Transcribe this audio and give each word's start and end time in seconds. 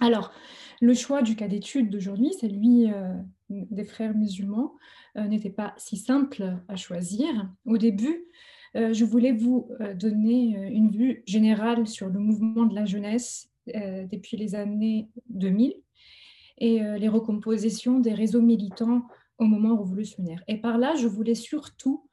Alors, 0.00 0.32
le 0.80 0.94
choix 0.94 1.22
du 1.22 1.34
cas 1.34 1.48
d'étude 1.48 1.90
d'aujourd'hui, 1.90 2.32
celui 2.40 2.90
euh, 2.90 3.14
des 3.50 3.84
frères 3.84 4.14
musulmans, 4.14 4.74
euh, 5.16 5.26
n'était 5.26 5.50
pas 5.50 5.74
si 5.76 5.96
simple 5.96 6.56
à 6.68 6.76
choisir. 6.76 7.28
Au 7.66 7.78
début, 7.78 8.26
euh, 8.76 8.92
je 8.92 9.04
voulais 9.04 9.32
vous 9.32 9.70
donner 9.94 10.56
une 10.70 10.90
vue 10.90 11.22
générale 11.26 11.86
sur 11.86 12.08
le 12.08 12.18
mouvement 12.18 12.64
de 12.64 12.74
la 12.74 12.84
jeunesse 12.84 13.50
depuis 13.66 14.38
les 14.38 14.54
années 14.54 15.10
2000 15.28 15.74
et 16.56 16.80
les 16.80 17.08
recompositions 17.08 18.00
des 18.00 18.14
réseaux 18.14 18.40
militants 18.40 19.02
au 19.36 19.44
moment 19.44 19.76
révolutionnaire. 19.76 20.42
Et 20.48 20.56
par 20.56 20.78
là, 20.78 20.94
je 20.96 21.06
voulais 21.06 21.34
surtout 21.34 22.08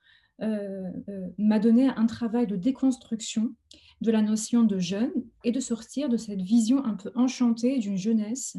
m'adonner 1.37 1.87
à 1.87 1.97
un 1.97 2.07
travail 2.07 2.45
de 2.45 2.57
déconstruction 2.57 3.53
de 4.05 4.11
la 4.11 4.21
notion 4.21 4.63
de 4.63 4.77
jeune 4.77 5.11
et 5.43 5.51
de 5.51 5.59
sortir 5.59 6.09
de 6.09 6.17
cette 6.17 6.41
vision 6.41 6.85
un 6.85 6.93
peu 6.93 7.11
enchantée 7.15 7.79
d'une 7.79 7.97
jeunesse 7.97 8.55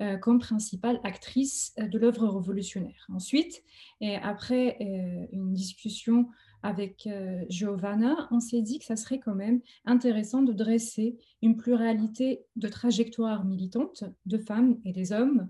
euh, 0.00 0.18
comme 0.18 0.40
principale 0.40 1.00
actrice 1.04 1.72
euh, 1.78 1.86
de 1.86 1.98
l'œuvre 1.98 2.26
révolutionnaire. 2.28 3.06
Ensuite, 3.08 3.62
et 4.00 4.16
après 4.16 4.76
euh, 4.80 5.26
une 5.32 5.54
discussion 5.54 6.28
avec 6.64 7.08
Giovanna, 7.48 8.26
on 8.32 8.40
s'est 8.40 8.62
dit 8.62 8.80
que 8.80 8.84
ça 8.84 8.96
serait 8.96 9.20
quand 9.20 9.36
même 9.36 9.60
intéressant 9.84 10.42
de 10.42 10.52
dresser 10.52 11.16
une 11.40 11.56
pluralité 11.56 12.40
de 12.56 12.66
trajectoires 12.66 13.44
militantes 13.44 14.02
de 14.26 14.38
femmes 14.38 14.76
et 14.84 14.92
des 14.92 15.12
hommes, 15.12 15.48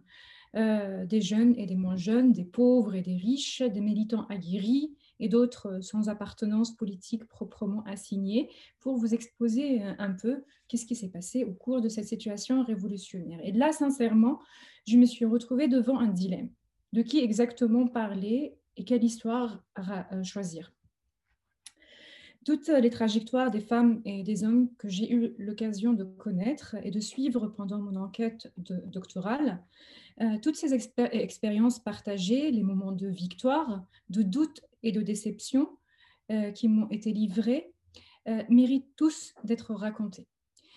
des 0.52 1.20
jeunes 1.22 1.54
et 1.56 1.64
des 1.64 1.76
moins 1.76 1.96
jeunes, 1.96 2.32
des 2.32 2.44
pauvres 2.44 2.94
et 2.94 3.00
des 3.00 3.16
riches, 3.16 3.62
des 3.62 3.80
militants 3.80 4.26
aguerris, 4.26 4.92
et 5.20 5.28
d'autres 5.28 5.66
euh, 5.66 5.80
sans 5.80 6.08
appartenance 6.08 6.76
politique 6.76 7.24
proprement 7.26 7.82
assignée, 7.84 8.50
pour 8.80 8.96
vous 8.96 9.14
exposer 9.14 9.82
euh, 9.82 9.92
un 9.98 10.12
peu 10.12 10.44
qu'est-ce 10.68 10.86
qui 10.86 10.94
s'est 10.94 11.10
passé 11.10 11.44
au 11.44 11.52
cours 11.52 11.80
de 11.80 11.88
cette 11.88 12.06
situation 12.06 12.62
révolutionnaire. 12.62 13.40
Et 13.42 13.52
là, 13.52 13.72
sincèrement, 13.72 14.40
je 14.86 14.96
me 14.96 15.06
suis 15.06 15.24
retrouvée 15.24 15.68
devant 15.68 15.98
un 15.98 16.08
dilemme. 16.08 16.50
De 16.92 17.02
qui 17.02 17.18
exactement 17.18 17.86
parler 17.86 18.56
et 18.76 18.84
quelle 18.84 19.04
histoire 19.04 19.62
euh, 19.78 20.22
choisir? 20.22 20.72
Toutes 22.48 22.68
les 22.68 22.88
trajectoires 22.88 23.50
des 23.50 23.60
femmes 23.60 24.00
et 24.06 24.22
des 24.22 24.42
hommes 24.42 24.74
que 24.78 24.88
j'ai 24.88 25.12
eu 25.12 25.34
l'occasion 25.36 25.92
de 25.92 26.04
connaître 26.04 26.76
et 26.82 26.90
de 26.90 26.98
suivre 26.98 27.46
pendant 27.48 27.78
mon 27.78 27.94
enquête 27.96 28.50
doctorale, 28.56 29.62
toutes 30.40 30.56
ces 30.56 30.72
expériences 30.72 31.78
partagées, 31.78 32.50
les 32.50 32.62
moments 32.62 32.92
de 32.92 33.06
victoire, 33.06 33.84
de 34.08 34.22
doute 34.22 34.62
et 34.82 34.92
de 34.92 35.02
déception 35.02 35.68
euh, 36.30 36.50
qui 36.50 36.68
m'ont 36.68 36.88
été 36.90 37.12
livrés 37.12 37.72
euh, 38.28 38.42
méritent 38.48 38.94
tous 38.96 39.34
d'être 39.44 39.74
racontés. 39.74 40.26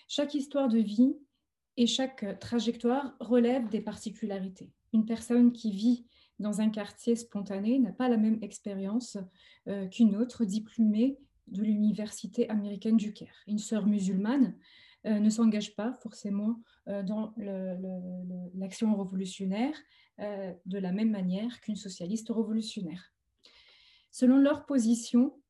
Chaque 0.08 0.34
histoire 0.34 0.68
de 0.68 0.80
vie 0.80 1.16
et 1.78 1.88
chaque 1.88 2.40
trajectoire 2.40 3.16
relève 3.20 3.70
des 3.70 3.82
particularités. 3.82 4.72
Une 4.94 5.06
personne 5.06 5.52
qui 5.52 5.72
vit 5.72 6.06
dans 6.40 6.60
un 6.62 6.70
quartier 6.70 7.16
spontané 7.16 7.80
n'a 7.80 7.92
pas 7.92 8.10
la 8.10 8.18
même 8.18 8.40
expérience 8.42 9.18
euh, 9.68 9.88
qu'une 9.88 10.16
autre 10.16 10.46
diplômée 10.46 11.18
de 11.52 11.62
l'université 11.64 12.50
américaine 12.50 12.98
du 12.98 13.14
Caire. 13.14 13.36
Une 13.48 13.60
sœur 13.60 13.86
musulmane 13.86 14.56
ne 15.06 15.30
s'engage 15.30 15.76
pas 15.76 15.94
forcément 15.94 16.62
dans 16.88 17.34
l'action 18.56 18.96
révolutionnaire 18.96 19.76
de 20.18 20.78
la 20.78 20.92
même 20.92 21.12
manière 21.12 21.60
qu'une 21.62 21.76
socialiste 21.76 22.30
révolutionnaire. 22.30 23.14
Selon 24.12 24.38
leur 24.38 24.66
position 24.66 25.42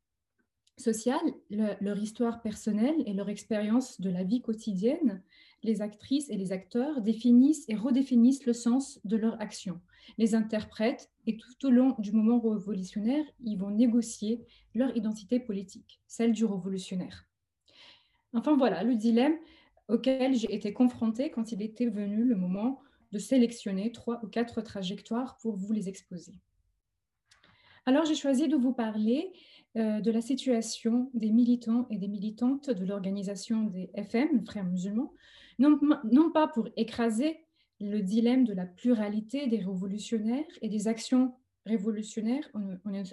sociale, 0.77 1.19
leur 1.49 1.97
histoire 1.99 2.41
personnelle 2.41 2.95
et 3.05 3.13
leur 3.13 3.29
expérience 3.29 3.99
de 3.99 4.09
la 4.09 4.23
vie 4.23 4.41
quotidienne, 4.41 5.21
les 5.63 5.81
actrices 5.81 6.29
et 6.29 6.37
les 6.37 6.51
acteurs 6.51 7.01
définissent 7.01 7.65
et 7.67 7.75
redéfinissent 7.75 8.45
le 8.45 8.53
sens 8.53 8.99
de 9.03 9.17
leur 9.17 9.39
action, 9.41 9.79
les 10.17 10.35
interprètent 10.35 11.11
et 11.27 11.37
tout 11.37 11.67
au 11.67 11.69
long 11.69 11.95
du 11.99 12.11
moment 12.11 12.39
révolutionnaire, 12.39 13.25
ils 13.43 13.57
vont 13.57 13.69
négocier 13.69 14.41
leur 14.73 14.95
identité 14.95 15.39
politique, 15.39 16.01
celle 16.07 16.31
du 16.31 16.45
révolutionnaire. 16.45 17.27
Enfin 18.33 18.55
voilà 18.55 18.83
le 18.83 18.95
dilemme 18.95 19.35
auquel 19.87 20.35
j'ai 20.35 20.53
été 20.53 20.73
confrontée 20.73 21.31
quand 21.31 21.51
il 21.51 21.61
était 21.61 21.89
venu 21.89 22.23
le 22.23 22.35
moment 22.35 22.79
de 23.11 23.19
sélectionner 23.19 23.91
trois 23.91 24.23
ou 24.23 24.27
quatre 24.27 24.61
trajectoires 24.61 25.37
pour 25.41 25.57
vous 25.57 25.73
les 25.73 25.89
exposer. 25.89 26.33
Alors, 27.85 28.05
j'ai 28.05 28.15
choisi 28.15 28.47
de 28.47 28.55
vous 28.55 28.73
parler 28.73 29.33
euh, 29.75 30.01
de 30.01 30.11
la 30.11 30.21
situation 30.21 31.09
des 31.13 31.31
militants 31.31 31.87
et 31.89 31.97
des 31.97 32.07
militantes 32.07 32.69
de 32.69 32.85
l'organisation 32.85 33.63
des 33.63 33.89
FM, 33.95 34.45
Frères 34.45 34.65
musulmans, 34.65 35.13
non, 35.61 36.31
pas 36.31 36.47
pour 36.47 36.67
écraser 36.75 37.39
le 37.79 38.01
dilemme 38.01 38.45
de 38.45 38.53
la 38.53 38.65
pluralité 38.65 39.47
des 39.47 39.57
révolutionnaires 39.57 40.45
et 40.61 40.69
des 40.69 40.87
actions 40.87 41.33
révolutionnaires 41.65 42.49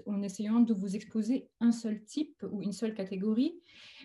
en, 0.07 0.23
essayant 0.23 0.61
de 0.61 0.73
vous 0.73 0.97
exposer 0.97 1.51
un 1.61 1.73
seul 1.73 2.03
type 2.05 2.45
ou 2.51 2.63
une 2.63 2.73
seule 2.73 2.95
catégorie, 2.95 3.61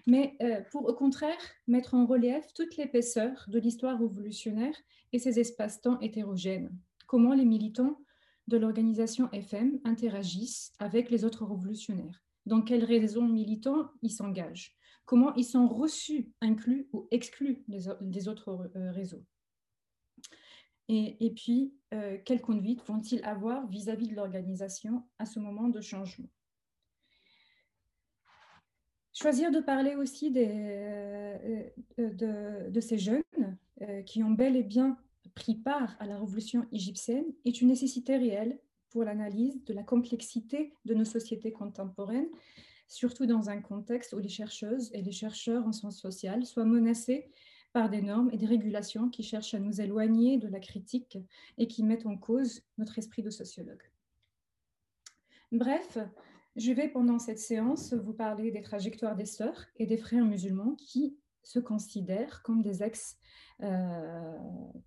mais 0.05 0.35
euh, 0.41 0.61
pour 0.71 0.87
au 0.87 0.93
contraire 0.93 1.39
mettre 1.67 1.93
en 1.93 2.05
relief 2.05 2.53
toute 2.53 2.75
l'épaisseur 2.75 3.45
de 3.47 3.59
l'histoire 3.59 3.99
révolutionnaire 3.99 4.75
et 5.13 5.19
ses 5.19 5.39
espaces-temps 5.39 5.99
hétérogènes. 6.01 6.71
Comment 7.07 7.33
les 7.33 7.45
militants 7.45 7.99
de 8.47 8.57
l'organisation 8.57 9.31
FM 9.31 9.79
interagissent 9.85 10.73
avec 10.79 11.09
les 11.09 11.23
autres 11.23 11.45
révolutionnaires? 11.45 12.21
Dans 12.45 12.61
quelles 12.61 12.83
raisons 12.83 13.27
militants 13.27 13.91
ils 14.01 14.11
s'engagent? 14.11 14.75
Comment 15.05 15.33
ils 15.35 15.45
sont 15.45 15.67
reçus, 15.67 16.31
inclus 16.41 16.87
ou 16.93 17.07
exclus 17.11 17.63
des, 17.67 18.27
autres 18.27 18.71
euh, 18.75 18.91
réseaux. 18.91 19.23
Et, 20.89 21.33
puis, 21.35 21.73
euh, 21.93 22.17
quelle 22.23 22.41
conduite 22.41 22.83
vont-ils 22.85 23.23
avoir 23.23 23.67
vis-à-vis 23.67 24.07
de 24.07 24.15
l'organisation 24.15 25.03
à 25.17 25.25
ce 25.25 25.39
moment 25.39 25.69
de 25.69 25.81
changement? 25.81 26.29
Choisir 29.13 29.51
de 29.51 29.59
parler 29.59 29.95
aussi 29.95 30.31
euh, 30.35 31.69
de, 31.97 32.79
ces 32.79 32.97
jeunes 32.97 33.23
qui 34.05 34.23
ont 34.23 34.31
bel 34.31 34.55
et 34.55 34.63
bien 34.63 34.97
pris 35.35 35.55
part 35.55 35.95
à 35.99 36.05
la 36.05 36.19
révolution 36.19 36.67
égyptienne 36.71 37.25
est 37.45 37.61
une 37.61 37.69
nécessité 37.69 38.17
réelle 38.17 38.59
pour 38.89 39.03
l'analyse 39.03 39.63
de 39.65 39.73
la 39.73 39.83
complexité 39.83 40.73
de 40.85 40.93
nos 40.93 41.05
sociétés 41.05 41.51
contemporaines, 41.51 42.29
surtout 42.87 43.25
dans 43.25 43.49
un 43.49 43.61
contexte 43.61 44.13
où 44.13 44.19
les 44.19 44.29
chercheuses 44.29 44.91
et 44.93 45.01
les 45.01 45.11
chercheurs 45.11 45.65
en 45.65 45.71
sciences 45.71 45.99
sociales 45.99 46.45
soient 46.45 46.65
menacés 46.65 47.29
par 47.73 47.89
des 47.89 48.01
normes 48.01 48.29
et 48.31 48.37
des 48.37 48.45
régulations 48.45 49.09
qui 49.09 49.23
cherchent 49.23 49.55
à 49.55 49.59
nous 49.59 49.81
éloigner 49.81 50.37
de 50.37 50.47
la 50.47 50.59
critique 50.59 51.17
et 51.57 51.67
qui 51.67 51.83
mettent 51.83 52.05
en 52.05 52.17
cause 52.17 52.61
notre 52.77 52.99
esprit 52.99 53.23
de 53.23 53.31
sociologue. 53.31 53.81
Bref, 55.51 55.97
je 56.55 56.71
vais 56.71 56.87
pendant 56.87 57.17
cette 57.17 57.39
séance 57.39 57.93
vous 57.93 58.13
parler 58.13 58.51
des 58.51 58.61
trajectoires 58.61 59.15
des 59.15 59.25
sœurs 59.25 59.65
et 59.77 59.87
des 59.87 59.97
frères 59.97 60.25
musulmans 60.25 60.75
qui 60.75 61.17
se 61.41 61.59
considèrent 61.59 62.41
comme 62.43 62.61
des 62.61 62.83
ex 62.83 63.17
euh, 63.61 64.37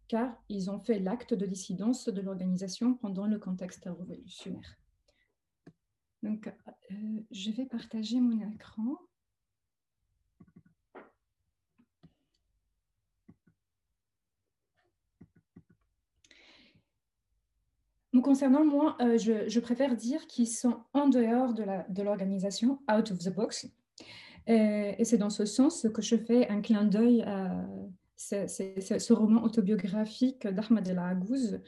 car 0.08 0.36
ils 0.48 0.70
ont 0.70 0.80
fait 0.80 0.98
l'acte 0.98 1.34
de 1.34 1.46
dissidence 1.46 2.08
de 2.08 2.20
l'organisation 2.20 2.94
pendant 2.94 3.26
le 3.26 3.38
contexte 3.38 3.84
révolutionnaire. 3.84 4.76
Donc, 6.22 6.49
euh, 6.49 6.94
je 7.31 7.50
vais 7.50 7.66
partager 7.66 8.21
mon 8.21 8.41
écran. 8.53 8.99
concernant 18.22 18.65
moi, 18.65 18.97
euh, 19.03 19.19
je, 19.19 19.60
préfère 19.60 19.94
dire 19.94 20.26
qu'ils 20.26 20.49
sont 20.49 20.82
en 20.94 21.06
dehors 21.08 21.55
de 21.55 22.02
l'organisation, 22.02 22.81
out 22.90 23.12
of 23.12 23.19
the 23.19 23.32
box. 23.32 23.69
et 24.49 25.05
c'est 25.05 25.19
dans 25.19 25.31
ce 25.31 25.44
sens 25.44 25.87
que 25.94 26.02
je 26.02 26.17
fais 26.17 26.49
un 26.49 26.61
clin 26.61 26.85
d'œil 26.85 27.23
à 27.23 27.64
c'est 28.17 28.49
ce 28.99 29.12
roman 29.12 29.43
autobiographique 29.43 30.46
d'Ahmed 30.46 30.88
El 30.88 30.99
Agouz 30.99 31.55
euh, 31.55 31.58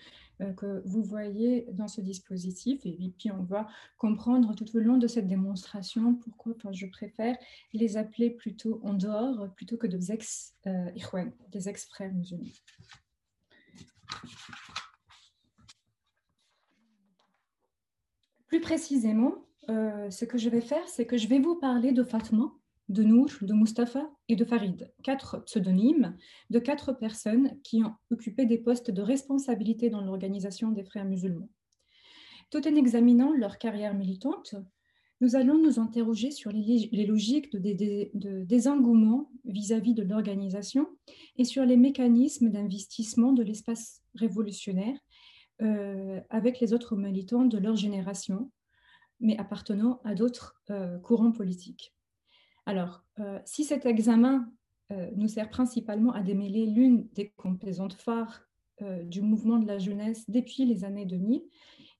que 0.57 0.83
vous 0.85 1.03
voyez 1.03 1.67
dans 1.73 1.89
ce 1.89 2.01
dispositif. 2.01 2.85
Et 2.87 3.13
puis, 3.19 3.31
on 3.31 3.43
va 3.43 3.69
comprendre 3.97 4.55
tout 4.55 4.77
au 4.77 4.81
long 4.81 4.97
de 4.97 5.07
cette 5.07 5.27
démonstration 5.27 6.15
pourquoi 6.15 6.55
je 6.73 6.87
préfère 6.87 7.37
les 7.73 7.97
appeler 7.97 8.31
plutôt 8.31 8.81
en 8.85 8.95
dehors 8.95 9.53
plutôt 9.55 9.77
que 9.77 9.87
des 9.87 10.13
ex 10.13 10.55
euh, 10.67 10.91
des 11.51 11.69
ex-frères 11.69 12.13
musulmans. 12.13 12.45
Plus 18.47 18.61
précisément, 18.61 19.35
euh, 19.69 20.11
ce 20.11 20.25
que 20.25 20.39
je 20.39 20.49
vais 20.49 20.63
faire, 20.63 20.89
c'est 20.89 21.07
que 21.07 21.19
je 21.19 21.29
vais 21.29 21.39
vous 21.39 21.57
parler 21.57 21.93
de 21.93 22.03
Fatma, 22.03 22.51
de 22.89 23.03
Nour, 23.03 23.29
de 23.43 23.53
Mustapha 23.53 24.11
et 24.29 24.37
de 24.37 24.45
Farid, 24.45 24.93
quatre 25.03 25.45
pseudonymes 25.45 26.17
de 26.51 26.59
quatre 26.59 26.93
personnes 26.93 27.59
qui 27.63 27.83
ont 27.85 27.95
occupé 28.11 28.47
des 28.47 28.59
postes 28.59 28.91
de 28.91 29.03
responsabilité 29.03 29.91
dans 29.91 30.01
l'organisation 30.01 30.71
des 30.71 30.85
frères 30.85 31.05
musulmans. 31.05 31.51
Tout 32.51 32.67
en 32.67 32.75
examinant 32.75 33.33
leur 33.33 33.59
carrière 33.59 33.95
militante, 33.95 34.55
nous 35.21 35.37
allons 35.37 35.59
nous 35.59 35.81
interroger 35.81 36.31
sur 36.31 36.53
les, 36.53 37.07
logiques 37.07 37.51
de, 37.51 38.45
désengouement 38.45 39.31
vis-à-vis 39.45 39.95
de 39.95 40.05
l'organisation 40.05 40.87
et 41.37 41.45
sur 41.45 41.65
les 41.65 41.77
mécanismes 41.77 42.51
d'investissement 42.51 43.33
de 43.33 43.43
l'espace 43.43 44.03
révolutionnaire 44.15 44.97
euh, 45.61 46.21
avec 46.31 46.61
les 46.61 46.73
autres 46.73 46.97
militants 46.97 47.45
de 47.45 47.59
leur 47.59 47.75
génération, 47.75 48.51
mais 49.19 49.37
appartenant 49.39 50.01
à 50.05 50.15
d'autres 50.15 50.63
euh, 50.71 50.99
courants 50.99 51.33
politiques. 51.33 51.93
Alors, 52.69 53.03
euh, 53.19 53.39
si 53.45 53.65
cet 53.65 53.87
examen 53.87 54.51
nous 55.17 55.29
sert 55.29 55.51
principalement 55.51 56.13
à 56.13 56.23
démêler 56.23 56.65
l'une 56.65 57.09
des 57.09 57.29
composantes 57.37 57.93
phares 57.93 58.41
du 59.03 59.21
mouvement 59.21 59.59
de 59.59 59.67
la 59.67 59.77
jeunesse 59.77 60.25
depuis 60.31 60.65
les 60.65 60.83
années 60.83 61.05
2000, 61.05 61.43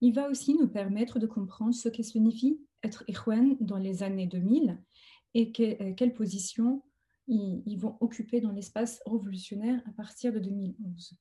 il 0.01 0.11
va 0.11 0.27
aussi 0.27 0.55
nous 0.55 0.67
permettre 0.67 1.19
de 1.19 1.27
comprendre 1.27 1.75
ce 1.75 1.87
que 1.87 2.01
signifie 2.01 2.59
être 2.83 3.03
Ikhwan 3.07 3.57
dans 3.59 3.77
les 3.77 4.03
années 4.03 4.27
2000 4.27 4.77
et 5.33 5.51
euh, 5.59 5.93
quelle 5.93 6.13
position 6.13 6.81
ils, 7.27 7.77
vont 7.77 7.95
occuper 7.99 8.41
dans 8.41 8.51
l'espace 8.51 9.01
révolutionnaire 9.05 9.83
à 9.87 9.91
partir 9.91 10.33
de 10.33 10.39
2011. 10.39 11.13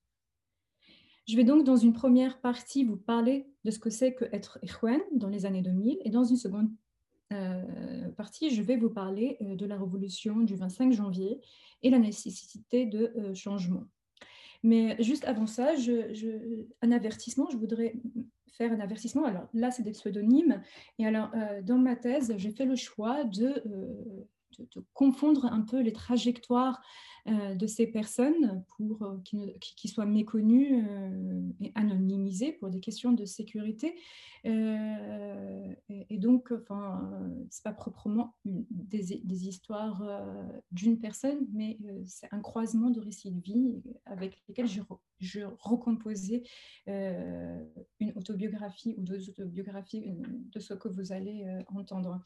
Je 1.27 1.37
vais 1.37 1.45
donc 1.45 1.65
dans 1.65 1.77
une 1.77 1.93
première 1.93 2.41
partie 2.41 2.85
vous 2.85 2.97
parler 2.97 3.47
de 3.65 3.71
ce 3.71 3.79
que 3.79 3.91
c'est 3.91 4.15
que 4.15 4.25
être 4.33 4.59
Ikhwan 4.63 5.01
dans 5.13 5.29
les 5.29 5.45
années 5.45 5.61
2000 5.61 5.99
et 6.03 6.11
dans 6.11 6.25
une 6.25 6.39
seconde 6.39 6.71
euh, 7.33 8.09
partie, 8.17 8.51
je 8.55 8.63
vais 8.63 8.77
vous 8.77 8.91
parler 8.91 9.37
euh, 9.43 9.55
de 9.55 9.67
la 9.67 9.77
révolution 9.77 10.41
du 10.41 10.55
25 10.57 10.93
janvier 10.93 11.41
et 11.83 11.91
la 11.91 11.99
nécessité 11.99 12.87
de 12.87 13.13
changement. 13.35 13.85
Mais 14.63 15.01
juste 15.03 15.25
avant 15.25 15.47
ça, 15.47 15.75
un 16.83 16.93
avertissement, 16.93 17.49
je 17.51 17.57
voudrais 17.57 17.95
faire 18.59 18.73
un 18.73 18.81
avertissement. 18.81 19.25
Alors 19.25 19.49
là, 19.55 19.71
c'est 19.71 19.85
des 19.85 19.93
pseudonymes. 19.93 20.61
Et 20.99 21.07
alors, 21.07 21.31
euh, 21.35 21.63
dans 21.63 21.79
ma 21.79 21.97
thèse, 21.97 22.35
j'ai 22.37 22.51
fait 22.51 22.65
le 22.65 22.77
choix 22.77 23.25
de, 23.25 23.63
euh, 24.59 24.65
de, 24.75 24.85
confondre 24.95 25.47
un 25.47 25.63
peu 25.63 25.81
les 25.81 25.93
trajectoires 25.93 26.81
euh, 27.29 27.55
de 27.55 27.67
ces 27.67 27.87
personnes 27.87 28.65
pour 28.77 29.03
euh, 29.03 29.19
qui, 29.61 29.89
soient 29.89 30.07
méconnues 30.07 30.83
euh, 30.89 31.43
et 31.61 31.73
anonymisées 31.75 32.53
pour 32.53 32.71
des 32.71 32.81
questions 32.81 33.13
de 33.13 33.25
sécurité. 33.25 33.97
Et, 34.45 36.17
donc, 36.17 36.53
enfin, 36.53 37.11
c'est 37.51 37.65
pas 37.65 37.73
proprement 37.73 38.35
des, 38.45 39.21
des 39.23 39.49
histoires 39.49 40.03
d'une 40.71 41.01
personne, 41.01 41.47
mais 41.53 41.77
c'est 42.07 42.29
un 42.33 42.41
croisement 42.41 42.89
de 42.89 43.01
récits 43.01 43.33
de 43.33 43.41
vie 43.41 43.83
avec 44.07 44.41
lesquels 44.49 44.69
je, 44.69 44.81
je 45.19 45.41
recomposais 45.59 46.45
une 46.87 48.13
autobiographie 48.15 48.95
ou 48.97 49.03
deux 49.03 49.29
autobiographies 49.29 50.05
de 50.07 50.61
ce 50.61 50.73
que 50.73 50.89
vous 50.89 51.13
allez 51.13 51.45
entendre 51.75 52.23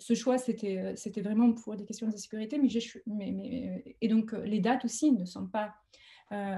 ce 0.00 0.14
choix, 0.14 0.36
euh, 0.36 0.92
c'était 0.96 1.20
vraiment 1.20 1.52
pour 1.52 1.76
des 1.76 1.84
questions 1.84 2.08
de 2.08 2.16
sécurité, 2.16 2.58
mais, 2.58 2.68
mais 3.06 3.96
et 4.00 4.08
donc 4.08 4.32
euh, 4.32 4.44
les 4.44 4.60
dates 4.60 4.84
aussi 4.84 5.12
ne 5.12 5.26
sont 5.26 5.46
pas 5.46 5.74
euh, 6.32 6.56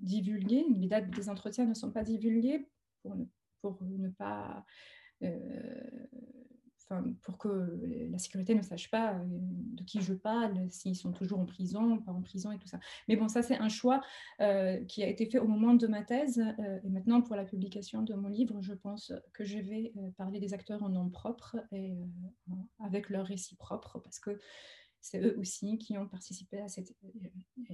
divulguées, 0.00 0.66
les 0.76 0.86
dates 0.86 1.10
des 1.10 1.30
entretiens 1.30 1.64
ne 1.64 1.74
sont 1.74 1.90
pas 1.90 2.04
divulguées 2.04 2.68
pour 3.02 3.16
ne, 3.16 3.24
pour 3.62 3.82
ne 3.82 4.10
pas 4.10 4.64
pour 7.22 7.38
que 7.38 8.08
la 8.10 8.18
sécurité 8.18 8.54
ne 8.54 8.62
sache 8.62 8.90
pas 8.90 9.14
euh, 9.14 9.24
de 9.24 9.82
qui 9.82 10.00
je 10.00 10.14
parle, 10.14 10.70
s'ils 10.70 10.96
sont 10.96 11.12
toujours 11.12 11.40
en 11.40 11.46
prison, 11.46 11.98
pas 11.98 12.12
en 12.12 12.22
prison 12.22 12.52
et 12.52 12.58
tout 12.58 12.68
ça. 12.68 12.78
Mais 13.08 13.16
bon, 13.16 13.28
ça 13.28 13.42
c'est 13.42 13.58
un 13.58 13.68
choix 13.68 14.00
euh, 14.40 14.84
qui 14.84 15.02
a 15.02 15.08
été 15.08 15.26
fait 15.26 15.38
au 15.38 15.48
moment 15.48 15.74
de 15.74 15.86
ma 15.86 16.02
thèse. 16.02 16.38
Euh, 16.38 16.78
et 16.84 16.88
maintenant, 16.88 17.22
pour 17.22 17.36
la 17.36 17.44
publication 17.44 18.02
de 18.02 18.14
mon 18.14 18.28
livre, 18.28 18.60
je 18.62 18.74
pense 18.74 19.12
que 19.32 19.44
je 19.44 19.58
vais 19.58 19.92
parler 20.16 20.38
des 20.38 20.54
acteurs 20.54 20.82
en 20.82 20.88
nom 20.88 21.08
propre 21.08 21.56
et 21.72 21.96
avec 22.80 23.10
leur 23.10 23.26
récit 23.26 23.56
propre, 23.56 23.98
parce 23.98 24.18
que 24.18 24.38
c'est 25.00 25.20
eux 25.20 25.36
aussi 25.38 25.78
qui 25.78 25.96
ont 25.98 26.08
participé 26.08 26.60
à 26.60 26.68
cette 26.68 26.94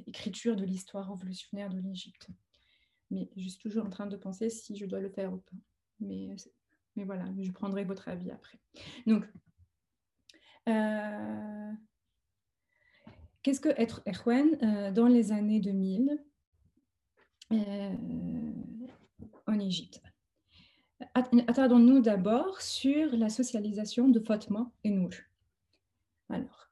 écriture 0.07 0.57
de 0.57 0.65
l'histoire 0.65 1.09
révolutionnaire 1.09 1.71
de 1.71 1.81
l'Égypte. 1.81 2.29
Mais 3.11 3.29
je 3.37 3.49
suis 3.49 3.59
toujours 3.59 3.87
en 3.87 3.91
train 3.91 4.07
de 4.07 4.17
penser 4.17 4.49
si 4.49 4.77
je 4.77 4.87
dois 4.87 5.01
le 5.01 5.11
faire 5.11 5.33
ou 5.33 5.39
pas. 5.39 5.57
Mais 6.01 6.35
mais 6.97 7.05
voilà, 7.05 7.25
je 7.41 7.51
prendrai 7.51 7.85
votre 7.85 8.09
avis 8.09 8.31
après. 8.31 8.59
Donc, 9.07 9.25
euh, 10.69 11.73
qu'est-ce 13.43 13.61
que 13.61 13.71
être 13.81 14.03
Erwan 14.07 14.57
euh, 14.63 14.93
dans 14.93 15.07
les 15.07 15.33
années 15.33 15.61
2000 15.61 16.19
euh, 17.53 17.97
en 19.47 19.59
Égypte? 19.59 20.03
Attardons-nous 21.15 22.01
d'abord 22.01 22.61
sur 22.61 23.17
la 23.17 23.29
socialisation 23.29 24.09
de 24.09 24.21
Fatma 24.21 24.71
et 24.85 24.91
Nour. 24.91 25.11
Alors, 26.29 26.71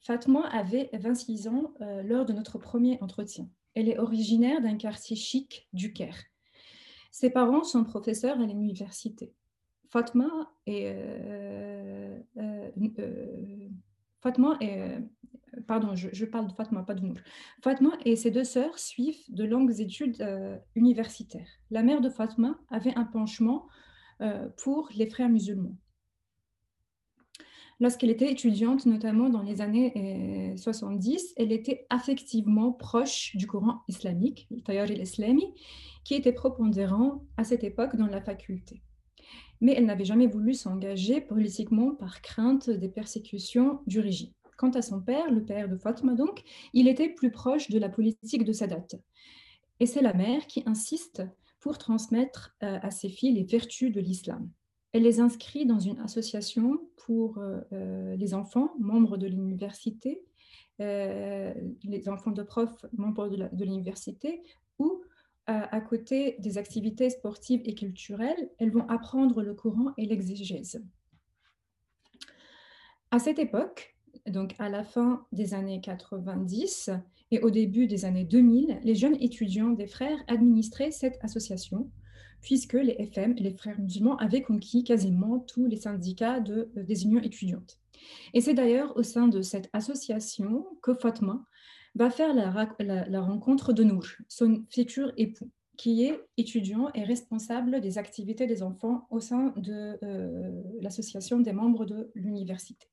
Fatma 0.00 0.48
avait 0.48 0.90
26 0.92 1.46
ans 1.46 1.72
lors 2.02 2.26
de 2.26 2.32
notre 2.32 2.58
premier 2.58 2.98
entretien. 3.00 3.48
Elle 3.74 3.88
est 3.88 3.98
originaire 3.98 4.60
d'un 4.60 4.76
quartier 4.76 5.14
chic 5.14 5.68
du 5.72 5.92
Caire. 5.92 6.31
Ses 7.12 7.28
parents 7.28 7.62
sont 7.62 7.84
professeurs 7.84 8.40
à 8.40 8.46
l'université. 8.46 9.34
Fatma 9.90 10.50
et 10.64 10.86
euh, 10.86 12.18
euh, 12.38 12.70
euh, 12.98 13.68
Fatma 14.22 14.58
pardon, 15.66 15.94
je, 15.94 16.24
parle 16.24 16.48
de 16.48 16.54
Fatma, 16.54 16.82
pas 16.82 16.94
de. 16.94 17.06
Fatma 17.62 17.90
et 18.06 18.16
ses 18.16 18.30
deux 18.30 18.44
sœurs 18.44 18.78
suivent 18.78 19.22
de 19.28 19.44
longues 19.44 19.78
études 19.78 20.26
universitaires. 20.74 21.48
La 21.70 21.82
mère 21.82 22.00
de 22.00 22.08
Fatma 22.08 22.58
avait 22.70 22.96
un 22.96 23.04
penchement 23.04 23.68
pour 24.56 24.88
les 24.96 25.06
frères 25.06 25.28
musulmans. 25.28 25.76
Lorsqu'elle 27.82 28.10
était 28.10 28.30
étudiante, 28.30 28.86
notamment 28.86 29.28
dans 29.28 29.42
les 29.42 29.60
années 29.60 30.54
70, 30.56 31.34
elle 31.36 31.50
était 31.50 31.84
affectivement 31.90 32.70
proche 32.70 33.34
du 33.34 33.48
courant 33.48 33.80
islamique, 33.88 34.46
le 34.52 34.60
Tayyar 34.60 34.84
al-Islami, 34.84 35.52
qui 36.04 36.14
était 36.14 36.32
propondérant 36.32 37.24
à 37.36 37.42
cette 37.42 37.64
époque 37.64 37.96
dans 37.96 38.06
la 38.06 38.20
faculté. 38.20 38.84
Mais 39.60 39.74
elle 39.76 39.86
n'avait 39.86 40.04
jamais 40.04 40.28
voulu 40.28 40.54
s'engager 40.54 41.20
politiquement 41.20 41.96
par 41.96 42.22
crainte 42.22 42.70
des 42.70 42.88
persécutions 42.88 43.80
du 43.88 43.98
régime. 43.98 44.30
Quant 44.56 44.70
à 44.70 44.82
son 44.82 45.00
père, 45.00 45.28
le 45.32 45.44
père 45.44 45.68
de 45.68 45.76
Fatma 45.76 46.14
donc, 46.14 46.44
il 46.74 46.86
était 46.86 47.08
plus 47.08 47.32
proche 47.32 47.68
de 47.68 47.80
la 47.80 47.88
politique 47.88 48.44
de 48.44 48.52
Sadat. 48.52 48.86
Et 49.80 49.86
c'est 49.86 50.02
la 50.02 50.14
mère 50.14 50.46
qui 50.46 50.62
insiste 50.66 51.24
pour 51.58 51.78
transmettre 51.78 52.54
euh, 52.62 52.78
à 52.80 52.92
ses 52.92 53.08
filles 53.08 53.34
les 53.34 53.42
vertus 53.42 53.90
de 53.90 54.00
l'islam. 54.00 54.48
Elle 54.92 55.02
les 55.02 55.20
inscrit 55.20 55.66
dans 55.66 55.80
une 55.80 55.98
association 56.00 56.80
pour 56.96 57.38
euh, 57.38 57.60
euh, 57.72 58.16
les 58.16 58.34
enfants, 58.34 58.74
membres 58.78 59.16
de 59.16 59.26
l'université, 59.26 60.22
les 60.78 62.08
enfants 62.08 62.32
de 62.32 62.42
profs, 62.42 62.84
membres 62.92 63.28
de 63.28 63.64
l'université, 63.64 64.42
ou 64.80 65.00
à, 65.46 65.80
côté 65.80 66.36
des 66.38 66.58
activités 66.58 67.10
sportives 67.10 67.62
et 67.64 67.74
culturelles, 67.74 68.50
elles 68.58 68.70
vont 68.70 68.88
apprendre 68.88 69.42
le 69.42 69.54
Coran 69.54 69.92
et 69.96 70.06
l'exégèse. 70.06 70.82
À 73.10 73.18
cette 73.18 73.38
époque, 73.38 73.96
donc 74.26 74.54
à 74.58 74.68
la 74.68 74.84
fin 74.84 75.26
des 75.32 75.54
années 75.54 75.80
90 75.80 76.90
et 77.30 77.40
au 77.40 77.50
début 77.50 77.86
des 77.86 78.04
années 78.04 78.24
2000, 78.24 78.80
les 78.82 78.94
jeunes 78.94 79.16
étudiants 79.20 79.70
des 79.70 79.86
frères 79.86 80.22
administraient 80.28 80.92
cette 80.92 81.18
association, 81.22 81.90
puisque 82.42 82.74
les 82.74 82.96
FM, 82.98 83.34
les 83.34 83.52
frères 83.52 83.80
musulmans, 83.80 84.16
avaient 84.16 84.42
conquis 84.42 84.84
quasiment 84.84 85.38
tous 85.38 85.66
les 85.66 85.76
syndicats 85.76 86.40
de, 86.40 86.70
euh, 86.76 86.82
des 86.82 87.04
unions 87.04 87.22
étudiantes. 87.22 87.78
Et 88.34 88.40
c'est 88.40 88.54
d'ailleurs 88.54 88.96
au 88.96 89.02
sein 89.02 89.28
de 89.28 89.40
cette 89.42 89.70
association 89.72 90.66
que 90.82 90.92
Fatma 90.92 91.44
va 91.94 92.10
faire 92.10 92.34
la, 92.34 93.20
rencontre 93.20 93.72
de 93.72 93.84
Nour, 93.84 94.04
son 94.28 94.64
futur 94.70 95.12
époux, 95.16 95.50
qui 95.76 96.04
est 96.04 96.20
étudiant 96.36 96.90
et 96.94 97.04
responsable 97.04 97.80
des 97.80 97.98
activités 97.98 98.46
des 98.46 98.62
enfants 98.62 99.06
au 99.10 99.20
sein 99.20 99.52
de 99.56 99.98
euh, 100.02 100.62
l'association 100.80 101.38
des 101.40 101.52
membres 101.52 101.84
de 101.84 102.10
l'université. 102.14 102.86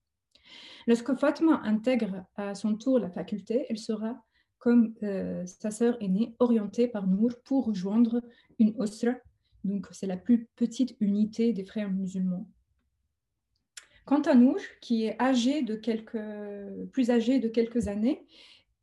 Lorsque 0.88 1.16
Fatma 1.16 1.62
intègre 1.64 2.26
à 2.36 2.56
son 2.56 2.76
tour 2.76 3.00
la 3.00 3.10
faculté, 3.10 3.66
elle 3.70 3.78
sera, 3.78 4.22
comme 4.58 4.94
euh, 5.04 5.46
sa 5.46 5.72
sœur 5.72 5.98
aînée, 6.02 6.36
orientée 6.40 6.88
par 6.88 7.08
Nour 7.08 7.32
pour 7.46 7.66
rejoindre 7.66 8.22
une 8.58 8.74
osra, 8.78 9.14
donc 9.64 9.88
c'est 9.92 10.08
la 10.08 10.18
plus 10.18 10.48
petite 10.56 10.96
unité 11.00 11.54
des 11.54 11.66
frères 11.66 11.92
musulmans. 11.92 12.48
Quant 14.06 14.22
à 14.22 14.34
Nour, 14.34 14.58
qui 14.82 15.04
est 15.06 15.22
âgé 15.22 15.62
de 15.62 15.76
quelques, 15.76 16.18
plus 16.92 17.12
âgé 17.12 17.40
de 17.40 17.48
quelques 17.48 17.88
années, 17.88 18.26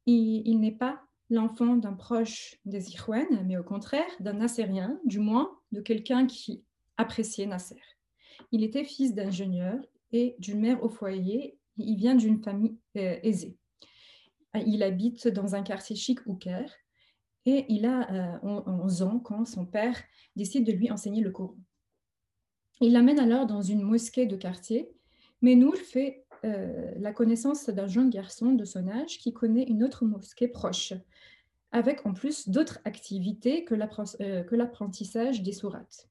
il, 0.06 0.60
n'est 0.60 0.70
pas 0.70 1.02
l'enfant 1.30 1.74
d'un 1.76 1.94
proche 1.94 2.60
des 2.64 2.90
Ikhwan, 2.90 3.26
mais 3.44 3.56
au 3.56 3.64
contraire 3.64 4.06
d'un 4.20 4.34
Nassérien, 4.34 5.00
du 5.04 5.18
moins 5.18 5.50
de 5.72 5.80
quelqu'un 5.80 6.26
qui 6.26 6.62
appréciait 6.96 7.46
Nasser. 7.46 7.80
Il 8.52 8.62
était 8.62 8.84
fils 8.84 9.14
d'ingénieur 9.14 9.76
et 10.12 10.36
d'une 10.38 10.60
mère 10.60 10.82
au 10.84 10.88
foyer. 10.88 11.58
Il 11.76 11.96
vient 11.96 12.14
d'une 12.14 12.40
famille 12.40 12.78
euh, 12.96 13.18
aisée. 13.24 13.56
Il 14.64 14.82
habite 14.84 15.26
dans 15.26 15.56
un 15.56 15.62
quartier 15.62 15.96
chic 15.96 16.20
au 16.26 16.34
Caire 16.34 16.72
et 17.46 17.64
il 17.68 17.86
a 17.86 18.40
11 18.42 19.02
euh, 19.02 19.06
ans 19.06 19.18
quand 19.20 19.44
son 19.44 19.64
père 19.64 19.96
décide 20.34 20.66
de 20.66 20.72
lui 20.72 20.90
enseigner 20.90 21.22
le 21.22 21.30
Coran. 21.30 21.56
Il 22.80 22.92
l'amène 22.92 23.20
alors 23.20 23.46
dans 23.46 23.62
une 23.62 23.82
mosquée 23.82 24.26
de 24.26 24.36
quartier, 24.36 24.90
mais 25.40 25.54
Nour 25.54 25.76
fait 25.76 26.24
euh, 26.44 26.92
la 26.98 27.12
connaissance 27.12 27.70
d'un 27.70 27.86
jeune 27.86 28.10
garçon 28.10 28.52
de 28.52 28.64
son 28.64 28.88
âge 28.88 29.18
qui 29.18 29.32
connaît 29.32 29.62
une 29.62 29.84
autre 29.84 30.04
mosquée 30.04 30.48
proche, 30.48 30.92
avec 31.70 32.04
en 32.04 32.12
plus 32.12 32.48
d'autres 32.48 32.80
activités 32.84 33.64
que 33.64 33.74
euh, 34.20 34.44
l'apprentissage 34.50 35.42
des 35.42 35.52
sourates. 35.52 36.08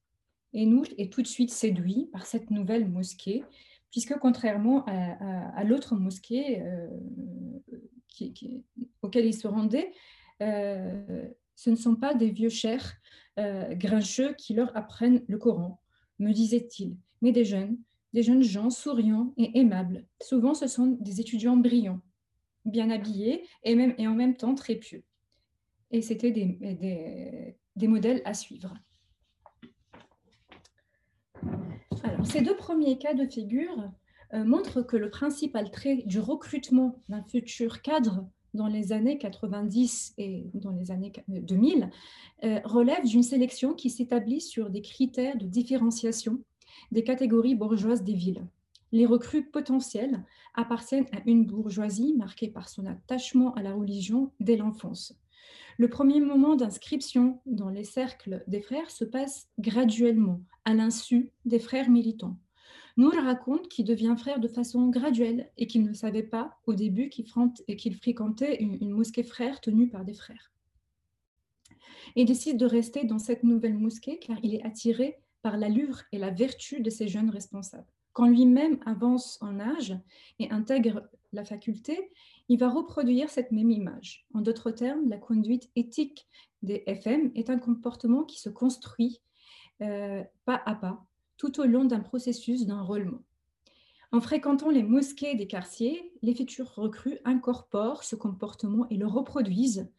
Et 0.54 0.64
Nour 0.64 0.86
est 0.96 1.12
tout 1.12 1.22
de 1.22 1.26
suite 1.26 1.50
séduit 1.50 2.08
par 2.12 2.24
cette 2.24 2.50
nouvelle 2.50 2.88
mosquée, 2.88 3.44
puisque 3.90 4.18
contrairement 4.18 4.84
à, 4.86 5.64
l'autre 5.64 5.94
mosquée 5.94 6.62
auquel 9.02 9.26
il 9.26 9.34
se 9.34 9.46
rendait, 9.46 9.92
ce 10.40 11.70
ne 11.70 11.76
sont 11.76 11.96
pas 11.96 12.14
des 12.14 12.30
vieux 12.30 12.48
chers 12.48 12.94
grincheux 13.36 14.34
qui 14.34 14.54
leur 14.54 14.76
apprennent 14.76 15.22
le 15.28 15.38
Coran, 15.38 15.80
me 16.18 16.32
disait-il, 16.32 16.96
mais 17.22 17.32
des 17.32 17.44
jeunes, 17.44 17.78
des 18.12 18.22
jeunes 18.22 18.42
gens 18.42 18.70
souriants 18.70 19.34
et 19.36 19.58
aimables. 19.58 20.06
Souvent, 20.22 20.54
ce 20.54 20.66
sont 20.66 20.96
des 21.00 21.20
étudiants 21.20 21.56
brillants, 21.56 22.00
bien 22.64 22.90
habillés 22.90 23.46
et, 23.62 23.74
même, 23.74 23.94
et 23.98 24.08
en 24.08 24.14
même 24.14 24.36
temps 24.36 24.54
très 24.54 24.76
pieux. 24.76 25.04
Et 25.90 26.02
c'était 26.02 26.30
des, 26.32 27.56
des, 27.76 27.88
modèles 27.88 28.22
à 28.24 28.34
suivre. 28.34 28.74
Alors, 32.02 32.26
ces 32.26 32.40
deux 32.40 32.56
premiers 32.56 32.98
cas 32.98 33.14
de 33.14 33.26
figure 33.26 33.90
euh, 34.34 34.44
montrent 34.44 34.82
que 34.82 34.96
le 34.96 35.10
principal 35.10 35.70
trait 35.70 36.02
du 36.06 36.18
recrutement 36.18 37.02
d'un 37.08 37.22
futur 37.22 37.82
cadre 37.82 38.28
dans 38.56 38.66
les 38.66 38.92
années 38.92 39.18
90 39.18 40.14
et 40.18 40.46
dans 40.54 40.72
les 40.72 40.90
années 40.90 41.12
2000 41.28 41.90
euh, 42.44 42.60
relève 42.64 43.04
d'une 43.04 43.22
sélection 43.22 43.74
qui 43.74 43.90
s'établit 43.90 44.40
sur 44.40 44.70
des 44.70 44.82
critères 44.82 45.36
de 45.36 45.46
différenciation 45.46 46.40
des 46.90 47.04
catégories 47.04 47.54
bourgeoises 47.54 48.02
des 48.02 48.14
villes. 48.14 48.46
Les 48.92 49.06
recrues 49.06 49.44
potentielles 49.44 50.24
appartiennent 50.54 51.06
à 51.12 51.20
une 51.26 51.44
bourgeoisie 51.44 52.14
marquée 52.14 52.48
par 52.48 52.68
son 52.68 52.86
attachement 52.86 53.52
à 53.54 53.62
la 53.62 53.72
religion 53.74 54.32
dès 54.40 54.56
l'enfance. 54.56 55.14
Le 55.78 55.88
premier 55.88 56.20
moment 56.20 56.56
d'inscription 56.56 57.40
dans 57.44 57.68
les 57.68 57.84
cercles 57.84 58.42
des 58.46 58.62
frères 58.62 58.90
se 58.90 59.04
passe 59.04 59.48
graduellement, 59.58 60.40
à 60.64 60.74
l'insu 60.74 61.30
des 61.44 61.58
frères 61.58 61.90
militants. 61.90 62.38
Nour 62.96 63.12
raconte 63.12 63.68
qu'il 63.68 63.84
devient 63.84 64.14
frère 64.16 64.40
de 64.40 64.48
façon 64.48 64.88
graduelle 64.88 65.50
et 65.58 65.66
qu'il 65.66 65.82
ne 65.84 65.92
savait 65.92 66.22
pas 66.22 66.58
au 66.66 66.74
début 66.74 67.10
qu'il 67.10 67.26
fréquentait 67.96 68.62
une, 68.62 68.90
mosquée 68.90 69.22
frère 69.22 69.60
tenue 69.60 69.88
par 69.88 70.04
des 70.04 70.14
frères. 70.14 70.50
Il 72.14 72.24
décide 72.24 72.56
de 72.56 72.64
rester 72.64 73.04
dans 73.04 73.18
cette 73.18 73.42
nouvelle 73.42 73.76
mosquée 73.76 74.18
car 74.18 74.38
il 74.42 74.54
est 74.54 74.62
attiré 74.62 75.18
par 75.42 75.58
l'allure 75.58 76.02
et 76.10 76.18
la 76.18 76.30
vertu 76.30 76.80
de 76.80 76.88
ces 76.88 77.06
jeunes 77.06 77.28
responsables. 77.28 77.86
Quand 78.14 78.28
lui-même 78.28 78.78
avance 78.86 79.36
en 79.42 79.60
âge 79.60 79.94
et 80.38 80.50
intègre 80.50 81.06
la 81.34 81.44
faculté, 81.44 82.10
il 82.48 82.58
va 82.58 82.70
reproduire 82.70 83.28
cette 83.28 83.52
même 83.52 83.70
image. 83.70 84.26
En 84.32 84.40
d'autres 84.40 84.70
termes, 84.70 85.06
la 85.10 85.18
conduite 85.18 85.70
éthique 85.76 86.26
des 86.62 86.82
FM 86.86 87.30
est 87.34 87.50
un 87.50 87.58
comportement 87.58 88.24
qui 88.24 88.40
se 88.40 88.48
construit 88.48 89.20
euh, 89.82 90.24
pas 90.46 90.62
à 90.64 90.74
pas 90.74 91.06
tout 91.36 91.60
au 91.60 91.64
long 91.64 91.84
d'un 91.84 92.00
processus 92.00 92.66
d'enrôlement. 92.66 93.22
En 94.12 94.20
fréquentant 94.20 94.70
les 94.70 94.82
mosquées 94.82 95.34
des 95.34 95.46
quartiers, 95.46 96.12
les 96.22 96.34
futurs 96.34 96.74
recrues 96.74 97.18
incorporent 97.24 98.04
ce 98.04 98.16
comportement 98.16 98.88
et 98.88 98.96
le 98.96 99.06
reproduisent 99.06 99.90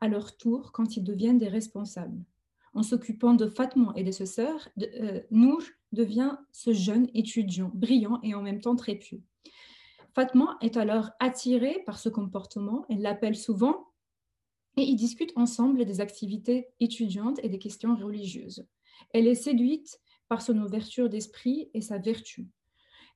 à 0.00 0.08
leur 0.08 0.36
tour 0.36 0.72
quand 0.72 0.96
ils 0.96 1.04
deviennent 1.04 1.38
des 1.38 1.48
responsables. 1.48 2.24
En 2.74 2.82
s'occupant 2.82 3.34
de 3.34 3.48
Fatma 3.48 3.92
et 3.96 4.04
de 4.04 4.10
ses 4.10 4.26
sœurs, 4.26 4.68
de, 4.76 4.88
euh, 5.00 5.20
Nour 5.30 5.62
devient 5.92 6.36
ce 6.52 6.72
jeune 6.72 7.08
étudiant 7.14 7.70
brillant 7.74 8.20
et 8.22 8.34
en 8.34 8.42
même 8.42 8.60
temps 8.60 8.76
très 8.76 8.96
pieux. 8.96 9.22
Fatma 10.14 10.58
est 10.60 10.76
alors 10.76 11.10
attirée 11.20 11.82
par 11.84 11.98
ce 11.98 12.08
comportement, 12.08 12.84
elle 12.88 13.02
l'appelle 13.02 13.36
souvent 13.36 13.88
et 14.76 14.82
ils 14.82 14.96
discutent 14.96 15.32
ensemble 15.36 15.84
des 15.84 16.00
activités 16.00 16.68
étudiantes 16.80 17.40
et 17.42 17.48
des 17.48 17.58
questions 17.58 17.96
religieuses. 17.96 18.66
Elle 19.12 19.26
est 19.26 19.34
séduite 19.34 20.00
par 20.28 20.42
son 20.42 20.58
ouverture 20.58 21.08
d'esprit 21.08 21.70
et 21.74 21.80
sa 21.80 21.98
vertu. 21.98 22.48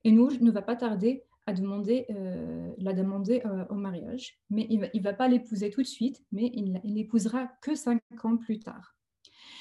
Et 0.05 0.13
nous 0.13 0.31
ne 0.31 0.51
va 0.51 0.63
pas 0.63 0.77
tarder 0.77 1.25
à 1.47 1.53
demander, 1.53 2.07
euh, 2.11 2.73
la 2.79 2.93
demander 2.93 3.43
euh, 3.45 3.65
au 3.71 3.75
mariage, 3.75 4.39
mais 4.51 4.67
il 4.71 4.81
ne 4.81 5.03
va, 5.03 5.13
pas 5.13 5.29
l'épouser 5.29 5.71
tout 5.71 5.83
de 5.83 5.87
suite, 5.87 6.23
mais 6.33 6.51
il 6.55 6.81
l'épousera 6.85 7.47
que 7.61 7.75
cinq 7.75 8.01
ans 8.23 8.37
plus 8.37 8.61
tard. 8.61 8.95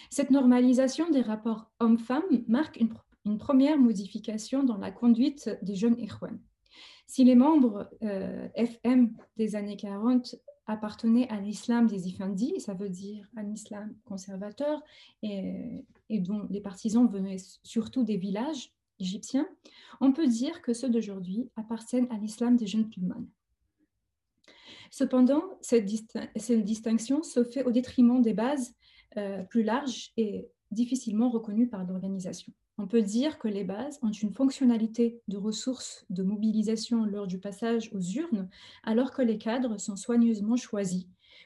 Cette 0.10 0.32
normalisation 0.32 1.10
des 1.10 1.22
rapports 1.22 1.72
hommes-femmes 1.80 2.44
marque 2.48 2.80
une, 2.80 2.94
première 3.38 3.78
modification 3.78 4.64
dans 4.64 4.78
la 4.78 4.92
conduite 4.92 5.56
des 5.62 5.76
jeunes 5.76 6.00
Irwan. 6.00 6.40
Si 7.06 7.24
les 7.24 7.36
membres 7.36 7.88
euh, 8.02 8.48
FM 8.56 9.14
des 9.38 9.56
années 9.56 9.78
40 9.78 10.36
appartenaient 10.66 11.28
à 11.30 11.40
l'islam 11.40 11.86
des 11.86 12.08
Ifandi, 12.08 12.60
ça 12.60 12.74
veut 12.74 12.90
dire 12.90 13.28
un 13.36 13.48
islam 13.52 13.94
conservateur 14.06 14.82
et, 15.22 15.84
dont 16.10 16.48
les 16.50 16.62
partisans 16.62 17.08
venaient 17.08 17.38
surtout 17.62 18.04
des 18.04 18.18
villages 18.18 18.74
égyptiens, 19.00 19.48
on 20.02 20.12
peut 20.12 20.28
dire 20.28 20.62
que 20.64 20.74
ceux 20.74 20.90
d'aujourd'hui 20.90 21.50
appartiennent 21.56 22.08
à 22.10 22.18
l'islam 22.18 22.58
des 22.58 22.66
musulmans. 22.76 23.26
Cependant, 24.92 25.44
cette, 25.62 25.86
distinction 25.86 27.22
se 27.22 27.44
fait 27.44 27.64
au 27.64 27.72
détriment 27.72 28.22
des 28.22 28.34
bases 28.34 28.74
euh, 29.18 29.44
plus 29.44 29.64
larges 29.64 30.12
et 30.18 30.48
difficilement 30.72 31.30
reconnues 31.30 31.68
par 31.68 31.84
l'organisation. 31.86 32.52
On 32.78 32.88
peut 32.88 33.02
dire 33.02 33.40
que 33.40 33.48
les 33.48 33.64
bases 33.64 34.00
ont 34.02 34.12
une 34.12 34.34
fonctionnalité 34.34 35.20
de 35.28 35.38
ressources 35.38 36.06
de 36.10 36.24
mobilisation 36.24 37.04
lors 37.06 37.28
du 37.28 37.38
passage 37.38 37.92
aux 37.94 38.02
urnes, 38.02 38.50
alors 38.84 39.12
que 39.12 39.22
les 39.22 39.38
cadres 39.38 39.78
sont 39.78 39.96
soigneusement 39.96 40.56
choisis 40.56 41.06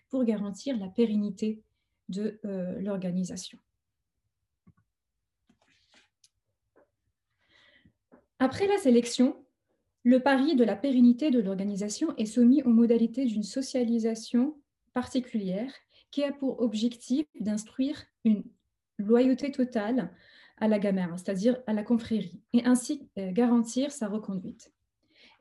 pour 0.10 0.24
garantir 0.26 0.78
la 0.78 0.88
pérennité 0.88 1.62
de 2.10 2.40
euh, 2.46 2.80
l'organisation. 2.82 3.58
Après 8.44 8.68
la 8.68 8.78
sélection, 8.78 9.38
le 10.04 10.20
pari 10.20 10.58
de 10.58 10.66
la 10.66 10.76
pérennité 10.76 11.32
de 11.32 11.40
l'organisation 11.40 12.14
est 12.18 12.26
soumis 12.26 12.62
aux 12.64 12.72
modalités 12.72 13.24
d'une 13.24 13.42
socialisation 13.42 14.58
particulière 14.94 15.72
qui 16.12 16.26
a 16.26 16.34
pour 16.34 16.60
objectif 16.60 17.26
d'instruire 17.40 18.04
une 18.26 18.44
loyauté 18.98 19.50
totale 19.50 20.12
à 20.58 20.68
la 20.68 20.78
gamère, 20.78 21.14
c'est-à-dire 21.16 21.58
à 21.68 21.74
la 21.74 21.84
confrérie, 21.84 22.42
et 22.52 22.66
ainsi 22.66 23.08
euh, 23.18 23.32
garantir 23.32 23.94
sa 23.94 24.10
reconduite. 24.10 24.74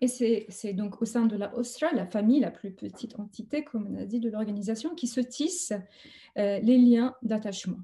Et 0.01 0.07
c'est 0.07 0.73
donc 0.73 1.03
au 1.03 1.05
sein 1.05 1.27
de 1.27 1.37
la 1.37 1.57
Ostra, 1.57 1.91
la 1.93 2.07
famille, 2.07 2.39
la 2.39 2.53
plus 2.53 2.73
petite 2.73 3.19
entité, 3.19 3.65
comme 3.65 3.89
on 3.91 3.99
a 3.99 4.05
dit, 4.05 4.21
de 4.21 4.31
l'organisation, 4.31 4.95
qui 4.95 5.09
se 5.09 5.21
tissent 5.21 5.73
euh, 6.39 6.61
les 6.61 6.79
liens 6.79 7.17
d'attachement. 7.23 7.79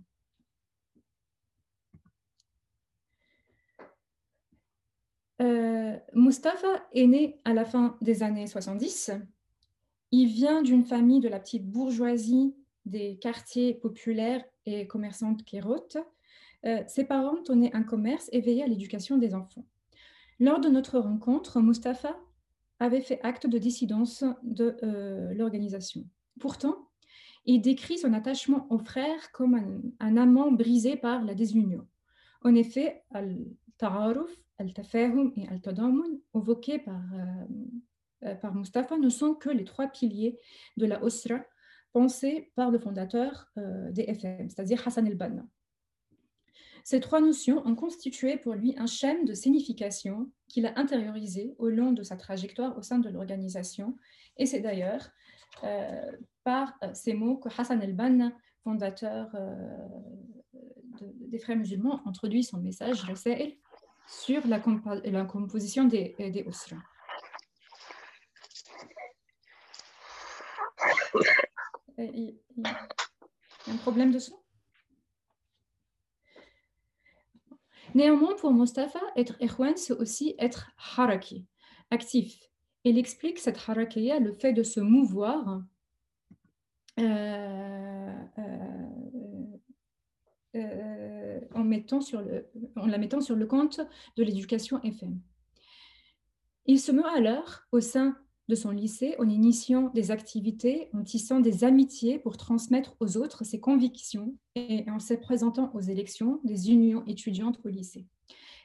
Mustapha 6.14 6.87
est 6.92 7.07
né 7.07 7.40
à 7.45 7.54
la 7.54 7.64
fin 7.64 7.97
des 8.00 8.23
années 8.23 8.47
70. 8.47 9.12
Il 10.11 10.26
vient 10.26 10.62
d'une 10.62 10.85
famille 10.85 11.21
de 11.21 11.28
la 11.28 11.38
petite 11.38 11.66
bourgeoisie 11.66 12.54
des 12.87 13.18
quartiers 13.18 13.75
populaires 13.75 14.45
et 14.66 14.87
commerçantes 14.87 15.45
Kérote. 15.45 15.99
Euh, 16.64 16.83
ses 16.87 17.04
parents 17.04 17.42
tenaient 17.42 17.75
un 17.75 17.83
commerce 17.83 18.28
et 18.33 18.40
veillaient 18.40 18.64
à 18.64 18.68
l'éducation 18.68 19.18
des 19.18 19.35
enfants. 19.35 19.64
Lors 20.40 20.61
de 20.61 20.68
notre 20.68 20.99
rencontre, 20.99 21.61
Mustapha 21.61 22.18
avait 22.80 23.00
fait 23.00 23.21
acte 23.23 23.47
de 23.47 23.59
dissidence 23.59 24.25
de 24.42 24.76
euh, 24.83 25.35
l'organisation. 25.35 26.04
Pourtant, 26.40 26.88
il 27.45 27.61
décrit 27.61 27.99
son 27.99 28.12
attachement 28.12 28.66
aux 28.71 28.78
frères 28.78 29.30
comme 29.33 29.83
un 30.00 30.16
amant 30.16 30.52
brisé 30.52 30.97
par 30.97 31.25
la 31.25 31.35
désunion. 31.35 31.87
En 32.42 32.54
effet, 32.54 33.02
al-ta'aruf 33.12 34.30
Al-Tafahum 34.59 35.33
et 35.37 35.49
Al-Tadamun, 35.49 36.18
évoqués 36.35 36.80
par, 36.80 37.00
euh, 38.25 38.35
euh, 38.45 38.50
Mustafa, 38.52 38.97
ne 38.99 39.09
sont 39.09 39.35
que 39.35 39.49
les 39.49 39.64
trois 39.64 39.87
piliers 39.87 40.38
de 40.76 40.87
la 40.87 41.02
Osra 41.02 41.45
pensés 41.92 42.50
par 42.57 42.71
le 42.71 42.78
fondateur 42.78 43.50
euh, 43.57 43.90
des 43.92 44.02
FM, 44.02 44.50
c'est-à-dire 44.50 44.87
Hassan 44.87 45.07
el-Banna. 45.07 45.45
Ces 46.83 47.00
trois 47.00 47.21
notions 47.21 47.64
ont 47.66 47.75
constitué 47.75 48.37
pour 48.37 48.54
lui 48.54 48.75
un 48.78 48.87
chaîne 48.87 49.25
de 49.25 49.35
signification 49.35 50.30
qu'il 50.49 50.66
a 50.66 50.78
intériorisé 50.78 51.54
au 51.59 51.68
long 51.68 51.92
de 51.92 52.02
sa 52.02 52.16
trajectoire 52.16 52.76
au 52.78 52.83
sein 52.83 52.99
de 52.99 53.11
l'organisation. 53.11 53.97
Et 54.38 54.47
c'est 54.47 54.61
d'ailleurs 54.61 55.11
par 56.45 56.78
ces 56.95 57.12
mots 57.12 57.37
que 57.37 57.49
Hassan 57.49 57.83
el-Banna, 57.83 58.33
fondateur 58.64 59.28
des 61.02 61.38
frères 61.38 61.57
musulmans, 61.57 62.00
introduit 62.07 62.45
son 62.45 62.59
message, 62.59 63.02
sur 64.07 64.47
la, 64.47 64.59
composition 64.61 65.85
des, 65.85 66.14
euh, 66.21 66.31
des 66.31 66.40
usra. 66.40 66.76
Il 71.99 72.38
y 72.57 72.67
a 72.67 73.73
un 73.73 73.76
problème 73.76 74.12
de 74.12 74.19
son? 74.19 74.38
Néanmoins, 77.95 78.37
pour 78.37 78.52
Mustafa, 78.52 79.00
être 79.17 79.37
Ikhwan, 79.40 79.76
c'est 79.76 79.95
aussi 79.95 80.35
être 80.38 80.71
haraki, 80.97 81.47
actif. 81.90 82.49
Il 82.85 82.99
explique 82.99 83.38
cette 83.38 83.59
harakiya, 83.67 84.21
le 84.21 84.33
fait 84.33 84.52
de 84.52 84.62
se 84.62 84.81
mouvoir, 84.81 85.62
euh, 86.99 88.12
euh, 90.55 91.40
en, 91.55 91.57
mettant 91.68 92.00
sur 92.00 92.20
le, 92.20 92.46
en 92.76 92.87
la 92.87 92.98
mettant 92.98 93.20
sur 93.20 93.37
le 93.37 93.46
compte 93.46 93.80
de 94.16 94.22
l'éducation 94.22 94.82
FM. 94.82 95.20
Il 96.66 96.80
se 96.80 96.92
met 96.92 97.02
alors 97.14 97.60
au 97.72 97.80
sein 97.80 98.16
de 98.48 98.54
son 98.54 98.70
lycée 98.70 99.14
en 99.18 99.28
initiant 99.28 99.90
des 99.94 100.10
activités, 100.10 100.88
en 100.94 101.04
tissant 101.04 101.40
des 101.40 101.64
amitiés 101.64 102.18
pour 102.18 102.37
transmettre 102.37 102.96
aux 103.00 103.16
autres 103.16 103.44
ses 103.44 103.60
convictions 103.60 104.34
et 104.54 104.84
en 104.90 104.98
se 104.98 105.14
présentant 105.14 105.70
aux 105.75 105.80
élections 105.80 106.40
des 106.44 106.70
unions 106.70 107.04
étudiantes 107.06 107.60
au 107.64 107.68
lycée. 107.68 108.06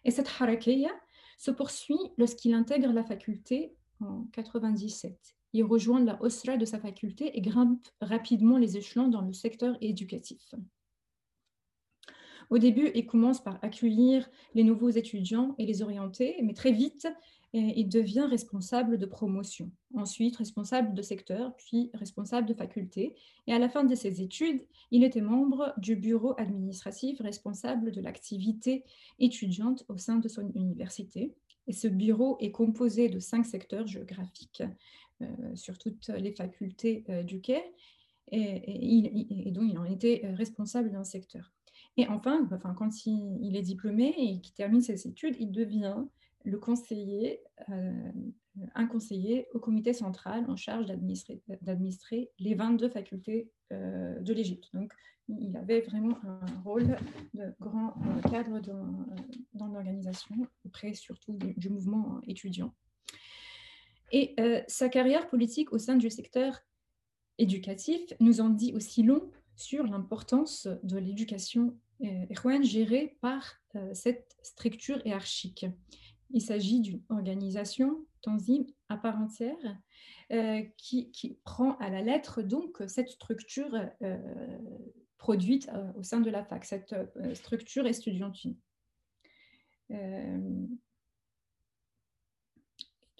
Et 0.05 0.11
cette 0.11 0.29
harakeya 0.39 0.89
se 1.37 1.51
poursuit 1.51 1.99
lorsqu'il 2.17 2.53
intègre 2.53 2.91
la 2.93 3.03
faculté 3.03 3.75
en 3.99 4.25
97. 4.31 5.17
Il 5.53 5.63
rejoint 5.63 6.03
la 6.03 6.21
osra 6.21 6.57
de 6.57 6.65
sa 6.65 6.79
faculté 6.79 7.37
et 7.37 7.41
grimpe 7.41 7.87
rapidement 8.01 8.57
les 8.57 8.77
échelons 8.77 9.07
dans 9.07 9.21
le 9.21 9.33
secteur 9.33 9.77
éducatif. 9.81 10.55
Au 12.49 12.57
début, 12.57 12.91
il 12.95 13.05
commence 13.05 13.43
par 13.43 13.59
accueillir 13.63 14.29
les 14.53 14.63
nouveaux 14.63 14.89
étudiants 14.89 15.55
et 15.57 15.65
les 15.65 15.81
orienter, 15.81 16.37
mais 16.43 16.53
très 16.53 16.71
vite, 16.71 17.07
il 17.55 17.87
devient 17.87 18.25
responsable 18.27 18.97
de 18.97 19.05
promotion, 19.05 19.69
ensuite 19.93 20.37
responsable 20.37 20.95
de 20.95 21.01
secteur, 21.03 21.55
puis 21.55 21.91
responsable 21.93 22.47
de 22.47 22.53
faculté. 22.55 23.15
Et 23.45 23.53
à 23.53 23.59
la 23.59 23.69
fin 23.69 23.83
de 23.83 23.93
ses 23.93 24.21
études, 24.21 24.63
il 24.89 25.03
était 25.03 25.21
membre 25.21 25.71
du 25.77 25.95
bureau 25.95 26.33
administratif 26.39 27.21
responsable 27.21 27.91
de 27.91 28.01
l'activité 28.01 28.83
étudiante 29.19 29.85
au 29.87 29.97
sein 29.97 30.17
de 30.17 30.27
son 30.27 30.51
université. 30.53 31.35
Et 31.67 31.73
ce 31.73 31.87
bureau 31.87 32.37
est 32.39 32.51
composé 32.51 33.07
de 33.07 33.19
cinq 33.19 33.45
secteurs 33.45 33.87
géographiques 33.87 34.63
euh, 35.21 35.55
sur 35.55 35.77
toutes 35.77 36.07
les 36.09 36.33
facultés 36.33 37.03
euh, 37.09 37.23
du 37.23 37.39
Quai, 37.39 37.63
et, 38.31 39.51
donc 39.51 39.69
il 39.69 39.77
en 39.77 39.85
était 39.85 40.21
euh, 40.23 40.33
responsable 40.33 40.91
d'un 40.91 41.03
secteur. 41.03 41.51
Et 41.97 42.07
enfin, 42.07 42.47
enfin 42.51 42.73
quand 42.73 43.05
il, 43.05 43.37
il 43.41 43.55
est 43.55 43.61
diplômé 43.61 44.13
et 44.17 44.41
qu'il 44.41 44.53
termine 44.53 44.81
ses 44.81 45.07
études, 45.07 45.35
il 45.39 45.51
devient 45.51 46.03
le 46.43 46.57
conseiller, 46.57 47.41
euh, 47.69 48.11
un 48.75 48.85
conseiller 48.85 49.47
au 49.53 49.59
comité 49.59 49.93
central 49.93 50.45
en 50.49 50.55
charge 50.55 50.85
d'administrer 51.61 52.31
les 52.39 52.55
22 52.55 52.89
facultés 52.89 53.49
euh, 53.71 54.19
de 54.19 54.33
l'Égypte. 54.33 54.69
Donc, 54.73 54.93
il 55.29 55.55
avait 55.55 55.81
vraiment 55.81 56.17
un 56.25 56.45
rôle 56.65 56.97
de 57.33 57.53
grand 57.59 57.95
euh, 57.95 58.29
cadre 58.29 58.59
dans, 58.59 59.05
dans 59.53 59.67
l'organisation, 59.67 60.35
auprès 60.65 60.93
surtout 60.93 61.37
du, 61.37 61.69
mouvement 61.69 62.19
étudiant. 62.27 62.73
Et 64.11 64.35
sa 64.67 64.89
carrière 64.89 65.27
politique 65.27 65.73
au 65.73 65.79
sein 65.79 65.95
du 65.95 66.11
secteur 66.11 66.59
éducatif 67.39 67.99
nous 68.19 68.41
en 68.41 68.49
dit 68.49 68.71
aussi 68.75 69.01
long 69.01 69.31
sur 69.55 69.85
l'importance 69.85 70.67
de 70.83 70.97
l'éducation 70.97 71.77
gérée 72.61 73.17
par 73.21 73.61
cette 73.93 74.35
structure 74.41 75.05
hiérarchique. 75.05 75.65
Il 76.31 76.41
s'agit 76.41 76.81
d'une 76.81 77.01
organisation 77.09 78.05
tanzim 78.21 78.65
à 78.89 78.97
part 78.97 79.19
entière 79.19 79.77
euh, 80.31 80.63
qui, 80.77 81.37
prend 81.43 81.77
à 81.77 81.89
la 81.89 82.01
lettre 82.01 82.41
donc 82.41 82.81
cette 82.87 83.09
structure 83.09 83.75
euh, 84.01 84.17
produite 85.17 85.69
euh, 85.69 85.93
au 85.93 86.03
sein 86.03 86.21
de 86.21 86.29
la 86.31 86.43
fac, 86.43 86.65
cette 86.65 86.95
structure 87.35 87.85
estudiantine. 87.85 88.57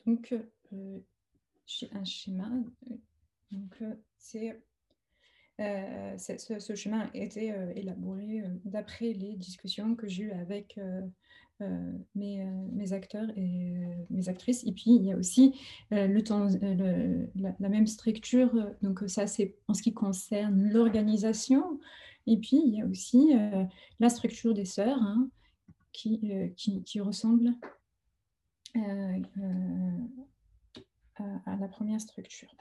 donc, 0.05 0.33
j'ai 1.67 1.89
un 1.93 2.03
schéma. 2.03 2.49
Donc, 3.51 3.83
c'est 4.17 4.59
ce, 5.59 6.57
ce, 6.59 6.75
schéma 6.75 7.09
a 7.13 7.17
été 7.17 7.53
élaboré 7.75 8.43
d'après 8.65 9.13
les 9.13 9.35
discussions 9.35 9.95
que 9.95 10.07
j'ai 10.07 10.23
eues 10.23 10.31
avec 10.31 10.77
euh, 11.61 11.91
mes, 12.15 12.41
euh, 12.41 12.95
acteurs 12.95 13.29
et 13.37 13.77
euh, 13.77 14.05
mes 14.09 14.27
actrices. 14.27 14.63
Et 14.65 14.71
puis, 14.71 14.95
il 14.95 15.05
y 15.05 15.11
a 15.11 15.17
aussi 15.17 15.55
la, 15.91 16.07
même 17.59 17.87
structure. 17.87 18.51
Donc, 18.81 19.03
ça, 19.07 19.27
c'est 19.27 19.55
en 19.67 19.73
ce 19.73 19.81
qui 19.81 19.93
concerne 19.93 20.69
l'organisation. 20.69 21.79
Et 22.27 22.37
puis, 22.37 22.61
il 22.65 22.75
y 22.75 22.81
a 22.81 22.85
aussi 22.85 23.33
la 23.99 24.09
structure 24.09 24.53
des 24.53 24.65
sœurs 24.65 25.01
hein, 25.01 25.29
qui, 25.91 26.99
ressemble 26.99 27.53
à, 31.15 31.55
la 31.59 31.67
première 31.67 32.01
structure. 32.01 32.53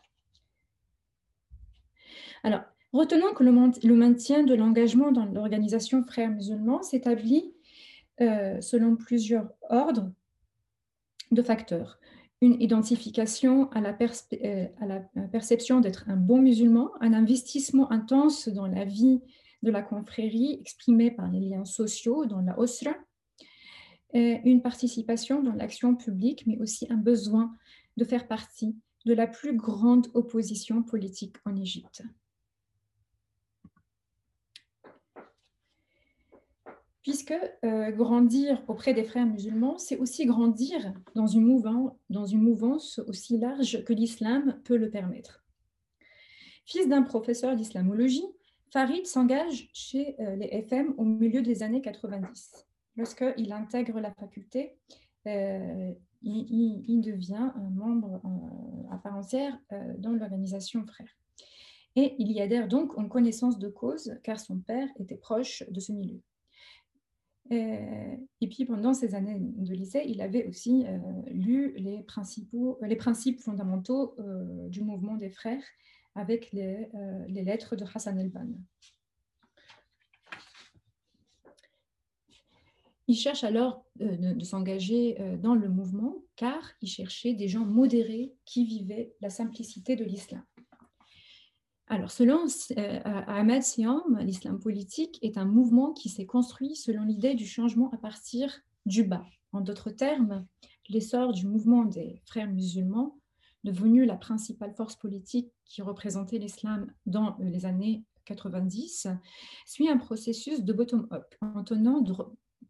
Alors, 2.42 2.62
retenons 2.92 3.32
que 3.34 3.44
le, 3.44 3.94
maintien 3.94 4.42
de 4.42 4.54
l'engagement 4.54 5.12
dans 5.12 5.24
l'organisation 5.24 6.04
Frères 6.04 6.30
musulmans 6.30 6.82
s'établit 6.82 7.52
euh, 8.20 8.60
selon 8.60 8.96
plusieurs 8.96 9.48
ordres 9.70 10.12
de 11.30 11.42
facteurs. 11.42 11.98
Une 12.40 12.60
identification 12.60 13.70
à 13.70 13.80
la, 13.80 13.96
euh, 14.44 14.66
à 14.80 14.86
la 14.86 15.00
perception 15.30 15.80
d'être 15.80 16.04
un 16.08 16.16
bon 16.16 16.42
musulman, 16.42 16.90
un 17.00 17.14
investissement 17.14 17.90
intense 17.90 18.48
dans 18.48 18.66
la 18.66 18.84
vie 18.84 19.20
de 19.62 19.70
la 19.70 19.82
confrérie 19.82 20.58
exprimée 20.60 21.10
par 21.10 21.30
les 21.30 21.40
liens 21.40 21.64
sociaux 21.64 22.26
dans 22.26 22.40
la 22.40 22.58
osra, 22.58 22.94
une 24.14 24.60
participation 24.60 25.42
dans 25.42 25.54
l'action 25.54 25.94
publique, 25.94 26.44
mais 26.46 26.58
aussi 26.58 26.86
un 26.90 26.96
besoin 26.96 27.54
de 27.96 28.04
faire 28.04 28.28
partie 28.28 28.76
de 29.06 29.14
la 29.14 29.26
plus 29.26 29.56
grande 29.56 30.08
opposition 30.14 30.82
politique 30.82 31.36
en 31.44 31.56
Égypte. 31.56 32.02
Puisque 37.02 37.34
euh, 37.64 37.90
grandir 37.90 38.62
auprès 38.68 38.94
des 38.94 39.04
frères 39.04 39.26
musulmans, 39.26 39.76
c'est 39.78 39.98
aussi 39.98 40.24
grandir 40.24 40.94
dans 41.14 41.26
une, 41.26 41.42
mouvance, 41.42 43.00
aussi 43.00 43.38
large 43.38 43.84
que 43.84 43.92
l'islam 43.92 44.60
peut 44.64 44.76
le 44.76 44.88
permettre. 44.88 45.44
Fils 46.64 46.88
d'un 46.88 47.02
professeur 47.02 47.56
d'islamologie, 47.56 48.26
Farid 48.72 49.06
s'engage 49.06 49.68
chez 49.74 50.14
euh, 50.20 50.36
les 50.36 50.46
FM 50.46 50.94
au 50.96 51.04
milieu 51.04 51.42
des 51.42 51.62
années 51.62 51.82
90. 51.82 52.66
Lorsqu'il 52.96 53.52
intègre 53.52 54.00
la 54.00 54.12
faculté, 54.12 54.76
euh, 55.26 55.92
il, 56.22 57.00
devient 57.00 57.50
un 57.56 57.70
membre 57.70 58.20
à 58.92 58.98
part 58.98 59.16
entière 59.16 59.58
dans 59.98 60.12
l'organisation 60.12 60.86
Frères. 60.86 61.16
Et 61.96 62.14
il 62.18 62.30
y 62.30 62.40
adhère 62.40 62.68
donc 62.68 62.96
en 62.96 63.08
connaissance 63.08 63.58
de 63.58 63.68
cause, 63.68 64.16
car 64.22 64.38
son 64.38 64.58
père 64.58 64.88
était 65.00 65.16
proche 65.16 65.64
de 65.68 65.80
ce 65.80 65.90
milieu. 65.92 66.20
Euh, 67.50 68.16
et 68.40 68.48
puis 68.48 68.64
pendant 68.64 68.94
ces 68.94 69.14
années 69.14 69.36
de 69.38 69.74
lycée, 69.74 70.04
il 70.06 70.20
avait 70.20 70.46
aussi 70.46 70.86
euh, 70.86 70.98
lu 71.30 71.74
les, 71.76 72.02
principaux, 72.02 72.78
les 72.82 72.96
principes 72.96 73.40
fondamentaux 73.40 74.14
euh, 74.18 74.68
du 74.68 74.82
mouvement 74.82 75.16
des 75.16 75.30
frères 75.30 75.64
avec 76.14 76.52
les, 76.52 76.88
lettres 77.28 77.74
de 77.74 77.84
Hassan 77.84 78.18
el-Banna. 78.18 78.56
Il 83.08 83.16
cherche 83.16 83.44
alors 83.44 83.84
de 83.96 84.44
s'engager 84.44 85.16
dans 85.42 85.54
le 85.54 85.68
mouvement 85.68 86.22
car 86.36 86.70
il 86.80 86.88
cherchait 86.88 87.34
des 87.34 87.48
gens 87.48 87.64
modérés 87.64 88.32
qui 88.44 88.64
vivaient 88.64 89.14
la 89.20 89.28
simplicité 89.28 89.96
de 89.96 90.04
l'islam. 90.04 90.42
Alors, 91.92 92.10
selon 92.10 92.46
euh, 92.78 93.00
Ahmed 93.04 93.62
Siam, 93.62 94.18
l'islam 94.20 94.58
politique 94.58 95.18
est 95.20 95.36
un 95.36 95.44
mouvement 95.44 95.92
qui 95.92 96.08
s'est 96.08 96.24
construit 96.24 96.74
selon 96.74 97.04
l'idée 97.04 97.34
du 97.34 97.46
changement 97.46 97.90
à 97.90 97.98
partir 97.98 98.62
du 98.86 99.04
bas. 99.04 99.26
En 99.52 99.60
d'autres 99.60 99.90
termes, 99.90 100.46
l'essor 100.88 101.34
du 101.34 101.46
mouvement 101.46 101.84
des 101.84 102.22
frères 102.24 102.50
musulmans, 102.50 103.18
devenu 103.62 104.06
la 104.06 104.16
principale 104.16 104.72
force 104.74 104.96
politique 104.96 105.52
qui 105.66 105.82
représentait 105.82 106.38
l'islam 106.38 106.90
dans 107.04 107.36
les 107.40 107.66
années 107.66 108.04
90, 108.24 109.08
suit 109.66 109.90
un 109.90 109.98
processus 109.98 110.62
de 110.62 110.72
bottom-up 110.72 111.34
en 111.42 111.62
tenant 111.62 112.00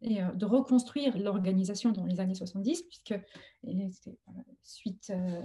et 0.03 0.21
euh, 0.21 0.31
de 0.33 0.45
reconstruire 0.45 1.17
l'organisation 1.17 1.91
dans 1.91 2.05
les 2.05 2.19
années 2.19 2.35
70, 2.35 2.83
puisque 2.83 3.15
suite, 4.63 5.11
euh, 5.11 5.41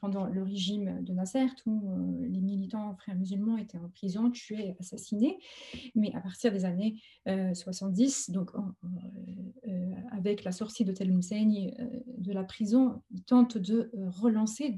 pendant 0.00 0.26
le 0.26 0.42
régime 0.42 1.02
de 1.02 1.12
Nasser, 1.12 1.46
tous 1.62 1.70
euh, 1.70 2.26
les 2.28 2.40
militants 2.40 2.94
frères 2.96 3.16
musulmans 3.16 3.56
étaient 3.56 3.78
en 3.78 3.88
prison, 3.88 4.30
tués, 4.30 4.76
assassinés. 4.78 5.38
Mais 5.94 6.14
à 6.14 6.20
partir 6.20 6.52
des 6.52 6.64
années 6.64 7.00
70, 7.26 8.30
donc 8.30 8.50
avec 10.12 10.44
la 10.44 10.52
sortie 10.52 10.84
de 10.84 10.92
Tel 10.92 11.12
Moussaini 11.12 11.74
de 12.06 12.32
la 12.32 12.44
prison, 12.44 13.02
ils 13.10 13.24
tentent 13.24 13.58
de 13.58 13.90
relancer 13.94 14.74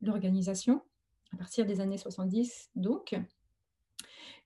l'organisation 0.00 0.82
à 1.32 1.36
partir 1.36 1.66
des 1.66 1.80
années 1.80 1.98
70, 1.98 2.70
donc 2.74 3.14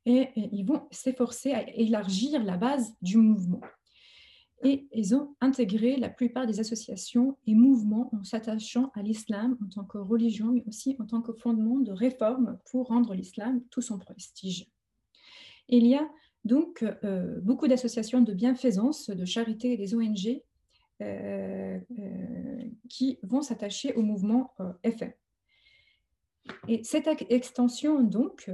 et, 0.07 0.29
ils 0.35 0.65
vont 0.65 0.87
s'efforcer 0.91 1.53
à 1.53 1.69
élargir 1.75 2.43
la 2.43 2.57
base 2.57 2.95
du 3.03 3.17
mouvement. 3.17 3.61
Et 4.65 4.87
ils 4.93 5.15
ont 5.15 5.35
intégré 5.41 5.97
la 5.97 6.09
plupart 6.09 6.47
des 6.47 6.61
associations 6.61 7.37
et 7.47 7.55
mouvements 7.55 8.11
en 8.15 8.23
s'attachant 8.23 8.93
à 8.95 9.03
l'islam 9.03 9.59
en 9.63 9.69
tant 9.69 9.85
que 9.85 9.99
religion, 9.99 10.53
mais 10.53 10.65
aussi 10.69 10.97
en 11.01 11.07
tant 11.07 11.21
que 11.21 11.33
fondement 11.33 11.81
de 11.81 11.91
réforme 11.91 12.59
pour 12.71 12.87
rendre 12.87 13.15
l'islam 13.15 13.63
tout 13.71 13.83
son 13.83 13.99
prestige. 13.99 14.69
il 15.69 15.87
y 15.87 15.97
a 15.97 16.09
donc 16.45 16.83
euh, 16.83 17.41
beaucoup 17.41 17.69
d'associations 17.69 18.21
de 18.21 18.35
bienfaisance, 18.35 19.11
de 19.11 19.25
charité 19.25 19.73
et 19.73 19.77
des 19.77 19.95
ONG 19.95 20.43
euh, 21.01 21.79
euh, 21.99 22.65
qui 22.89 23.19
vont 23.23 23.43
s'attacher 23.43 23.95
au 23.95 24.03
mouvement 24.03 24.53
FM. 24.83 25.13
Et 26.69 26.83
cette 26.85 27.09
extension, 27.31 28.03
donc, 28.03 28.51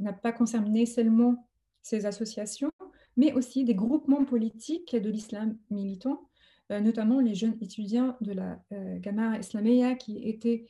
n'a 0.00 0.12
pas 0.12 0.32
concerné 0.32 0.86
seulement 0.86 1.48
ces 1.82 2.06
associations, 2.06 2.70
mais 3.16 3.32
aussi 3.32 3.64
des 3.64 3.74
groupements 3.74 4.24
politiques 4.24 4.96
de 4.96 5.10
l'islam 5.10 5.56
militant, 5.70 6.28
notamment 6.70 7.20
les 7.20 7.34
jeunes 7.34 7.58
étudiants 7.60 8.16
de 8.20 8.32
la 8.32 8.62
Gamma 9.00 9.38
Islamia 9.38 9.94
qui 9.94 10.18
étaient 10.28 10.66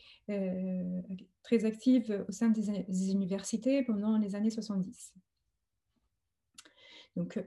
très 1.43 1.65
actifs 1.65 2.11
au 2.29 2.33
sein 2.33 2.49
des, 2.49 3.11
universités 3.11 3.83
pendant 3.83 4.19
les 4.19 4.35
années 4.35 4.51
70. 4.51 5.12
Donc, 7.17 7.43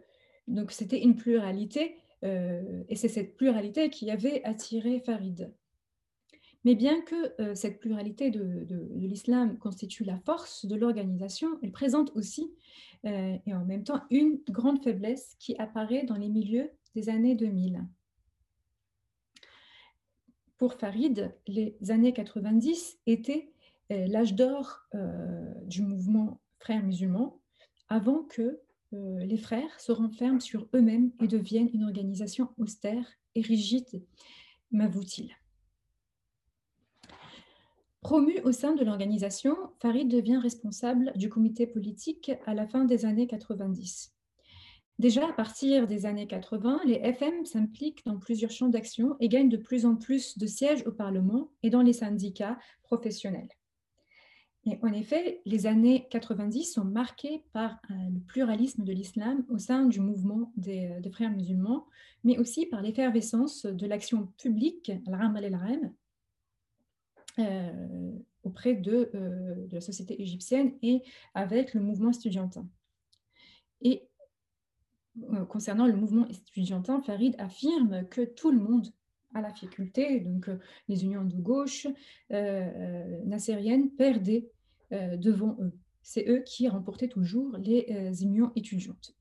donc 0.48 0.72
c'était 0.72 1.02
une 1.02 1.16
pluralité, 1.16 1.98
et 2.24 2.96
c'est 2.96 3.10
cette 3.10 3.36
pluralité 3.36 3.90
qui 3.90 4.10
avait 4.10 4.44
attiré 4.46 5.00
Farid. 5.00 5.54
Mais 6.66 6.74
bien 6.74 7.02
que 7.02 7.56
cette 7.56 7.80
pluralité 7.80 8.32
de, 8.32 8.66
l'islam 8.96 9.58
constitue 9.60 10.04
la 10.04 10.18
force 10.18 10.66
de 10.66 10.76
l'organisation, 10.76 11.60
elle 11.62 11.72
présente 11.72 12.12
aussi 12.16 12.52
et 13.04 13.54
en 13.54 13.64
même 13.66 13.84
temps 13.84 14.02
une 14.10 14.40
grande 14.50 14.84
faiblesse 14.84 15.36
qui 15.40 15.56
apparaît 15.58 16.06
dans 16.06 16.16
les 16.16 16.28
milieux 16.28 16.72
des 16.96 17.10
années 17.10 17.36
2000. 17.36 17.86
Pour 20.58 20.74
Farid, 20.74 21.36
les 21.46 21.78
années 21.90 22.14
90 22.14 22.98
étaient 23.06 23.52
l'âge 23.92 24.34
d'or 24.34 24.88
du 25.68 25.84
mouvement 25.84 26.42
frères 26.58 26.84
musulmans 26.84 27.40
avant 27.90 28.24
que 28.24 28.60
les 28.92 29.38
frères 29.38 29.80
se 29.80 29.92
renferment 29.92 30.40
sur 30.40 30.68
eux-mêmes 30.74 31.12
et 31.22 31.28
deviennent 31.28 31.70
une 31.74 31.84
organisation 31.84 32.50
austère 32.58 33.06
et 33.36 33.42
rigide, 33.42 34.04
m'avoue-t-il. 34.72 35.32
Promu 38.06 38.40
au 38.44 38.52
sein 38.52 38.76
de 38.76 38.86
l'organisation, 38.86 39.58
Farid 39.82 40.08
devient 40.08 40.38
responsable 40.38 41.12
du 41.16 41.28
comité 41.28 41.66
politique 41.66 42.32
à 42.46 42.54
la 42.54 42.68
fin 42.68 42.86
des 42.86 43.04
années 43.04 43.26
90. 43.26 44.14
Déjà 45.00 45.28
à 45.28 45.34
partir 45.34 45.88
des 45.88 46.06
années 46.06 46.28
80, 46.28 46.82
les 46.86 47.00
FM 47.02 47.46
s'impliquent 47.46 48.06
dans 48.06 48.20
plusieurs 48.20 48.52
champs 48.52 48.70
d'action 48.70 49.16
et 49.20 49.28
gagnent 49.28 49.50
de 49.50 49.58
plus 49.58 49.88
en 49.88 49.96
plus 49.96 50.38
de 50.38 50.46
sièges 50.46 50.84
au 50.86 50.92
Parlement 50.92 51.50
et 51.64 51.72
dans 51.72 51.82
les 51.82 51.94
syndicats 51.94 52.60
professionnels. 52.84 53.50
Et 54.68 54.78
en 54.84 54.94
effet, 54.94 55.42
les 55.48 55.66
années 55.66 56.06
90 56.12 56.74
sont 56.74 56.86
marquées 56.86 57.44
par 57.54 57.80
euh, 57.90 57.94
le 58.14 58.20
pluralisme 58.20 58.84
de 58.84 58.94
l'islam 58.94 59.44
au 59.50 59.58
sein 59.58 59.88
du 59.88 60.00
mouvement 60.00 60.52
des, 60.58 60.92
euh, 60.92 61.12
frères 61.12 61.32
musulmans, 61.32 61.88
mais 62.24 62.38
aussi 62.38 62.68
par 62.68 62.84
l'effervescence 62.84 63.66
de 63.66 63.88
l'action 63.88 64.28
publique, 64.38 64.92
al-Ram 65.08 65.36
al 65.38 65.46
euh, 65.46 65.90
auprès 68.46 68.76
de, 68.76 69.10
euh, 69.16 69.68
de, 69.68 69.76
la 69.76 69.82
société 69.82 70.22
égyptienne 70.22 70.74
et 70.82 71.02
avec 71.34 71.74
le 71.74 71.82
mouvement 71.82 72.12
estudiantin. 72.12 72.68
Et 73.82 74.08
euh, 75.34 75.46
concernant 75.46 75.88
le 75.88 75.96
mouvement 75.96 76.28
estudiantin, 76.28 77.02
Farid 77.02 77.36
affirme 77.40 78.08
que 78.08 78.22
tout 78.22 78.52
le 78.52 78.60
monde 78.60 78.88
à 79.34 79.42
la 79.42 79.54
faculté, 79.54 80.22
donc 80.22 80.50
les 80.88 81.04
unions 81.04 81.26
de 81.26 81.36
gauche 81.36 81.88
euh, 82.32 83.20
perdaient 83.98 84.50
devant 84.92 85.58
eux. 85.60 85.74
C'est 86.04 86.30
eux 86.30 86.42
qui 86.46 86.70
remportaient 86.70 87.10
toujours 87.10 87.58
les 87.58 88.24
unions 88.24 88.54
étudiantes. 88.56 89.14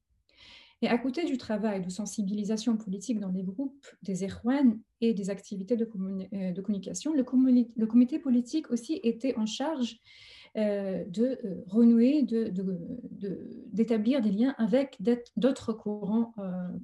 Et 0.84 0.88
à 0.88 0.98
côté 0.98 1.24
du 1.24 1.38
travail 1.38 1.80
de 1.80 1.88
sensibilisation 1.88 2.76
politique 2.76 3.18
dans 3.18 3.30
les 3.30 3.42
groupes 3.42 3.86
des 4.02 4.22
Erwan 4.22 4.78
et 5.00 5.14
des 5.14 5.30
activités 5.30 5.78
de, 5.78 5.88
euh, 6.34 6.60
communication, 6.60 7.14
le, 7.14 7.86
comité 7.86 8.18
politique 8.18 8.70
aussi 8.70 9.00
était 9.02 9.34
en 9.38 9.46
charge 9.46 9.96
euh, 10.58 11.02
de 11.06 11.38
euh, 11.42 11.64
renouer, 11.68 12.22
d'établir 13.72 14.20
des 14.20 14.30
liens 14.30 14.54
avec 14.58 14.98
d'autres 15.38 15.72
courants 15.72 16.34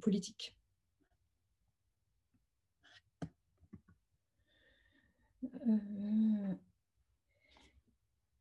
politiques. 0.01 0.55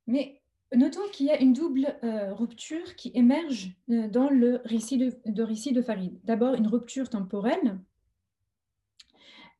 mais 0.07 0.40
Notons 0.75 1.09
qu'il 1.13 1.27
y 1.27 1.31
a 1.31 1.41
une 1.41 1.53
double 1.53 1.97
euh, 2.05 2.33
rupture 2.33 2.95
qui 2.95 3.11
émerge 3.15 3.75
euh, 3.91 4.09
dans 4.09 4.31
le 4.31 4.61
récit 4.65 4.99
de, 4.99 5.43
récit 5.43 5.73
de 5.73 5.83
Farid. 5.83 6.21
D'abord, 6.23 6.55
une 6.55 6.69
rupture 6.69 7.11
temporelle, 7.11 7.81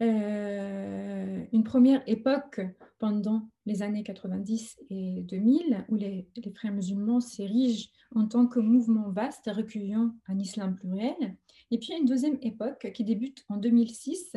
euh, 0.03 1.45
une 1.53 1.65
première 1.65 2.03
époque 2.07 2.61
pendant 3.01 3.49
les 3.67 3.83
années 3.83 4.05
90 4.05 4.79
et 4.89 5.23
2000, 5.23 5.85
où 5.89 5.97
les, 5.97 6.29
les 6.37 6.53
frères 6.53 6.73
musulmans 6.73 7.21
s'érigent 7.21 7.89
en 8.15 8.27
tant 8.27 8.47
que 8.47 8.61
mouvement 8.61 9.11
vaste 9.11 9.51
recueillant 9.53 10.15
un 10.29 10.39
islam 10.39 10.77
pluriel, 10.77 11.37
et 11.73 11.79
puis 11.79 11.93
une 11.93 12.07
deuxième 12.07 12.39
époque 12.41 12.93
qui 12.95 13.03
débute 13.03 13.45
en 13.49 13.57
2006, 13.57 14.37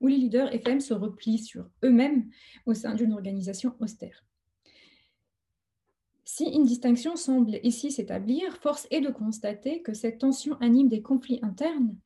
où 0.00 0.08
les 0.08 0.16
leaders 0.16 0.52
FM 0.52 0.80
se 0.80 0.94
replient 0.94 1.38
sur 1.38 1.70
eux-mêmes 1.84 2.28
au 2.66 2.74
sein 2.74 2.94
d'une 2.94 3.12
organisation 3.12 3.74
austère. 3.78 4.27
Si 6.30 6.44
une 6.44 6.66
distinction 6.66 7.16
semble 7.16 7.58
ici 7.62 7.90
s'établir, 7.90 8.54
force 8.58 8.86
est 8.90 9.00
de 9.00 9.08
constater 9.08 9.80
que 9.80 9.94
cette 9.94 10.18
tension 10.18 10.58
anime 10.60 10.86
des 10.86 11.00
conflits 11.00 11.38
internes 11.40 11.96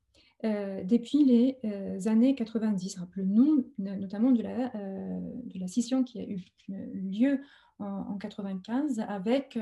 euh, 0.45 0.85
depuis 0.85 1.25
les 1.25 1.59
euh, 1.65 1.99
années 2.07 2.37
90. 2.37 2.99
Rappelons 3.01 3.65
notamment 3.79 4.31
de 4.31 4.41
la, 4.41 4.73
euh, 4.77 5.21
de 5.47 5.59
la, 5.59 5.67
scission 5.67 6.05
qui 6.05 6.21
a 6.21 6.23
eu 6.23 6.39
lieu 6.69 7.41
en, 7.81 8.15
1995 8.15 9.01
avec 9.09 9.59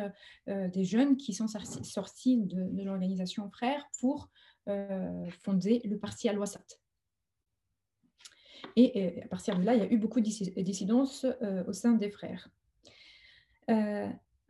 des 0.46 0.84
jeunes 0.84 1.16
qui 1.16 1.32
sont 1.32 1.46
sortis 1.48 2.36
de, 2.36 2.82
l'organisation 2.82 3.48
Frères 3.48 3.88
pour 3.98 4.28
fonder 5.42 5.80
le 5.84 5.96
parti 5.96 6.28
Al-Wassat. 6.28 6.66
Et, 8.76 9.22
à 9.22 9.28
partir 9.28 9.58
de 9.58 9.64
là, 9.64 9.74
il 9.74 9.80
y 9.80 9.86
a 9.86 9.90
eu 9.90 9.96
beaucoup 9.96 10.20
de 10.20 10.60
dissidences 10.60 11.24
au 11.66 11.72
sein 11.72 11.92
des 11.94 12.10
frères. 12.10 12.50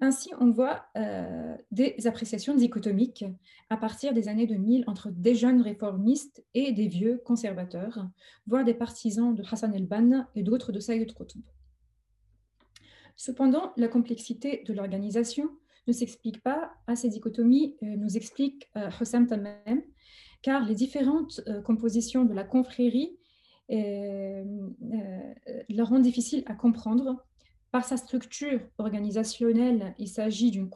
Ainsi, 0.02 0.30
on 0.40 0.50
voit 0.50 0.86
euh, 0.96 1.54
des 1.70 2.06
appréciations 2.06 2.54
dichotomiques 2.54 3.26
à 3.68 3.76
partir 3.76 4.14
des 4.14 4.28
années 4.28 4.46
2000 4.46 4.84
entre 4.86 5.10
des 5.10 5.34
jeunes 5.34 5.60
réformistes 5.60 6.42
et 6.54 6.72
des 6.72 6.88
vieux 6.88 7.18
conservateurs, 7.18 8.08
voire 8.46 8.64
des 8.64 8.72
partisans 8.72 9.34
de 9.34 9.42
Hassan 9.42 9.74
el-Banna 9.74 10.30
et 10.34 10.42
d'autres 10.42 10.72
de 10.72 10.80
Sayyid 10.80 11.12
Qutb. 11.12 11.42
Cependant, 13.14 13.74
la 13.76 13.88
complexité 13.88 14.64
de 14.66 14.72
l'organisation 14.72 15.50
ne 15.86 15.92
s'explique 15.92 16.42
pas 16.42 16.72
à 16.86 16.96
ces 16.96 17.10
dichotomies, 17.10 17.76
euh, 17.82 17.96
nous 17.96 18.16
explique 18.16 18.70
euh, 18.76 18.88
Hossam 18.98 19.26
Tamem, 19.26 19.82
car 20.40 20.64
les 20.64 20.74
différentes 20.74 21.42
compositions 21.66 22.24
de 22.24 22.32
la 22.32 22.44
confrérie 22.44 23.18
leur 23.68 25.90
rendent 25.90 26.00
difficile 26.00 26.42
à 26.46 26.54
comprendre 26.54 27.22
par 27.70 27.84
sa 27.84 27.96
structure 27.96 28.60
organisationnelle, 28.78 29.94
il 29.98 30.08
s'agit 30.08 30.50
d'une 30.50 30.70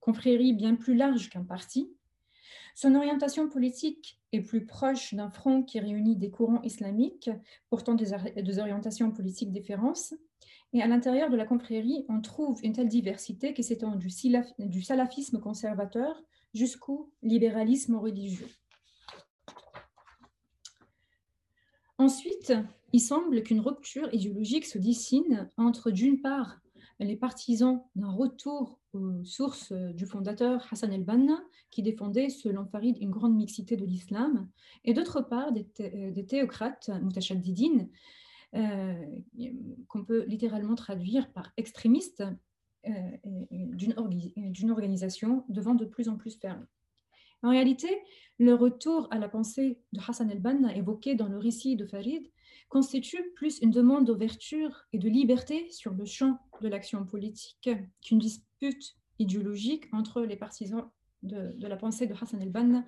confrérie 0.00 0.52
bien 0.52 0.76
plus 0.76 0.94
large 0.94 1.30
qu'un 1.30 1.44
parti. 1.44 1.92
Son 2.74 2.94
orientation 2.94 3.48
politique 3.48 4.20
est 4.30 4.40
plus 4.40 4.64
proche 4.64 5.12
d'un 5.12 5.30
front 5.30 5.64
qui 5.64 5.80
réunit 5.80 6.16
des 6.16 6.30
courants 6.30 6.62
islamiques, 6.62 7.28
portant 7.70 7.94
des, 7.94 8.12
orientations 8.60 9.10
politiques 9.10 9.50
différentes. 9.50 10.14
Et 10.72 10.80
à 10.80 10.86
l'intérieur 10.86 11.28
de 11.28 11.36
la 11.36 11.44
confrérie, 11.44 12.04
on 12.08 12.20
trouve 12.20 12.60
une 12.62 12.74
telle 12.74 12.88
diversité 12.88 13.52
qui 13.52 13.64
s'étend 13.64 13.96
du, 13.96 14.10
salafisme 14.82 15.40
conservateur 15.40 16.22
jusqu'au 16.54 17.12
libéralisme 17.22 17.96
religieux. 17.96 18.48
Ensuite, 21.96 22.52
il 22.92 23.00
semble 23.00 23.42
qu'une 23.42 23.60
rupture 23.60 24.12
idéologique 24.12 24.66
se 24.66 24.78
dessine 24.78 25.50
entre, 25.56 25.90
d'une 25.90 26.20
part, 26.20 26.60
les 27.00 27.16
partisans 27.16 27.82
d'un 27.94 28.10
retour 28.10 28.78
aux 28.92 29.22
sources 29.24 29.72
du 29.72 30.06
fondateur 30.06 30.66
Hassan 30.70 30.92
el-Banna, 30.92 31.40
qui 31.70 31.82
défendait, 31.82 32.28
selon 32.28 32.66
Farid, 32.66 32.96
une 33.00 33.10
grande 33.10 33.36
mixité 33.36 33.76
de 33.76 33.84
l'islam, 33.84 34.48
et 34.84 34.94
d'autre 34.94 35.20
part, 35.20 35.52
des, 35.52 36.26
théocrates, 36.26 36.90
mutachaddidines, 37.02 37.88
euh, 38.54 39.04
qu'on 39.88 40.04
peut 40.04 40.24
littéralement 40.24 40.74
traduire 40.74 41.30
par 41.32 41.52
extrémistes, 41.56 42.24
d'une 43.52 44.70
organisation 44.70 45.44
devant 45.48 45.74
de 45.74 45.84
plus 45.84 46.08
en 46.08 46.16
plus 46.16 46.38
fermée. 46.38 46.64
En 47.42 47.50
réalité, 47.50 47.88
le 48.38 48.54
retour 48.54 49.08
à 49.10 49.18
la 49.18 49.28
pensée 49.28 49.78
de 49.92 50.00
Hassan 50.00 50.30
el-Banna 50.30 50.74
évoqué 50.74 51.14
dans 51.14 51.28
le 51.28 51.38
récit 51.38 51.76
de 51.76 51.86
Farid 51.86 52.28
constitue 52.68 53.32
plus 53.34 53.58
une 53.60 53.70
demande 53.70 54.06
d'ouverture 54.06 54.86
et 54.92 54.98
de 54.98 55.08
liberté 55.08 55.70
sur 55.70 55.94
le 55.94 56.04
champ 56.04 56.38
de 56.60 56.68
l'action 56.68 57.04
politique 57.04 57.70
qu'une 58.02 58.18
dispute 58.18 58.96
idéologique 59.18 59.88
entre 59.92 60.22
les 60.22 60.36
partisans 60.36 60.90
de, 61.22 61.66
la 61.66 61.76
pensée 61.76 62.06
de 62.06 62.14
Hassan 62.14 62.40
el-Banna 62.40 62.84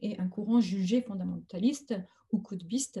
et 0.00 0.18
un 0.18 0.28
courant 0.28 0.60
jugé 0.60 1.02
fondamentaliste 1.02 1.94
ou 2.32 2.38
koutbiste, 2.38 3.00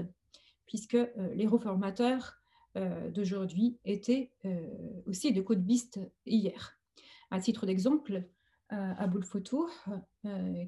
puisque 0.66 0.94
euh, 0.94 1.34
les 1.34 1.46
réformateurs 1.46 2.34
euh, 2.76 3.10
d'aujourd'hui 3.10 3.78
étaient 3.84 4.32
euh, 4.44 5.00
aussi 5.06 5.32
de 5.32 5.40
koutbistes 5.40 6.00
hier. 6.26 6.78
À 7.30 7.40
titre 7.40 7.66
d'exemple, 7.66 8.24
Aboul 8.98 9.24
Foutour, 9.24 9.70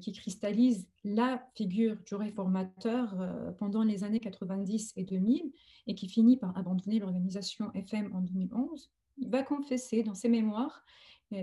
qui 0.01 0.11
cristallise 0.11 0.87
la 1.03 1.43
figure 1.55 1.97
du 2.05 2.15
réformateur 2.15 3.15
pendant 3.57 3.83
les 3.83 4.03
années 4.03 4.19
90 4.19 4.93
et 4.95 5.03
2000 5.03 5.51
et 5.87 5.95
qui 5.95 6.07
finit 6.07 6.37
par 6.37 6.57
abandonner 6.57 6.99
l'organisation 6.99 7.71
FM 7.73 8.15
en 8.15 8.21
2011, 8.21 8.91
va 9.27 9.43
confesser 9.43 10.03
dans 10.03 10.13
ses 10.13 10.29
mémoires, 10.29 10.85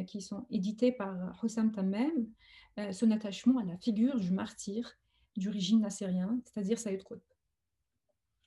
qui 0.06 0.22
sont 0.22 0.46
édités 0.50 0.92
par 0.92 1.38
Hossam 1.42 1.72
Tammem, 1.72 2.28
son 2.92 3.10
attachement 3.10 3.58
à 3.58 3.64
la 3.64 3.76
figure 3.76 4.18
du 4.18 4.30
martyr 4.30 4.96
du 5.36 5.48
régime 5.48 5.80
nassérien, 5.80 6.40
c'est-à-dire 6.44 6.78
Saïd 6.78 7.02
Qutb. 7.04 7.20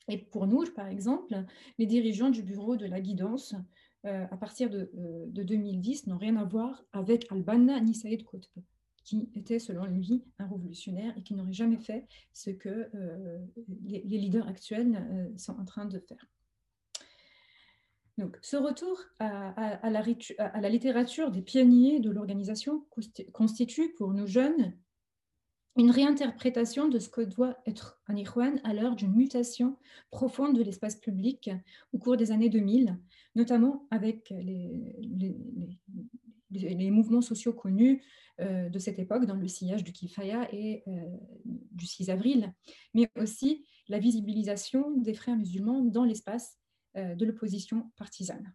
Et 0.10 0.18
pour 0.18 0.48
nous, 0.48 0.64
par 0.74 0.88
exemple, 0.88 1.44
les 1.78 1.86
dirigeants 1.86 2.30
du 2.30 2.42
bureau 2.42 2.78
de 2.78 2.86
la 2.86 3.02
guidance 3.02 3.54
euh, 3.54 3.58
à 4.04 4.38
partir 4.38 4.70
de, 4.70 4.90
2010 5.28 6.04
euh, 6.08 6.12
n'ont 6.12 6.18
rien 6.18 6.36
à 6.38 6.44
voir 6.44 6.84
avec 6.94 7.30
Al-Banna 7.32 7.80
ni 7.82 7.94
Saïd 7.94 8.24
Qutb, 8.24 8.64
qui 9.04 9.30
était 9.36 9.60
selon 9.60 9.86
lui 9.86 10.24
un 10.40 10.48
révolutionnaire 10.48 11.18
et 11.18 11.24
qui 11.24 11.34
n'aurait 11.34 11.54
jamais 11.54 11.80
fait 11.80 12.08
ce 12.34 12.50
que 12.50 12.90
euh, 12.94 13.38
les, 13.84 14.02
leaders 14.02 14.48
actuels 14.48 15.34
sont 15.38 15.60
en 15.60 15.66
train 15.66 15.86
de 15.86 16.00
faire. 16.00 16.26
Donc, 18.18 18.38
ce 18.42 18.58
retour 18.58 19.00
à, 19.20 19.90
la, 19.90 20.70
littérature 20.70 21.30
des 21.30 21.44
pionniers 21.44 22.00
de 22.00 22.10
l'organisation 22.10 22.84
constitue 23.32 23.94
pour 23.94 24.14
nos 24.14 24.26
jeunes 24.26 24.74
une 25.78 25.92
réinterprétation 25.92 26.90
de 26.90 26.98
ce 26.98 27.08
que 27.08 27.22
doit 27.22 27.58
être 27.66 28.02
un 28.08 28.16
Ikhwan 28.16 28.60
à 28.64 28.74
l'heure 28.74 28.96
d'une 28.96 29.14
mutation 29.14 29.78
profonde 30.10 30.58
de 30.58 30.64
l'espace 30.64 30.96
public 30.96 31.52
au 31.94 32.00
cours 32.00 32.18
des 32.18 32.32
années 32.32 32.50
2000, 32.50 32.98
notamment 33.36 33.88
avec 33.92 34.30
les, 34.32 34.96
les, 36.50 36.92
mouvements 36.92 37.22
sociaux 37.22 37.54
connus 37.54 38.04
euh, 38.40 38.70
de 38.70 38.80
cette 38.80 39.00
époque 39.00 39.26
dans 39.26 39.36
le 39.36 39.48
sillage 39.48 39.84
du 39.84 39.92
Kifaya 39.92 40.48
et 40.52 40.84
euh, 40.88 40.92
du 41.46 41.86
6 41.86 42.10
avril, 42.10 42.54
mais 42.94 43.10
aussi 43.16 43.66
la 43.88 44.00
visibilisation 44.00 44.92
des 44.98 45.14
frères 45.14 45.38
musulmans 45.38 45.82
dans 45.82 46.04
l'espace 46.04 46.58
euh, 46.98 47.16
de 47.16 47.26
l'opposition 47.26 47.92
partisane. 47.98 48.54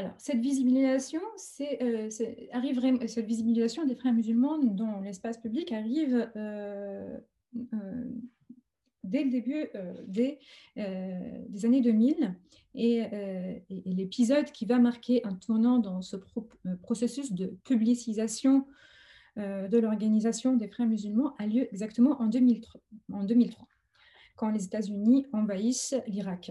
Alors, 0.00 0.14
cette 0.16 0.40
visibilisation, 0.40 1.20
euh, 1.60 2.08
cette 2.08 3.26
visibilisation 3.26 3.84
des 3.84 3.94
frères 3.96 4.14
musulmans 4.14 4.56
dans 4.56 5.00
l'espace 5.00 5.36
public 5.36 5.72
arrive 5.72 6.30
euh, 6.36 7.18
euh, 7.74 8.04
dès 9.04 9.24
le 9.24 9.30
début 9.30 9.68
des, 10.06 10.38
années 11.64 11.82
2000 11.82 12.34
et, 12.76 13.02
l'épisode 13.68 14.46
qui 14.52 14.64
va 14.64 14.78
marquer 14.78 15.26
un 15.26 15.34
tournant 15.34 15.78
dans 15.78 16.00
ce 16.00 16.16
processus 16.80 17.32
de 17.32 17.58
publicisation 17.64 18.66
de 19.36 19.78
l'organisation 19.78 20.56
des 20.56 20.68
frères 20.68 20.86
musulmans 20.86 21.34
a 21.38 21.46
lieu 21.46 21.68
exactement 21.72 22.22
en 22.22 22.26
2003. 22.26 22.80
En 23.12 23.24
2003 23.24 23.66
quand 24.40 24.48
les 24.48 24.64
États-Unis 24.64 25.26
envahissent 25.34 25.94
l'Irak. 26.06 26.50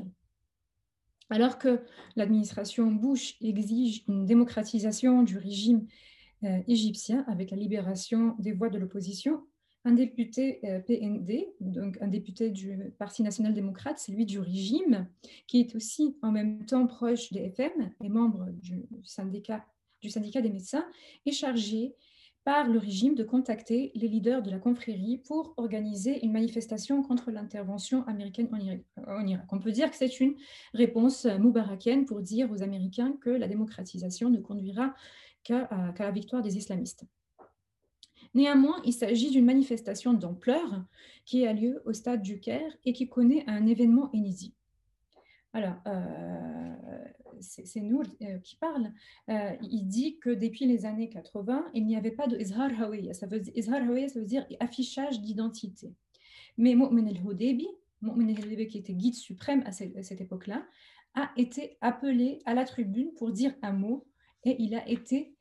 Alors 1.31 1.57
que 1.57 1.81
l'administration 2.15 2.91
Bush 2.91 3.35
exige 3.41 4.03
une 4.07 4.27
démocratisation 4.27 5.23
du 5.23 5.39
régime 5.39 5.87
euh, 6.43 6.59
égyptien 6.67 7.25
avec 7.27 7.49
la 7.49 7.57
libération 7.57 8.35
des 8.37 8.51
voix 8.51 8.69
de 8.69 8.77
l'opposition, 8.77 9.41
un 9.85 9.93
député 9.93 10.59
euh, 10.65 10.79
PND, 10.81 11.47
donc 11.61 11.97
un 11.99 12.07
député 12.07 12.51
du 12.51 12.93
Parti 12.99 13.23
national-démocrate, 13.23 13.97
celui 13.97 14.27
du 14.27 14.37
régime, 14.37 15.07
qui 15.47 15.59
est 15.59 15.75
aussi 15.75 16.15
en 16.21 16.31
même 16.31 16.65
temps 16.67 16.85
proche 16.85 17.33
des 17.33 17.39
FM 17.45 17.91
et 18.03 18.09
membre 18.09 18.51
du 18.51 18.85
syndicat, 19.03 19.65
du 19.99 20.11
syndicat 20.11 20.41
des 20.41 20.51
médecins, 20.51 20.85
est 21.25 21.31
chargé 21.31 21.95
par 22.49 22.67
le 22.67 22.79
régime 22.79 23.13
de 23.13 23.23
contacter 23.23 23.91
les 23.93 24.07
leaders 24.07 24.41
de 24.41 24.49
la 24.49 24.57
confrérie 24.57 25.19
pour 25.19 25.53
organiser 25.57 26.25
une 26.25 26.31
manifestation 26.31 27.03
contre 27.03 27.29
l'intervention 27.29 28.03
américaine 28.07 28.49
en 28.51 28.57
Irak. 28.57 29.45
On 29.51 29.59
peut 29.59 29.71
dire 29.71 29.91
que 29.91 29.95
c'est 29.95 30.19
une 30.19 30.33
réponse 30.73 31.25
moubarakienne 31.25 32.05
pour 32.05 32.23
dire 32.23 32.49
aux 32.51 32.63
Américains 32.63 33.13
que 33.21 33.29
la 33.29 33.47
démocratisation 33.47 34.31
ne 34.31 34.39
conduira 34.39 34.95
qu'à 35.43 35.93
la 35.99 36.09
victoire 36.09 36.41
des 36.41 36.57
islamistes. 36.57 37.05
Néanmoins, 38.33 38.81
il 38.83 38.93
s'agit 38.93 39.29
d'une 39.29 39.45
manifestation 39.45 40.13
d'ampleur 40.13 40.83
qui 41.25 41.45
a 41.45 41.53
lieu 41.53 41.83
au 41.85 41.93
stade 41.93 42.23
du 42.23 42.39
Caire 42.39 42.75
et 42.83 42.93
qui 42.93 43.07
connaît 43.07 43.43
un 43.45 43.67
événement 43.67 44.09
inédit. 44.11 44.55
Alors, 45.53 45.75
euh, 45.87 46.75
c'est 47.39 47.81
nous 47.81 48.03
euh, 48.21 48.37
qui 48.39 48.55
parle. 48.55 48.91
Euh, 49.29 49.55
il 49.63 49.87
dit 49.87 50.19
que 50.19 50.29
depuis 50.29 50.65
les 50.65 50.85
années 50.85 51.09
80, 51.09 51.71
il 51.73 51.87
n'y 51.87 51.95
avait 51.95 52.11
pas 52.11 52.27
de 52.27 52.37
Izhar 52.37 52.69
Hawiya. 52.79 53.13
Ça 53.13 53.25
veut 53.25 53.41
Izhar 53.55 53.81
ça 54.09 54.19
veut 54.19 54.25
dire 54.25 54.45
affichage 54.59 55.21
d'identité. 55.21 55.95
Mais 56.57 56.75
Mu'min 56.75 57.07
al-Hudebi, 57.07 57.67
qui 58.67 58.77
était 58.77 58.93
guide 58.93 59.15
suprême 59.15 59.63
à 59.65 59.71
cette, 59.71 60.21
époque-là, 60.21 60.65
a 61.15 61.31
été 61.35 61.77
appelé 61.81 62.41
à 62.45 62.53
la 62.53 62.65
tribune 62.65 63.13
pour 63.15 63.31
dire 63.31 63.55
un 63.61 63.71
mot 63.71 64.05
et 64.43 64.55
il 64.61 64.75
a 64.75 64.87
été, 64.87 65.35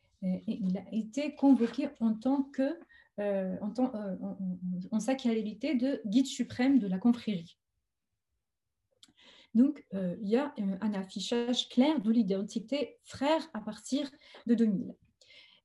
convoqué 1.36 1.88
en 2.00 2.14
tant 2.14 2.44
que, 2.44 2.78
en, 3.18 3.70
tant, 3.70 3.92
de 5.74 6.00
guide 6.06 6.26
suprême 6.26 6.78
de 6.78 6.86
la 6.86 6.98
confrérie. 6.98 7.57
Donc, 9.54 9.84
euh, 9.94 10.16
il 10.20 10.28
y 10.28 10.36
a 10.36 10.54
un 10.80 10.94
affichage 10.94 11.68
clair 11.68 12.00
de 12.00 12.10
l'identité 12.10 12.98
frère 13.04 13.48
à 13.54 13.60
partir 13.60 14.10
de 14.46 14.54
2000. 14.54 14.94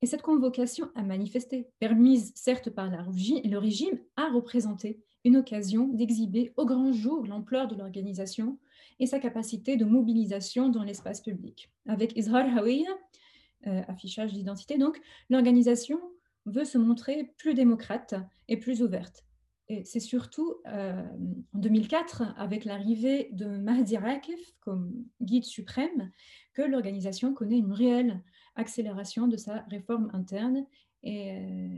Et 0.01 0.05
cette 0.05 0.21
convocation 0.21 0.89
a 0.95 1.03
manifesté, 1.03 1.69
permise 1.79 2.33
certes 2.35 2.69
par 2.69 2.89
la, 2.89 3.05
le 3.05 3.57
régime, 3.57 3.99
a 4.17 4.29
représenté 4.29 4.99
une 5.23 5.37
occasion 5.37 5.87
d'exhiber 5.87 6.53
au 6.57 6.65
grand 6.65 6.91
jour 6.91 7.25
l'ampleur 7.25 7.67
de 7.67 7.75
l'organisation 7.75 8.59
et 8.99 9.05
sa 9.05 9.19
capacité 9.19 9.77
de 9.77 9.85
mobilisation 9.85 10.69
dans 10.69 10.83
l'espace 10.83 11.21
public. 11.21 11.71
Avec 11.87 12.17
Izhar 12.17 12.45
Hawiya, 12.57 12.89
euh, 13.67 13.81
affichage 13.87 14.33
d'identité, 14.33 14.77
donc, 14.77 14.99
l'organisation 15.29 15.99
veut 16.45 16.65
se 16.65 16.77
montrer 16.77 17.33
plus 17.37 17.53
démocrate 17.53 18.15
et 18.49 18.57
plus 18.57 18.81
ouverte 18.81 19.23
c'est 19.85 19.99
surtout 19.99 20.55
euh, 20.67 21.03
en 21.53 21.59
2004, 21.59 22.33
avec 22.37 22.65
l'arrivée 22.65 23.29
de 23.31 23.45
Mahdi 23.45 23.97
Rakif 23.97 24.53
comme 24.59 24.91
guide 25.21 25.45
suprême, 25.45 26.11
que 26.53 26.61
l'organisation 26.61 27.33
connaît 27.33 27.57
une 27.57 27.71
réelle 27.71 28.21
accélération 28.55 29.27
de 29.27 29.37
sa 29.37 29.59
réforme 29.69 30.09
interne. 30.13 30.65
Et, 31.03 31.31
euh, 31.31 31.77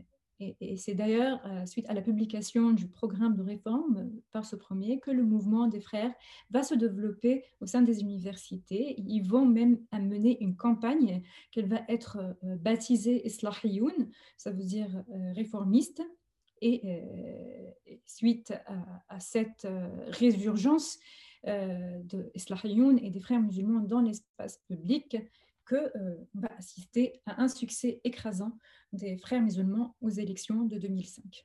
c'est 0.75 0.95
d'ailleurs 0.95 1.39
euh, 1.45 1.65
suite 1.65 1.86
à 1.88 1.93
la 1.93 2.01
publication 2.01 2.71
du 2.71 2.89
programme 2.89 3.36
de 3.36 3.41
réforme 3.41 4.12
par 4.34 4.45
ce 4.45 4.58
premier 4.58 4.99
que 4.99 5.10
le 5.10 5.23
mouvement 5.23 5.67
des 5.67 5.79
frères 5.79 6.13
va 6.49 6.62
se 6.62 6.75
développer 6.75 7.45
au 7.62 7.65
sein 7.65 7.81
des 7.81 8.01
universités. 8.01 8.95
Ils 8.97 9.23
vont 9.23 9.45
même 9.45 9.79
amener 9.91 10.38
une 10.41 10.58
campagne 10.58 11.21
qu'elle 11.51 11.69
va 11.69 11.79
être 11.88 12.36
baptisée 12.43 13.25
Islahiyoun, 13.25 14.10
ça 14.36 14.51
veut 14.51 14.65
dire 14.65 15.05
réformiste 15.36 16.03
et 16.61 16.81
euh, 16.85 17.71
suite 18.05 18.53
à, 19.09 19.19
cette 19.19 19.65
euh, 19.65 19.87
résurgence 20.07 20.97
euh, 21.47 22.01
de 22.03 22.31
Islahiyoun 22.35 22.99
et 22.99 23.09
des 23.09 23.19
frères 23.19 23.41
musulmans 23.41 23.81
dans 23.81 24.01
l'espace 24.01 24.59
public, 24.67 25.17
que 25.65 25.91
va 26.35 26.47
assister 26.59 27.21
à 27.25 27.41
un 27.41 27.47
succès 27.47 27.99
écrasant 28.03 28.51
des 28.93 29.17
frères 29.17 29.41
musulmans 29.41 29.95
aux 29.99 30.11
élections 30.11 30.63
de 30.63 30.77
2005. 30.77 31.43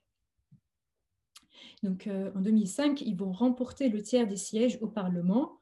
Donc, 1.83 2.07
en 2.07 2.41
2005, 2.43 3.01
ils 3.01 3.17
vont 3.17 3.33
remporter 3.33 3.89
le 3.89 4.03
tiers 4.03 4.27
des 4.27 4.37
sièges 4.37 4.77
au 4.83 4.89
Parlement 4.89 5.59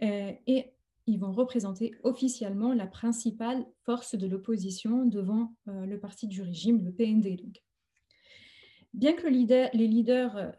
et 0.00 0.72
ils 1.06 1.20
vont 1.20 1.32
représenter 1.32 1.96
officiellement 2.02 2.72
la 2.72 2.86
principale 2.86 3.66
force 3.84 4.14
de 4.14 4.26
l'opposition 4.26 5.04
devant 5.04 5.54
le 5.66 5.96
parti 5.98 6.28
du 6.28 6.40
régime, 6.40 6.82
le 6.82 6.92
PND. 6.92 7.36
Bien 8.94 9.12
que 9.12 9.26
les 9.26 9.86
leaders 9.86 10.52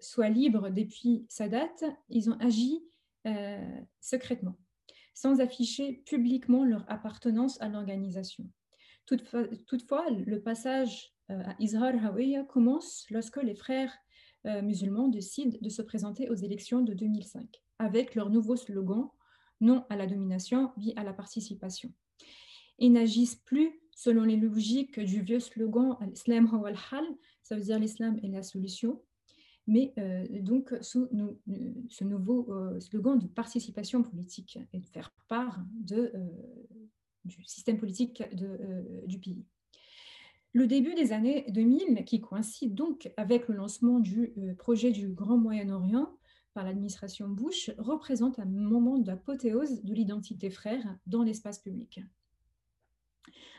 soient 0.00 0.28
libres 0.28 0.70
depuis 0.70 1.24
sa 1.28 1.48
date, 1.48 1.84
ils 2.08 2.30
ont 2.30 2.38
agi 2.40 2.82
secrètement, 4.00 4.56
sans 5.14 5.40
afficher 5.40 6.02
publiquement 6.06 6.64
leur 6.64 6.84
appartenance 6.90 7.60
à 7.60 7.68
l'organisation. 7.68 8.44
Toutefois, 9.06 10.10
le 10.10 10.40
passage 10.40 11.14
à 11.28 11.54
Izhar 11.58 11.94
Hawiya 12.04 12.44
commence 12.44 13.06
lorsque 13.10 13.42
les 13.42 13.54
frères 13.54 13.94
musulmans 14.44 15.08
décident 15.08 15.58
de 15.60 15.68
se 15.68 15.82
présenter 15.82 16.28
aux 16.30 16.34
élections 16.34 16.80
de 16.80 16.94
2005 16.94 17.48
avec 17.78 18.14
leur 18.14 18.30
nouveau 18.30 18.56
slogan 18.56 19.08
non 19.60 19.84
à 19.88 19.96
la 19.96 20.06
domination, 20.06 20.72
vie 20.76 20.92
à 20.96 21.02
la 21.04 21.12
participation. 21.12 21.92
Ils 22.78 22.92
n'agissent 22.92 23.36
plus 23.36 23.80
selon 23.98 24.22
les 24.22 24.36
logiques 24.36 25.00
du 25.00 25.22
vieux 25.22 25.40
slogan 25.40 25.96
Islam 26.12 26.48
al-hal, 26.64 27.04
ça 27.42 27.56
veut 27.56 27.62
dire 27.62 27.80
l'islam 27.80 28.16
est 28.22 28.28
la 28.28 28.44
solution, 28.44 29.02
mais 29.66 29.92
euh, 29.98 30.24
donc 30.40 30.72
sous 30.82 31.08
ce 31.88 32.04
nouveau 32.04 32.46
euh, 32.52 32.78
slogan 32.78 33.18
de 33.18 33.26
participation 33.26 34.04
politique 34.04 34.56
et 34.72 34.78
de 34.78 34.86
faire 34.86 35.12
part 35.26 35.64
euh, 35.90 36.10
du 37.24 37.42
système 37.42 37.76
politique 37.76 38.22
du 39.08 39.18
pays. 39.18 39.44
Le 40.52 40.68
début 40.68 40.94
des 40.94 41.10
années 41.10 41.46
2000, 41.48 42.04
qui 42.04 42.20
coïncide 42.20 42.76
donc 42.76 43.12
avec 43.16 43.48
le 43.48 43.56
lancement 43.56 43.98
du 43.98 44.32
projet 44.58 44.92
du 44.92 45.08
Grand 45.08 45.38
Moyen-Orient, 45.38 46.16
par 46.54 46.64
l'administration 46.64 47.28
Bush 47.28 47.72
représente 47.78 48.38
un 48.38 48.46
moment 48.46 48.98
d'apothéose 48.98 49.82
de 49.82 49.92
l'identité 49.92 50.50
frère 50.50 50.96
dans 51.06 51.24
l'espace 51.24 51.58
public. 51.58 52.00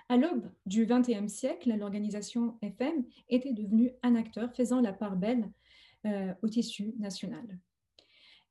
À 0.09 0.17
l'aube 0.17 0.49
du 0.65 0.85
XXe 0.85 1.31
siècle, 1.31 1.75
l'organisation 1.77 2.57
FM 2.61 3.03
était 3.29 3.53
devenue 3.53 3.91
un 4.03 4.15
acteur 4.15 4.51
faisant 4.53 4.81
la 4.81 4.93
part 4.93 5.15
belle 5.15 5.51
euh, 6.05 6.33
au 6.41 6.49
tissu 6.49 6.93
national. 6.97 7.59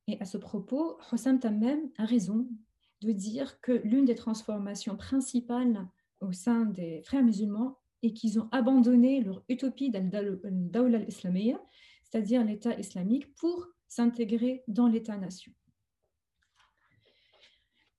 Et 0.07 0.21
à 0.21 0.25
ce 0.25 0.39
propos, 0.39 0.99
Hossam 1.13 1.39
Tammem 1.39 1.91
a 1.99 2.05
raison 2.05 2.47
de 3.03 3.13
dire 3.13 3.61
que 3.61 3.73
l'une 3.85 4.05
des 4.05 4.15
transformations 4.15 4.97
principales 4.97 5.87
au 6.21 6.33
sein 6.33 6.65
des 6.65 7.03
frères 7.05 7.23
musulmans 7.23 7.79
est 8.03 8.13
qu'ils 8.13 8.39
ont 8.41 8.49
abandonné 8.53 9.21
leur 9.21 9.43
utopie 9.49 9.91
d'al-Dawla 9.91 10.99
al-Islamiyya, 10.99 11.61
c'est-à-dire 12.05 12.45
l'État 12.45 12.79
islamique, 12.79 13.35
pour 13.35 13.67
s'intégrer 13.89 14.63
dans 14.69 14.87
l'État-nation. 14.87 15.53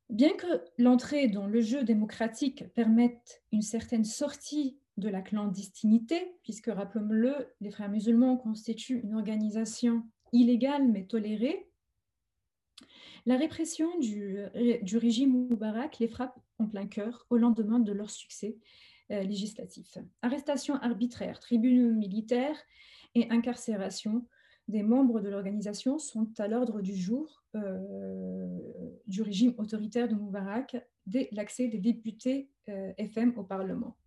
Bien 0.09 0.33
que 0.33 0.63
l'entrée 0.77 1.27
dans 1.27 1.45
le 1.45 1.61
jeu 1.61 1.83
démocratique 1.83 2.65
permette 2.73 3.43
une 3.51 3.61
certaine 3.61 4.05
sortie 4.05 4.79
de 4.97 5.07
la 5.07 5.21
clandestinité, 5.21 6.35
puisque, 6.43 6.67
rappelons-le, 6.67 7.53
les 7.61 7.71
frères 7.71 7.89
musulmans 7.89 8.35
constituent 8.37 9.01
une 9.03 9.15
organisation 9.15 10.03
illégale 10.33 10.87
mais 10.87 11.05
tolérée, 11.05 11.69
la 13.25 13.37
répression 13.37 13.97
du, 13.99 14.39
régime 14.97 15.47
Moubarak 15.49 15.99
les 15.99 16.07
frappe 16.07 16.39
en 16.57 16.65
plein 16.65 16.87
cœur 16.87 17.25
au 17.29 17.37
lendemain 17.37 17.79
de 17.79 17.91
leur 17.91 18.09
succès 18.09 18.57
euh, 19.11 19.21
législatif. 19.23 19.97
Arrestation 20.21 20.75
arbitraire, 20.75 21.39
tribunaux 21.39 21.93
militaires 21.93 22.57
et 23.15 23.29
incarcération 23.29 24.25
des 24.69 24.83
membres 24.83 25.19
de 25.19 25.29
l'organisation 25.29 25.97
sont 25.97 26.31
à 26.37 26.47
l'ordre 26.47 26.81
du 26.81 26.95
jour 26.95 27.43
euh, 27.55 28.59
du 29.07 29.23
régime 29.23 29.55
autoritaire 29.57 30.07
de 30.07 30.13
Moubarak 30.13 30.77
dès 31.07 31.27
l'accès 31.31 31.67
des 31.67 31.79
députés 31.79 32.51
euh, 32.69 32.93
FM 32.97 33.33
au 33.37 33.43
Parlement. 33.43 33.97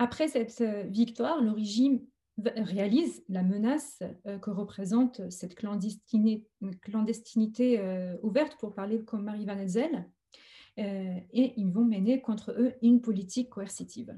Après 0.00 0.26
cette 0.26 0.60
euh, 0.60 0.82
victoire, 0.82 1.40
le 1.40 1.52
régime 1.52 2.00
réalise 2.38 3.24
la 3.30 3.42
menace 3.42 4.02
que 4.42 4.50
représente 4.50 5.30
cette 5.30 5.54
clandestinité, 5.54 6.44
ouverte, 8.22 8.58
pour 8.60 8.74
parler 8.74 9.02
comme 9.04 9.24
Marie 9.24 9.46
Van 9.46 9.56
Ezel, 9.56 10.06
et 10.76 11.54
ils 11.56 11.70
vont 11.70 11.86
mener 11.86 12.20
contre 12.20 12.50
eux 12.58 12.74
une 12.82 13.00
politique 13.00 13.48
coercitive. 13.48 14.14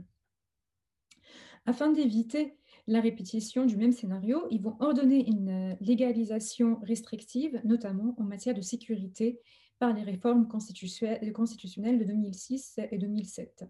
Afin 1.64 1.92
d'éviter 1.92 2.59
la 2.88 3.03
répétition 3.03 3.66
du 3.66 3.77
même 3.77 3.92
scénario, 3.92 4.46
ils 4.51 4.62
vont 4.62 4.77
ordonner 4.81 5.29
une 5.29 5.77
légalisation 5.81 6.81
restrictive, 6.83 7.61
notamment 7.64 8.14
en 8.18 8.24
matière 8.24 8.55
de 8.55 8.62
sécurité, 8.62 9.38
par 9.79 9.92
les 9.92 10.03
réformes 10.03 10.48
constitutionnelles 10.48 11.98
de 11.98 12.05
2006 12.05 12.81
et 12.90 12.96
2007. 12.96 13.66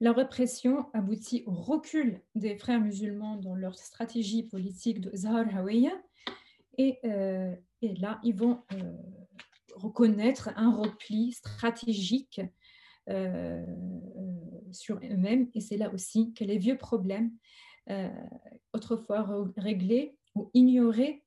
La 0.00 0.12
répression 0.12 0.86
aboutit 0.94 1.42
au 1.46 1.52
recul 1.52 2.22
des 2.34 2.56
frères 2.56 2.80
musulmans 2.80 3.36
dans 3.36 3.54
leur 3.54 3.76
stratégie 3.76 4.44
politique 4.44 5.02
de 5.02 5.14
Zahar 5.14 5.46
Hawiya, 5.54 5.92
et, 6.78 6.98
euh, 7.04 7.54
et, 7.82 7.94
là, 7.96 8.18
ils 8.24 8.34
vont 8.34 8.62
euh, 8.72 8.96
reconnaître 9.74 10.50
un 10.56 10.74
repli 10.74 11.32
stratégique 11.32 12.40
euh, 13.10 13.66
sur 14.72 14.96
eux-mêmes, 14.96 15.50
et 15.54 15.60
c'est 15.60 15.76
là 15.76 15.92
aussi 15.92 16.32
que 16.32 16.44
les 16.44 16.56
vieux 16.56 16.78
problèmes 16.78 17.30
euh, 17.90 18.08
autrefois 18.74 19.26
réglés 19.56 20.18
ou 20.34 20.50
ignorés 20.52 21.24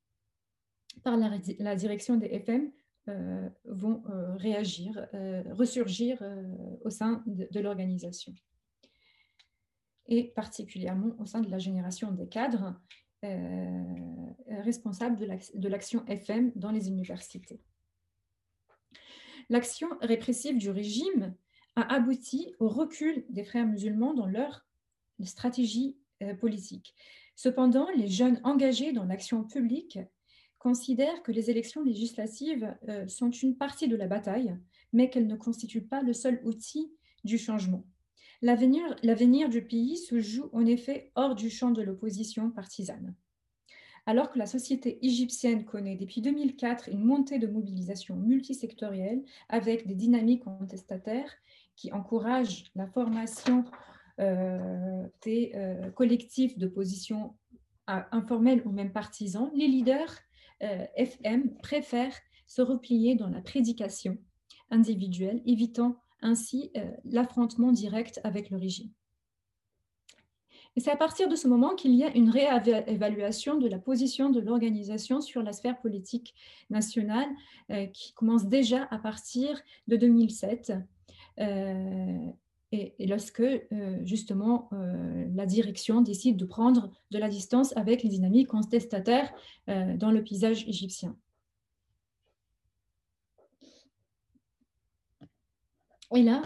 par 1.03 1.17
la, 1.17 1.75
direction 1.75 2.17
des 2.17 2.27
FM 2.27 2.71
euh, 3.07 3.49
vont 3.65 4.03
euh, 4.09 4.35
réagir, 4.35 5.07
ressurgir 5.51 6.21
au 6.85 6.89
sein 6.89 7.23
de, 7.25 7.59
l'organisation. 7.59 8.33
Et 10.07 10.25
particulièrement 10.35 11.15
au 11.19 11.25
sein 11.25 11.41
de 11.41 11.49
la 11.49 11.57
génération 11.57 12.11
des 12.11 12.27
cadres 12.27 12.79
responsables 14.47 15.15
de 15.17 15.67
l'action 15.67 16.05
FM 16.07 16.51
dans 16.55 16.71
les 16.71 16.87
universités. 16.87 17.61
L'action 19.49 19.89
répressive 20.01 20.57
du 20.57 20.69
régime 20.69 21.35
a 21.75 21.93
abouti 21.93 22.53
au 22.59 22.67
recul 22.67 23.25
des 23.29 23.43
frères 23.43 23.67
musulmans 23.67 24.13
dans 24.13 24.25
leur 24.25 24.65
stratégie 25.23 26.00
politique. 26.39 26.93
Cependant, 27.35 27.87
les 27.95 28.07
jeunes 28.07 28.39
engagés 28.43 28.93
dans 28.93 29.05
l'action 29.05 29.43
publique 29.43 29.99
considèrent 30.59 31.23
que 31.23 31.31
les 31.31 31.49
élections 31.49 31.83
législatives 31.83 32.75
euh, 32.87 33.07
sont 33.07 33.31
une 33.31 33.57
partie 33.57 33.87
de 33.87 33.95
la 33.95 34.07
bataille, 34.07 34.55
mais 34.93 35.09
qu'elles 35.09 35.27
ne 35.27 35.35
constituent 35.35 35.87
pas 35.87 36.03
le 36.03 36.13
seul 36.13 36.39
outil 36.45 36.91
du 37.23 37.39
changement. 37.39 37.83
L'avenir 38.43 39.49
du 39.49 39.63
pays 39.63 39.97
se 39.97 40.19
joue 40.19 40.49
en 40.53 40.65
effet 40.65 41.11
hors 41.15 41.35
du 41.35 41.49
champ 41.49 41.71
de 41.71 41.81
l'opposition 41.81 42.51
partisane. 42.51 43.15
Alors 44.07 44.31
que 44.31 44.39
la 44.39 44.47
société 44.47 45.03
égyptienne 45.05 45.63
connaît 45.63 45.95
depuis 45.95 46.21
2004 46.21 46.89
une 46.89 47.03
montée 47.03 47.37
de 47.37 47.45
mobilisation 47.45 48.15
multisectorielle 48.15 49.23
avec 49.49 49.85
des 49.85 49.93
dynamiques 49.93 50.43
contestataires 50.43 51.31
qui 51.75 51.91
encouragent 51.91 52.65
la 52.75 52.87
formation 52.87 53.63
euh, 53.63 53.90
des 54.17 55.51
euh, 55.55 55.89
collectifs 55.91 56.57
de 56.57 56.67
position 56.67 57.35
informels 57.87 58.61
ou 58.65 58.71
même 58.71 58.91
partisans, 58.91 59.51
les 59.53 59.67
leaders 59.67 60.17
euh, 60.63 60.85
FM 60.95 61.55
préfèrent 61.57 62.17
se 62.47 62.61
replier 62.61 63.15
dans 63.15 63.29
la 63.29 63.41
prédication 63.41 64.17
individuelle, 64.69 65.41
évitant 65.45 65.97
ainsi 66.21 66.71
l'affrontement 67.03 67.71
direct 67.71 68.21
avec 68.23 68.51
le 68.51 68.57
régime. 68.57 68.91
Et 70.75 70.79
c'est 70.79 70.91
à 70.91 70.95
partir 70.95 71.27
de 71.27 71.35
ce 71.35 71.47
moment 71.47 71.75
qu'il 71.75 71.93
y 71.95 72.03
a 72.03 72.15
une 72.15 72.29
réévaluation 72.29 73.57
de 73.57 73.67
la 73.67 73.79
position 73.79 74.29
de 74.29 74.39
l'organisation 74.39 75.19
sur 75.19 75.41
la 75.41 75.51
sphère 75.51 75.81
politique 75.81 76.33
nationale 76.69 77.27
qui 77.91 78.13
commence 78.13 78.47
déjà 78.47 78.87
à 78.91 78.99
partir 78.99 79.59
de 79.87 79.95
2007 79.97 80.73
et, 82.71 82.93
lorsque 83.05 83.41
euh, 83.41 83.99
justement 84.05 84.69
euh, 84.73 85.27
la 85.33 85.45
direction 85.45 86.01
décide 86.01 86.37
de 86.37 86.45
prendre 86.45 86.89
de 87.11 87.17
la 87.17 87.27
distance 87.27 87.75
avec 87.75 88.03
les 88.03 88.09
dynamiques 88.09 88.47
contestataires 88.47 89.31
euh, 89.69 89.97
dans 89.97 90.11
le 90.11 90.23
paysage 90.23 90.67
égyptien. 90.67 91.15
Et 96.13 96.23
là, 96.23 96.41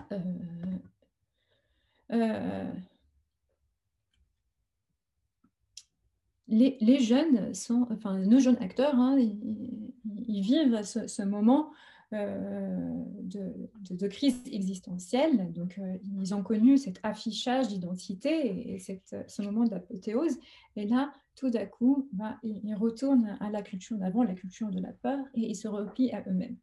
les, 6.47 6.99
jeunes 6.99 7.51
sont, 7.55 7.87
enfin 7.91 8.19
nos 8.19 8.37
jeunes 8.37 8.61
acteurs, 8.61 8.93
hein, 8.93 9.17
ils, 9.17 10.41
vivent 10.41 10.83
ce 10.83 11.23
moment 11.23 11.71
euh, 12.13 13.03
de, 13.23 14.07
crise 14.07 14.39
existentielle. 14.51 15.51
Donc, 15.53 15.79
euh, 15.79 15.97
ils 16.03 16.35
ont 16.35 16.43
connu 16.43 16.77
cet 16.77 16.99
affichage 17.03 17.69
d'identité 17.69 18.73
et, 18.75 18.79
ce 18.79 19.41
moment 19.41 19.63
d'apothéose. 19.65 20.37
Et 20.75 20.85
là, 20.87 21.11
tout 21.35 21.49
d'un 21.49 21.65
coup, 21.65 22.07
bah, 22.13 22.37
ils, 22.43 22.75
retournent 22.75 23.35
à 23.39 23.49
la 23.49 23.63
culture 23.63 23.97
d'avant, 23.97 24.23
la 24.23 24.35
culture 24.35 24.69
de 24.69 24.79
la 24.79 24.93
peur, 24.93 25.19
et 25.33 25.49
ils 25.49 25.55
se 25.55 25.67
replient 25.67 26.11
à 26.11 26.23
eux-mêmes. 26.27 26.57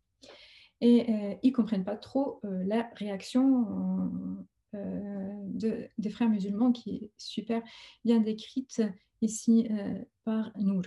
Et 0.81 1.11
euh, 1.11 1.35
ils 1.43 1.51
ne 1.51 1.55
comprennent 1.55 1.85
pas 1.85 1.97
trop 1.97 2.41
la 2.43 2.89
réaction 2.95 3.67
des 4.73 6.11
frères 6.11 6.31
musulmans 6.31 6.73
qui 6.73 6.91
est 6.91 7.11
super 7.19 7.63
bien 8.05 8.21
décrite 8.21 8.83
ici 9.21 9.69
par 10.25 10.53
Nour. 10.57 10.85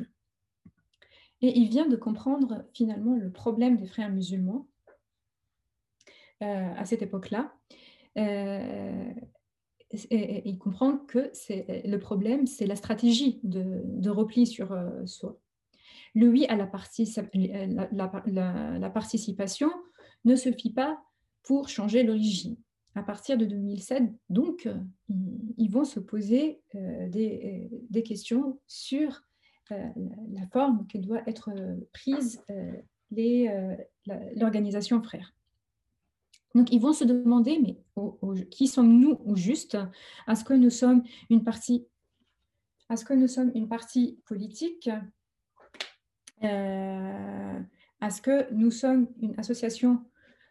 Et 1.45 1.59
il 1.59 1.69
vient 1.69 1.87
de 1.87 1.95
comprendre 1.95 2.65
finalement 2.73 3.15
le 3.15 3.31
problème 3.31 3.77
des 3.77 3.85
frères 3.85 4.09
musulmans 4.09 4.67
à 6.41 6.83
cette 6.85 7.03
époque-là. 7.03 7.53
Et, 10.09 10.49
il 10.49 10.57
comprend 10.57 10.97
que 10.97 11.31
le 11.87 11.97
problème, 11.97 12.47
c'est 12.47 12.65
la 12.65 12.75
stratégie 12.75 13.39
de, 13.43 14.09
repli 14.09 14.47
sur 14.47 14.75
soi. 15.05 15.39
Le 16.15 16.29
oui 16.29 16.47
à 16.47 16.55
la, 16.55 16.67
la, 17.91 18.89
participation 18.89 19.69
ne 20.23 20.35
se 20.35 20.51
fit 20.51 20.71
pas 20.71 20.99
pour 21.43 21.69
changer 21.69 22.01
l'origine. 22.01 22.57
À 22.95 23.03
partir 23.03 23.37
de 23.37 23.45
2007, 23.45 24.03
donc, 24.29 24.67
ils 25.57 25.69
vont 25.69 25.85
se 25.85 25.99
poser 25.99 26.59
des, 26.73 28.03
questions 28.03 28.59
sur 28.65 29.21
la 29.69 30.47
forme 30.51 30.85
que 30.87 30.97
doit 30.97 31.21
être 31.27 31.51
prise 31.93 32.43
l'organisation 34.35 35.01
frère. 35.01 35.33
Donc, 36.53 36.71
ils 36.71 36.79
vont 36.79 36.93
se 36.93 37.03
demander, 37.03 37.59
mais 37.59 38.45
qui 38.49 38.67
sommes-nous 38.67 39.19
au 39.25 39.35
juste? 39.35 39.77
Est-ce 40.27 40.45
que 40.45 40.53
nous 40.53 40.69
sommes 40.69 41.03
une 41.29 41.43
partie, 41.43 41.85
est-ce 42.89 43.03
que 43.03 43.13
nous 43.13 43.27
sommes 43.27 43.51
une 43.55 43.67
partie 43.67 44.19
politique? 44.25 44.89
Euh, 46.43 47.59
Est-ce 48.01 48.21
que 48.21 48.51
nous 48.53 48.71
sommes 48.71 49.07
une 49.21 49.37
association 49.39 50.03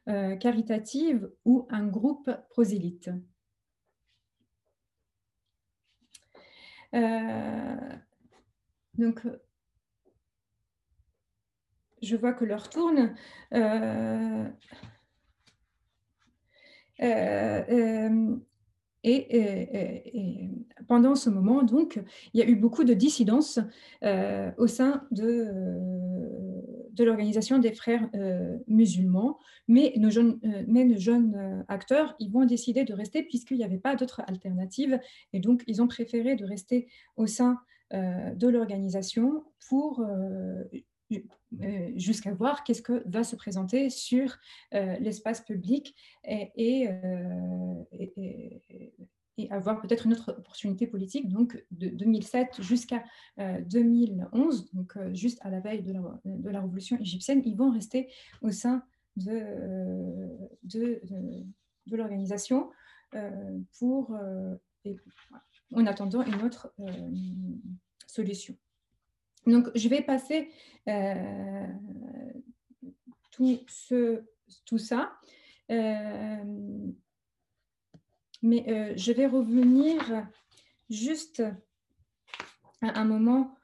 euh, 0.08 0.36
caritative 0.36 1.30
ou 1.44 1.66
un 1.70 1.86
groupe 1.86 2.30
prosélyte? 2.50 3.10
Euh, 6.94 7.96
Donc, 8.98 9.22
je 12.04 12.16
vois 12.16 12.32
que 12.32 12.44
l'heure 12.44 12.68
tourne. 12.68 13.14
Euh, 13.52 14.44
euh, 17.02 18.36
et, 19.06 20.48
pendant 20.88 21.14
ce 21.14 21.28
moment, 21.28 21.62
donc, 21.62 22.00
il 22.32 22.40
y 22.40 22.42
a 22.42 22.48
eu 22.48 22.56
beaucoup 22.56 22.84
de 22.84 22.94
dissidences 22.94 23.58
euh, 24.02 24.50
au 24.58 24.66
sein 24.66 25.06
de, 25.10 25.46
de 26.90 27.04
l'organisation 27.04 27.58
des 27.58 27.72
frères 27.72 28.08
musulmans, 28.66 29.38
mais 29.68 29.92
nos, 29.96 30.10
jeunes, 30.10 30.38
mais 30.68 30.84
nos 30.84 30.98
jeunes 30.98 31.64
acteurs, 31.68 32.14
ils 32.18 32.30
vont 32.30 32.44
décider 32.44 32.84
de 32.84 32.94
rester 32.94 33.22
puisqu'il 33.22 33.58
n'y 33.58 33.64
avait 33.64 33.78
pas 33.78 33.96
d'autre 33.96 34.22
alternative, 34.26 34.98
et 35.32 35.40
donc 35.40 35.64
ils 35.66 35.82
ont 35.82 35.88
préféré 35.88 36.34
de 36.36 36.44
rester 36.44 36.88
au 37.16 37.26
sein 37.26 37.60
de 37.94 38.48
l'organisation 38.48 39.44
pour 39.68 40.04
euh, 41.62 41.92
jusqu'à 41.94 42.34
voir 42.34 42.64
qu'est-ce 42.64 42.82
que 42.82 43.08
va 43.08 43.22
se 43.22 43.36
présenter 43.36 43.88
sur 43.88 44.36
euh, 44.72 44.96
l'espace 44.98 45.40
public 45.40 45.94
et, 46.24 46.88
euh, 46.88 47.84
et, 47.92 49.50
avoir 49.50 49.80
peut-être 49.80 50.06
une 50.06 50.14
autre 50.14 50.34
opportunité 50.36 50.86
politique. 50.88 51.28
Donc, 51.28 51.64
de 51.70 51.88
2007 51.88 52.60
jusqu'à 52.60 53.04
2011, 53.36 54.72
donc 54.72 54.96
juste 55.12 55.38
à 55.42 55.50
la 55.50 55.60
veille 55.60 55.82
de 55.82 55.92
la, 55.92 56.20
de 56.24 56.50
la, 56.50 56.60
révolution 56.60 56.98
égyptienne, 56.98 57.42
ils 57.44 57.56
vont 57.56 57.70
rester 57.70 58.08
au 58.42 58.50
sein 58.50 58.84
de, 59.16 59.42
de, 60.62 61.00
de, 61.86 61.96
l'organisation 61.96 62.70
pour, 63.78 64.16
en 65.72 65.86
attendant 65.86 66.22
une 66.22 66.42
autre 66.42 66.72
Donc, 69.46 69.70
je 69.74 69.88
vais 69.88 70.02
passer 70.02 70.50
euh, 70.88 71.66
tout 73.30 74.78
ça. 74.78 75.12
Euh, 75.70 76.44
mais 78.42 78.64
euh, 78.68 78.92
je 78.96 79.12
vais 79.12 79.26
revenir 79.26 80.28
juste 80.90 81.42
à 82.82 83.00
un 83.00 83.04
moment, 83.04 83.56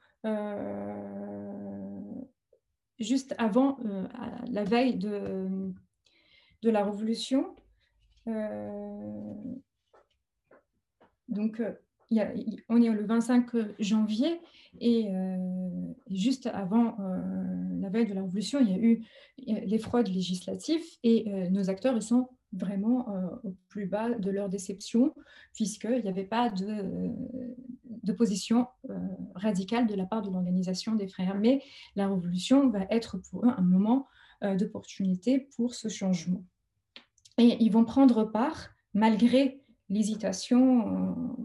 juste 2.99 3.35
avant 3.37 3.77
la 4.47 4.63
veille 4.63 4.97
de, 4.97 5.71
de 6.63 6.69
la 6.69 6.83
Révolution. 6.83 7.55
donc, 11.27 11.61
on 12.69 12.81
est 12.81 12.89
le 12.89 13.05
25 13.05 13.51
janvier 13.79 14.39
et 14.79 15.09
euh, 15.09 15.37
juste 16.09 16.47
avant 16.47 16.95
euh, 16.99 17.79
la 17.79 17.89
veille 17.89 18.07
de 18.07 18.13
la 18.13 18.21
Révolution, 18.21 18.59
il 18.61 18.69
y 18.69 18.73
a 18.73 18.77
eu 18.77 19.03
les 19.47 19.77
fraudes 19.77 20.07
législatives 20.07 20.83
et 21.03 21.25
euh, 21.27 21.49
nos 21.49 21.69
acteurs 21.69 22.01
sont 22.01 22.29
vraiment 22.53 23.07
au 23.45 23.55
plus 23.69 23.85
bas 23.85 24.09
de 24.09 24.29
leur 24.29 24.49
déception 24.49 25.15
puisqu'il 25.53 26.01
n'y 26.01 26.09
avait 26.09 26.25
pas 26.25 26.49
de, 26.49 27.09
de 28.03 28.11
position 28.11 28.67
radicale 29.35 29.87
de 29.87 29.95
la 29.95 30.05
part 30.05 30.21
de 30.21 30.29
l'organisation 30.29 30.95
des 30.95 31.07
frères. 31.07 31.39
Mais 31.39 31.63
la 31.95 32.09
Révolution 32.09 32.69
va 32.69 32.81
être 32.89 33.19
pour 33.19 33.45
eux 33.45 33.53
un 33.55 33.61
moment 33.61 34.05
d'opportunité 34.41 35.47
pour 35.55 35.75
ce 35.75 35.87
changement. 35.87 36.43
Et 37.37 37.55
ils 37.61 37.71
vont 37.71 37.85
prendre 37.85 38.25
part, 38.25 38.71
malgré 38.93 39.61
l'hésitation 39.87 41.37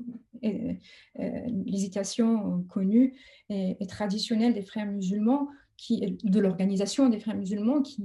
l'hésitation 1.15 2.63
connue 2.69 3.15
et, 3.49 3.77
et, 3.81 3.87
traditionnelle 3.87 4.55
des 4.55 4.63
frères 4.63 4.87
musulmans, 4.87 5.49
de 5.91 6.41
l'organisation 6.41 7.09
des 7.09 7.21
frères 7.21 7.37
musulmans, 7.37 7.83
qui, 7.83 8.03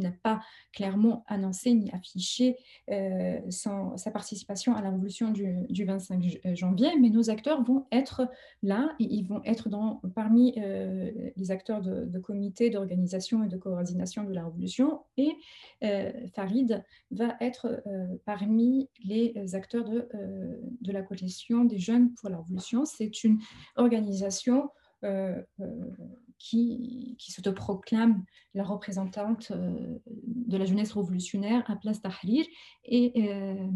n'a 0.00 0.12
pas 0.22 0.40
clairement 0.72 1.24
annoncé 1.28 1.72
ni 1.72 1.90
affiché 1.92 2.56
euh, 2.90 3.40
sa 3.48 4.10
participation 4.10 4.74
à 4.74 4.82
la 4.82 4.90
révolution 4.90 5.30
du, 5.30 5.54
du, 5.70 5.84
25 5.84 6.40
euh, 6.44 6.54
janvier. 6.54 6.88
Mais 7.00 7.10
nos 7.10 7.30
acteurs 7.30 7.62
vont 7.62 7.86
être 7.92 8.28
là, 8.62 8.94
et 8.98 9.04
ils 9.04 9.26
vont 9.26 9.42
être 9.44 9.68
parmi 10.14 10.54
euh, 10.58 11.10
les 11.36 11.50
acteurs 11.50 11.80
de, 11.80 12.04
de 12.04 12.18
comité 12.18 12.70
d'organisation 12.70 13.44
et 13.44 13.48
de 13.48 13.56
coordination 13.56 14.24
de 14.24 14.32
la 14.32 14.44
révolution. 14.44 15.00
Et 15.16 15.32
Farid 16.34 16.82
va 17.10 17.36
être 17.40 17.82
parmi 18.24 18.88
les 19.04 19.54
acteurs 19.54 19.88
de 19.88 20.92
la 20.92 21.02
coalition 21.02 21.64
des 21.64 21.78
jeunes 21.78 22.14
pour 22.14 22.30
la 22.30 22.38
révolution. 22.38 22.84
C'est 22.84 23.24
une 23.24 23.38
organisation 23.76 24.70
qui, 26.38 27.16
qui 27.18 27.32
s'autoproclame 27.32 28.24
la 28.54 28.62
représentante 28.62 29.50
euh, 29.50 29.98
de 30.06 30.56
la 30.56 30.64
jeunesse 30.64 30.92
révolutionnaire 30.92 31.68
à 31.68 31.74
Place 31.74 32.00
Tahrir 32.00 32.46
et 32.84 33.12
euh, 33.16 33.66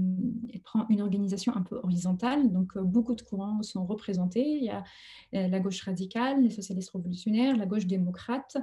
elle 0.52 0.60
prend 0.60 0.86
une 0.88 1.00
organisation 1.00 1.54
un 1.56 1.62
peu 1.62 1.80
horizontale. 1.82 2.52
Donc, 2.52 2.76
euh, 2.76 2.82
beaucoup 2.82 3.16
de 3.16 3.22
courants 3.22 3.62
sont 3.62 3.84
représentés. 3.84 4.46
Il 4.46 4.64
y 4.64 4.70
a 4.70 4.84
la 5.32 5.60
gauche 5.60 5.82
radicale, 5.82 6.42
les 6.42 6.50
socialistes 6.50 6.90
révolutionnaires, 6.90 7.56
la 7.56 7.66
gauche 7.66 7.86
démocrate, 7.86 8.56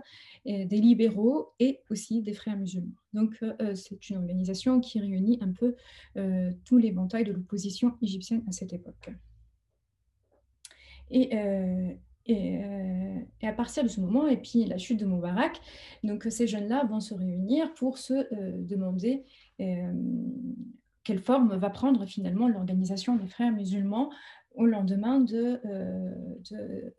des 0.45 0.65
libéraux 0.77 1.53
et 1.59 1.81
aussi 1.91 2.21
des 2.21 2.33
frères 2.33 2.57
musulmans. 2.57 2.95
Donc, 3.13 3.43
c'est 3.75 4.09
une 4.09 4.17
organisation 4.17 4.79
qui 4.79 4.99
réunit 4.99 5.37
un 5.41 5.51
peu 5.51 5.75
tous 6.63 6.77
les 6.77 6.91
ventailles 6.91 7.23
de 7.23 7.33
l'opposition 7.33 7.97
égyptienne 8.01 8.43
à 8.47 8.51
cette 8.51 8.73
époque. 8.73 9.11
Et, 11.11 11.29
euh, 12.29 13.19
et, 13.41 13.47
à 13.47 13.53
partir 13.53 13.83
de 13.83 13.87
ce 13.87 14.01
moment, 14.01 14.27
et 14.27 14.37
puis 14.37 14.65
la 14.65 14.77
chute 14.77 14.99
de 14.99 15.05
Moubarak, 15.05 15.59
donc 16.03 16.25
ces 16.29 16.47
jeunes-là 16.47 16.85
vont 16.85 16.99
se 16.99 17.13
réunir 17.13 17.73
pour 17.75 17.97
se 17.97 18.13
euh, 18.13 18.51
demander 18.57 19.23
euh, 19.61 19.93
quelle 21.03 21.19
forme 21.19 21.55
va 21.55 21.69
prendre 21.69 22.05
finalement 22.05 22.47
l'organisation 22.47 23.15
des 23.15 23.27
frères 23.27 23.51
musulmans 23.51 24.11
au 24.55 24.65
lendemain 24.65 25.19
de, 25.19 25.59
de, 26.49 26.95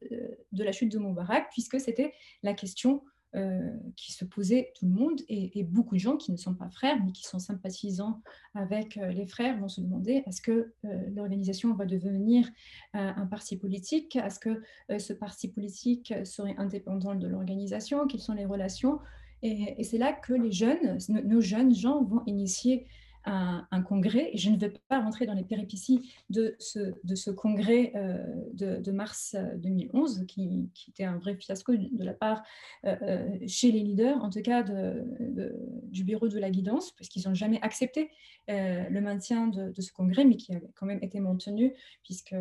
de, 0.53 0.63
la 0.63 0.73
chute 0.73 0.93
de 0.93 0.99
Moubarak, 0.99 1.49
puisque 1.51 1.81
c'était 1.81 2.13
la 2.43 2.53
question 2.53 3.03
euh, 3.35 3.71
qui 3.97 4.13
se 4.13 4.25
posait 4.25 4.73
tout 4.77 4.87
le 4.87 4.93
monde 4.93 5.21
et, 5.29 5.63
beaucoup 5.65 5.97
de 5.97 6.01
gens 6.01 6.17
qui 6.17 6.33
ne 6.33 6.37
sont 6.37 6.55
pas 6.55 6.71
frères 6.71 6.97
mais 7.05 7.13
qui 7.13 7.25
sont 7.25 7.41
sympathisants 7.41 8.23
avec 8.55 8.97
euh, 8.97 9.09
les 9.09 9.27
frères 9.27 9.59
vont 9.59 9.69
se 9.69 9.81
demander 9.81 10.23
est-ce 10.27 10.41
que 10.41 10.73
euh, 10.85 11.11
l'organisation 11.15 11.75
va 11.75 11.87
devenir 11.87 12.49
un 12.95 13.27
parti 13.27 13.57
politique? 13.57 14.17
Est-ce 14.17 14.39
que 14.39 14.63
ce 14.99 15.13
parti 15.13 15.49
politique 15.49 16.15
serait 16.25 16.55
indépendant 16.57 17.15
de 17.15 17.27
l'organisation? 17.27 18.07
Quelles 18.07 18.21
sont 18.21 18.33
les 18.33 18.47
relations? 18.47 19.01
Et, 19.43 19.75
et 19.77 19.85
c'est 19.85 19.99
là 19.99 20.13
que 20.13 20.33
les 20.33 20.53
jeunes, 20.53 20.99
nos 21.09 21.41
jeunes 21.41 21.75
gens 21.75 22.05
vont 22.05 22.23
initier 22.27 22.87
un, 23.27 23.83
congrès. 23.83 24.31
Je 24.35 24.51
ne 24.51 24.57
vais 24.57 24.73
pas 24.89 25.01
rentrer 25.01 25.27
dans 25.27 25.35
les 25.35 25.45
péripéties 25.45 26.13
de 26.31 26.57
ce, 26.59 27.31
congrès 27.31 27.93
euh, 27.97 28.25
de, 28.53 28.91
mars 28.93 29.37
2011, 29.57 30.21
euh, 30.21 30.25
qui, 30.25 30.71
était 30.89 31.05
un 31.05 31.19
vrai 31.19 31.37
fiasco 31.37 31.75
de 31.77 32.05
la 32.05 32.15
part, 32.15 32.43
euh, 32.85 33.39
chez 33.47 33.73
les 33.73 33.81
leaders, 33.81 34.23
en 34.23 34.31
tout 34.31 34.43
cas 34.43 34.63
du 34.63 36.05
bureau 36.05 36.29
de 36.29 36.39
la 36.39 36.51
guidance, 36.51 36.93
parce 36.93 37.09
qu'ils 37.09 37.29
n'ont 37.29 37.35
jamais 37.35 37.61
accepté 37.63 38.11
le 38.49 39.01
maintien 39.01 39.49
de, 39.49 39.73
ce 39.81 39.93
congrès, 39.93 40.25
mais 40.25 40.37
qui 40.37 40.55
a 40.55 40.61
quand 40.75 40.87
même 40.87 41.03
été 41.03 41.21
maintenu, 41.21 41.75
puisque 42.03 42.35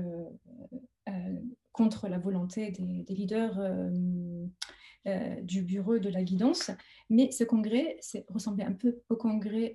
contre 1.72 2.08
la 2.08 2.20
volonté 2.20 2.72
des, 2.72 3.16
leaders 3.16 3.60
du 5.42 5.62
bureau 5.64 5.98
de 5.98 6.10
la 6.10 6.24
guidance. 6.24 6.72
Mais 7.10 7.32
ce 7.32 7.44
congrès 7.44 7.98
ressemblait 8.30 8.66
un 8.66 8.74
peu 8.74 9.02
au 9.10 9.16
congrès 9.16 9.74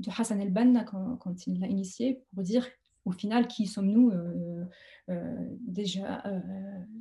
de 0.00 0.10
Hassan 0.16 0.40
el-Banna 0.40 0.84
quand, 0.84 1.46
il 1.46 1.60
l'a 1.60 1.66
initié, 1.66 2.22
pour 2.34 2.42
dire 2.42 2.66
au 3.04 3.12
final, 3.12 3.46
qui 3.46 3.66
sommes-nous 3.66 4.10
euh, 4.10 4.64
euh, 5.10 5.34
déjà 5.60 6.24
euh, 6.26 6.40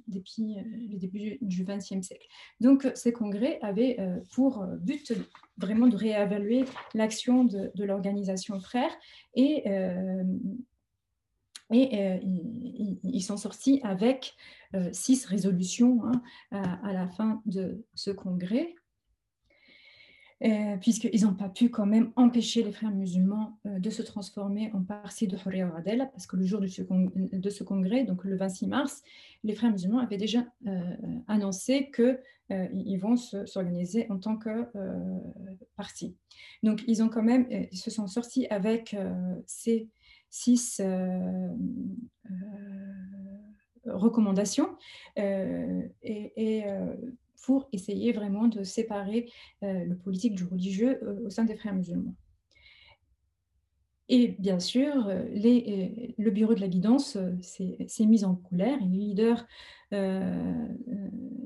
depuis 0.07 0.55
le 0.91 0.97
début 0.97 1.37
du 1.41 1.63
XXe 1.63 2.01
siècle 2.01 2.27
Donc, 2.59 2.91
ces 2.95 3.13
congrès 3.13 3.59
avaient 3.61 3.97
pour 4.33 4.65
but 4.81 5.13
vraiment 5.57 5.87
de 5.87 5.95
réévaluer 5.95 6.65
l'action 6.93 7.45
de, 7.45 7.71
l'organisation 7.77 8.59
frère 8.59 8.91
et, 9.33 9.63
et 11.71 12.19
ils, 13.03 13.23
sont 13.23 13.37
sortis 13.37 13.79
avec 13.83 14.35
six 14.91 15.25
résolutions 15.25 16.01
hein, 16.05 16.21
à, 16.51 16.91
la 16.91 17.07
fin 17.07 17.41
de 17.45 17.85
ce 17.95 18.11
congrès. 18.11 18.75
Euh, 20.43 20.75
puisqu'ils 20.75 21.23
n'ont 21.23 21.33
pas 21.33 21.47
pu 21.47 21.69
quand 21.69 21.85
même 21.85 22.11
empêcher 22.17 22.63
les 22.63 22.73
frères 22.73 22.91
musulmans 22.91 23.57
euh, 23.65 23.79
de 23.79 23.89
se 23.89 24.01
transformer 24.01 24.71
en 24.73 24.83
parti 24.83 25.25
de 25.25 25.37
Hurriya 25.37 25.73
Adel, 25.73 26.09
parce 26.11 26.27
que 26.27 26.35
le 26.35 26.45
jour 26.45 26.59
de 26.59 26.67
ce, 26.67 27.63
congrès, 27.63 28.03
donc 28.03 28.25
le 28.25 28.35
26 28.35 28.67
mars, 28.67 29.03
les 29.45 29.55
frères 29.55 29.71
musulmans 29.71 29.99
avaient 29.99 30.17
déjà 30.17 30.45
euh, 30.67 30.81
annoncé 31.29 31.91
qu'ils 31.95 32.99
vont 32.99 33.15
s'organiser 33.15 34.05
en 34.09 34.19
tant 34.19 34.35
que 34.35 34.67
parti. 35.77 36.17
Donc 36.61 36.83
ils 36.87 37.01
ont 37.01 37.09
quand 37.09 37.23
même, 37.23 37.47
ils 37.71 37.77
se 37.77 37.89
sont 37.89 38.07
sortis 38.07 38.45
avec 38.47 38.95
ces 39.47 39.87
six 40.29 40.81
recommandations 43.85 44.75
et 45.15 46.63
pour 47.43 47.67
essayer 47.71 48.13
vraiment 48.13 48.47
de 48.47 48.63
séparer 48.63 49.29
euh, 49.63 49.85
le 49.85 49.95
politique 49.97 50.33
du 50.35 50.45
religieux 50.45 50.99
euh, 51.03 51.25
au 51.25 51.29
sein 51.29 51.43
des 51.43 51.55
frères 51.55 51.75
musulmans. 51.75 52.15
Et 54.09 54.35
bien 54.39 54.59
sûr, 54.59 55.07
euh, 55.07 55.23
les, 55.31 56.15
le 56.17 56.31
bureau 56.31 56.55
de 56.55 56.61
la 56.61 56.67
guidance 56.67 57.17
s'est 57.41 58.05
mis 58.05 58.25
en 58.25 58.35
colère 58.35 58.77
et 58.81 58.85
les 58.85 58.97
leaders 58.97 59.45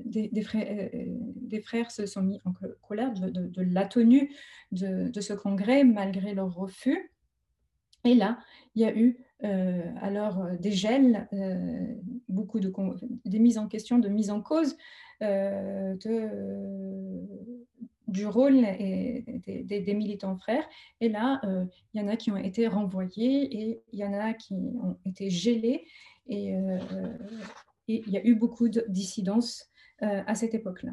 des, 0.06 0.40
frères, 1.60 1.90
se 1.90 2.06
sont 2.06 2.22
mis 2.22 2.40
en 2.44 2.54
colère 2.80 3.12
de, 3.12 3.62
la 3.62 3.84
tenue 3.84 4.34
de, 4.72 5.10
de, 5.10 5.20
ce 5.20 5.34
congrès 5.34 5.84
malgré 5.84 6.32
leur 6.34 6.54
refus. 6.54 7.12
Et 8.04 8.14
là, 8.14 8.38
il 8.74 8.82
y 8.82 8.86
a 8.86 8.96
eu 8.96 9.18
alors 9.42 10.46
des 10.58 10.72
gels, 10.72 11.28
beaucoup 12.28 12.60
de 12.60 12.72
des 13.24 13.38
mises 13.38 13.58
en 13.58 13.68
question, 13.68 13.98
de 13.98 14.08
mises 14.08 14.30
en 14.30 14.40
cause 14.40 14.76
euh, 15.22 15.96
du 18.06 18.26
rôle 18.26 18.62
des, 18.62 19.94
militants 19.94 20.38
frères. 20.38 20.66
Et 21.00 21.10
là, 21.10 21.40
euh, 21.44 21.66
il 21.92 22.00
y 22.00 22.04
en 22.04 22.08
a 22.08 22.16
qui 22.16 22.30
ont 22.30 22.38
été 22.38 22.66
renvoyés 22.66 23.42
et 23.60 23.82
il 23.92 23.98
y 23.98 24.04
en 24.04 24.14
a 24.14 24.32
qui 24.32 24.54
ont 24.54 24.98
été 25.04 25.28
gelés. 25.28 25.86
Et, 26.26 26.56
euh, 26.56 26.78
et 27.88 28.02
il 28.06 28.12
y 28.12 28.16
a 28.16 28.24
eu 28.24 28.34
beaucoup 28.34 28.68
de 28.68 28.84
dissidences 28.88 29.70
à 30.00 30.34
cette 30.34 30.54
époque-là. 30.54 30.92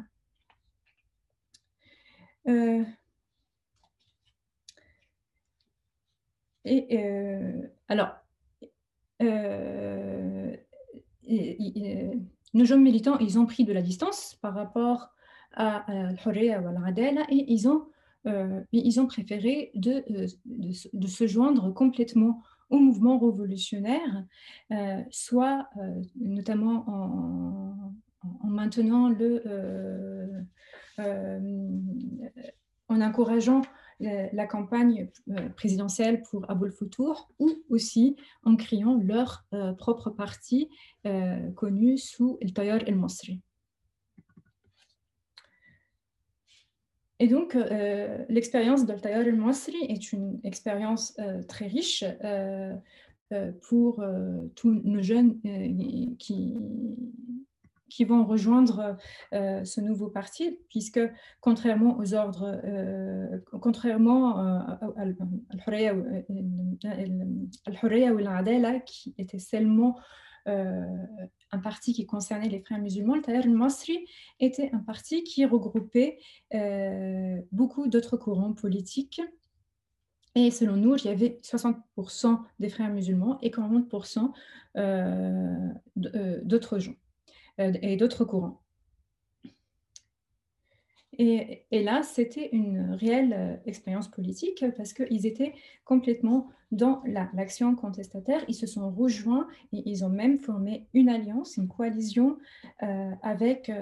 et 6.64 6.98
alors, 7.88 8.14
nos 12.54 12.64
jeunes 12.64 12.82
militants, 12.82 13.18
ils 13.18 13.38
ont 13.38 13.46
pris 13.46 13.64
de 13.64 13.72
la 13.72 13.82
distance 13.82 14.38
par 14.42 14.54
rapport 14.54 15.08
à 15.52 15.90
Al-Hurriya 15.90 16.60
ou 16.60 16.68
Al-Adala 16.68 17.22
et 17.30 17.52
ils 17.52 17.68
ont, 17.68 17.86
euh, 18.26 18.60
ils 18.72 19.00
ont 19.00 19.06
préféré 19.06 19.70
de, 19.74 20.04
euh, 20.10 20.26
de, 20.92 21.06
se 21.06 21.26
joindre 21.26 21.72
complètement 21.72 22.42
au 22.68 22.78
mouvement 22.78 23.18
révolutionnaire, 23.18 24.24
euh, 24.72 25.02
soit 25.10 25.68
notamment 26.16 26.84
en, 26.88 27.94
en, 28.42 28.48
maintenant 28.48 29.08
le, 29.08 29.42
en 32.88 33.00
encourageant 33.00 33.62
la 34.00 34.46
campagne 34.46 35.08
euh, 35.30 35.48
présidentielle 35.50 36.22
pour 36.22 36.48
Aboul 36.50 36.70
Foutour 36.70 37.30
ou 37.38 37.50
aussi 37.70 38.16
en 38.42 38.56
créant 38.56 38.98
leur 38.98 39.44
euh, 39.52 39.72
propre 39.72 40.10
parti 40.10 40.68
euh, 41.06 41.50
connu 41.52 41.96
sous 41.96 42.38
El 42.40 42.52
Tayyar 42.52 42.80
El 42.86 42.96
Mosri. 42.96 43.40
Et 47.18 47.28
donc, 47.28 47.56
l'expérience 48.28 48.84
d'Al 48.84 49.00
Tayyar 49.00 49.22
El 49.22 49.36
Mosri 49.36 49.86
est 49.88 50.12
une 50.12 50.38
expérience 50.44 51.18
très 51.48 51.66
riche 51.66 52.04
pour 53.62 54.04
tous 54.54 54.70
nos 54.84 55.00
jeunes 55.00 55.40
qui, 56.18 56.54
qui 57.88 58.04
vont 58.04 58.24
rejoindre 58.24 58.96
euh, 59.32 59.64
ce 59.64 59.80
nouveau 59.80 60.08
parti, 60.08 60.58
puisque 60.68 61.00
contrairement 61.40 61.98
aux 61.98 62.14
ordres, 62.14 62.60
euh, 62.64 63.38
contrairement 63.60 64.40
euh, 64.40 64.58
à 64.60 65.06
Al-Hurriya 67.66 68.14
ou 68.14 68.18
Al-Adela, 68.18 68.80
qui 68.80 69.14
était 69.18 69.38
seulement 69.38 69.98
un 70.48 71.58
parti 71.58 71.92
qui 71.92 72.06
concernait 72.06 72.48
les 72.48 72.60
frères 72.60 72.78
musulmans, 72.78 73.16
le 73.16 73.22
Tayyar 73.22 73.42
al-Masri 73.42 74.06
était 74.38 74.70
un 74.72 74.78
parti 74.78 75.24
qui 75.24 75.44
regroupait 75.44 76.20
beaucoup 77.50 77.88
d'autres 77.88 78.16
courants 78.16 78.52
politiques. 78.52 79.20
Et 80.36 80.52
selon 80.52 80.76
nous, 80.76 80.94
il 80.94 81.06
y 81.06 81.08
avait 81.08 81.40
60% 81.42 82.38
des 82.60 82.68
frères 82.68 82.92
musulmans 82.92 83.40
et 83.42 83.50
40% 83.50 84.30
d'autres 85.96 86.78
gens. 86.78 86.94
Euh, 87.60 87.72
et 87.82 87.96
d'autres 87.96 88.24
courants. 88.24 88.60
Et, 91.18 91.64
là, 91.70 92.02
c'était 92.02 92.50
une 92.52 92.90
réelle 92.92 93.32
euh, 93.32 93.56
expérience 93.64 94.08
politique 94.08 94.62
parce 94.76 94.92
qu'ils 94.92 95.24
étaient 95.24 95.54
complètement 95.86 96.50
dans 96.72 97.02
l'action 97.32 97.74
contestataire. 97.74 98.44
Ils 98.48 98.54
se 98.54 98.66
sont 98.66 98.90
rejoints 98.90 99.48
et 99.72 99.82
ils 99.86 100.04
ont 100.04 100.10
même 100.10 100.36
formé 100.36 100.88
une 100.92 101.08
alliance, 101.08 101.56
une 101.56 101.68
coalition 101.68 102.36
euh, 102.82 103.12
avec 103.22 103.72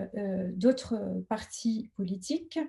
d'autres 0.52 1.24
partis 1.28 1.90
politiques 1.96 2.60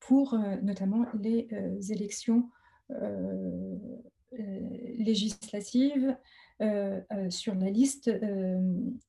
pour 0.00 0.38
notamment 0.62 1.06
les 1.18 1.48
élections 1.90 2.50
législatives 4.98 6.14
sur 7.30 7.54
la 7.54 7.70
liste 7.70 8.08
euh, 8.08 8.60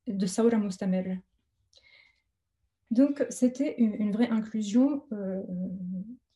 de 0.08 0.26
Saura 0.26 0.58
Mustamer. 0.58 1.20
Donc, 2.92 3.26
c'était 3.30 3.76
une, 3.80 4.12
vraie 4.12 4.30
inclusion. 4.30 5.04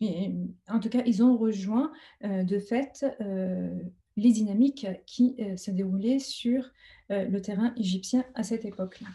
en 0.02 0.80
tout 0.82 0.90
cas, 0.90 1.04
ils 1.06 1.22
ont 1.22 1.38
rejoint 1.38 1.92
de 2.24 2.58
fait 2.58 3.06
les 4.16 4.32
dynamiques 4.32 4.88
qui 5.06 5.38
se 5.56 5.70
déroulaient 5.70 6.18
sur 6.18 6.72
le 7.10 7.40
terrain 7.42 7.76
égyptien 7.78 8.26
à 8.34 8.42
cette 8.42 8.66
époque-là. 8.66 9.08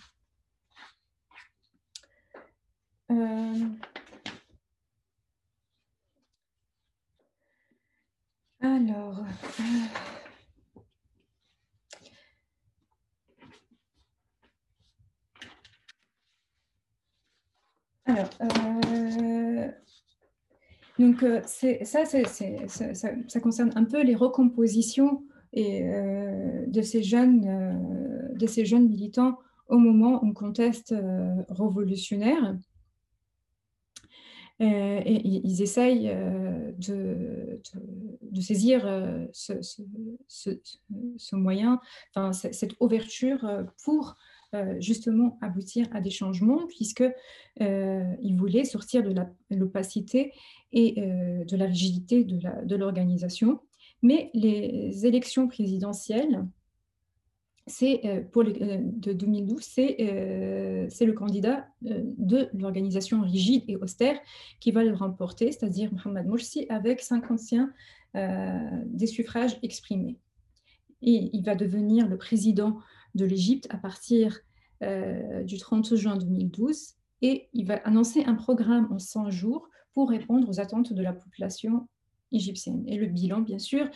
alors, 8.60 9.24
Alors, 18.04 18.30
euh, 18.40 19.68
donc, 20.98 21.22
euh, 21.22 21.40
ça, 21.44 22.04
ça, 22.04 23.40
concerne 23.40 23.70
un 23.76 23.84
peu 23.84 24.02
les 24.02 24.16
recompositions 24.16 25.22
et, 25.52 25.84
euh, 25.84 26.66
de, 26.66 26.82
ces 26.82 27.02
jeunes, 27.02 28.32
de 28.34 28.46
ces 28.46 28.64
jeunes 28.64 28.88
militants 28.88 29.38
au 29.68 29.78
moment 29.78 30.22
où 30.24 30.32
conteste 30.32 30.94
révolutionnaire. 31.48 32.56
et 34.60 35.20
ils 35.24 35.62
essayent 35.62 36.12
de, 36.78 37.60
saisir 38.40 38.82
ce, 39.32 41.36
moyen, 41.36 41.80
cette 42.32 42.74
ouverture 42.80 43.64
pour 43.84 44.16
justement 44.78 45.38
aboutir 45.40 45.88
à 45.92 46.00
des 46.00 46.10
changements, 46.10 46.66
puisqu'il 46.66 47.14
il 47.60 48.36
voulait 48.36 48.64
sortir 48.64 49.02
de 49.02 49.14
l'opacité 49.50 50.32
et 50.72 51.00
de 51.00 51.56
la 51.56 51.66
rigidité 51.66 52.24
de 52.24 52.76
l'organisation. 52.76 53.60
Mais 54.02 54.30
les 54.34 55.06
élections 55.06 55.48
présidentielles, 55.48 56.44
c'est 57.68 58.26
pour 58.32 58.42
les, 58.42 58.78
de 58.78 59.12
2012, 59.12 59.62
c'est 59.62 59.96
le 61.00 61.12
candidat 61.12 61.68
de 61.80 62.48
l'organisation 62.54 63.20
rigide 63.22 63.62
et 63.68 63.76
austère 63.76 64.18
qui 64.60 64.72
va 64.72 64.82
le 64.82 64.94
remporter, 64.94 65.52
c'est-à-dire 65.52 65.92
Mohamed 65.92 66.26
Morsi, 66.26 66.66
avec 66.68 67.00
55 67.00 67.70
des 68.86 69.06
suffrages 69.06 69.58
exprimés. 69.62 70.18
Et 71.00 71.30
il 71.32 71.42
va 71.44 71.54
devenir 71.54 72.08
le 72.08 72.18
président 72.18 72.78
de 73.14 73.24
l'Égypte 73.24 73.66
à 73.70 73.76
partir 73.76 74.40
du 75.44 75.58
30 75.58 75.94
juin 75.94 76.16
2012 76.16 76.94
et 77.22 77.48
il 77.52 77.66
va 77.66 77.76
annoncer 77.84 78.24
un 78.24 78.34
programme 78.34 78.88
en 78.90 78.98
100 78.98 79.30
jours 79.30 79.68
pour 79.94 80.10
répondre 80.10 80.48
aux 80.48 80.60
attentes 80.60 80.92
de 80.92 81.02
la 81.02 81.12
population 81.12 81.88
égyptienne. 82.32 82.84
Et 82.88 82.96
le 82.96 83.06
bilan, 83.06 83.40
bien 83.40 83.58
sûr, 83.58 83.88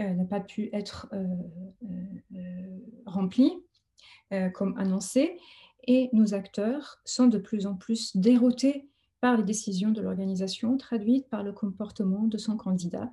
euh, 0.00 0.14
n'a 0.14 0.24
pas 0.24 0.40
pu 0.40 0.70
être 0.72 1.08
euh, 1.12 1.26
euh, 2.34 2.78
rempli 3.06 3.52
comme 4.54 4.74
annoncé. 4.78 5.36
Et 5.86 6.08
nos 6.14 6.32
acteurs 6.32 7.02
sont 7.04 7.26
de 7.26 7.36
plus 7.36 7.66
en 7.66 7.74
plus 7.74 8.16
déroutés 8.16 8.88
par 9.20 9.36
les 9.36 9.42
décisions 9.42 9.90
de 9.90 10.00
l'organisation, 10.00 10.78
traduites 10.78 11.28
par 11.28 11.42
le 11.42 11.52
comportement 11.52 12.22
de 12.22 12.38
son 12.38 12.56
candidat. 12.56 13.12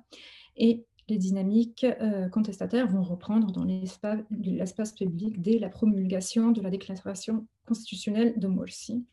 Et 0.56 0.86
les 1.10 1.18
dynamiques 1.18 1.84
contestataires 2.32 2.88
vont 2.88 3.02
reprendre 3.02 3.52
dans 3.52 3.64
l'espace 3.64 4.92
public 4.92 5.42
dès 5.42 5.58
la 5.58 5.68
promulgation 5.68 6.52
de 6.52 6.62
la 6.62 6.70
déclaration 6.70 7.46
constitutionnelle 7.66 8.38
de 8.38 8.46
Morsi. 8.46 9.04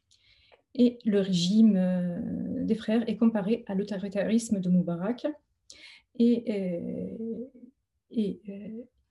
Et 0.76 1.00
le 1.06 1.20
régime 1.20 2.64
des 2.66 2.76
frères 2.76 3.08
est 3.10 3.18
comparé 3.18 3.66
à 3.68 3.74
l'autoritarisme 3.74 4.60
de 4.60 4.70
Moubarak. 4.70 5.26
Et, 6.20 7.18
et, 8.12 8.42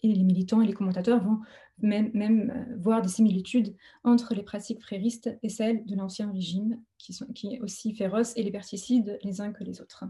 les 0.03 0.23
militants 0.23 0.63
et 0.63 0.67
les 0.67 0.73
commentateurs 0.73 1.23
vont 1.23 1.41
même, 1.79 2.77
voir 2.79 3.03
des 3.03 3.09
similitudes 3.09 3.75
entre 4.05 4.35
les 4.35 4.43
pratiques 4.43 4.81
fréristes 4.81 5.37
et 5.43 5.49
celles 5.49 5.85
de 5.85 5.97
l'ancien 5.97 6.31
régime, 6.31 6.81
qui 6.99 7.13
sont 7.13 7.27
qui 7.27 7.55
est 7.55 7.61
aussi 7.61 7.95
féroces 7.95 8.33
et 8.37 8.41
les 8.41 8.45
liberticides 8.47 9.19
les 9.25 9.41
uns 9.41 9.53
que 9.53 9.65
les 9.65 9.81
autres. 9.81 10.05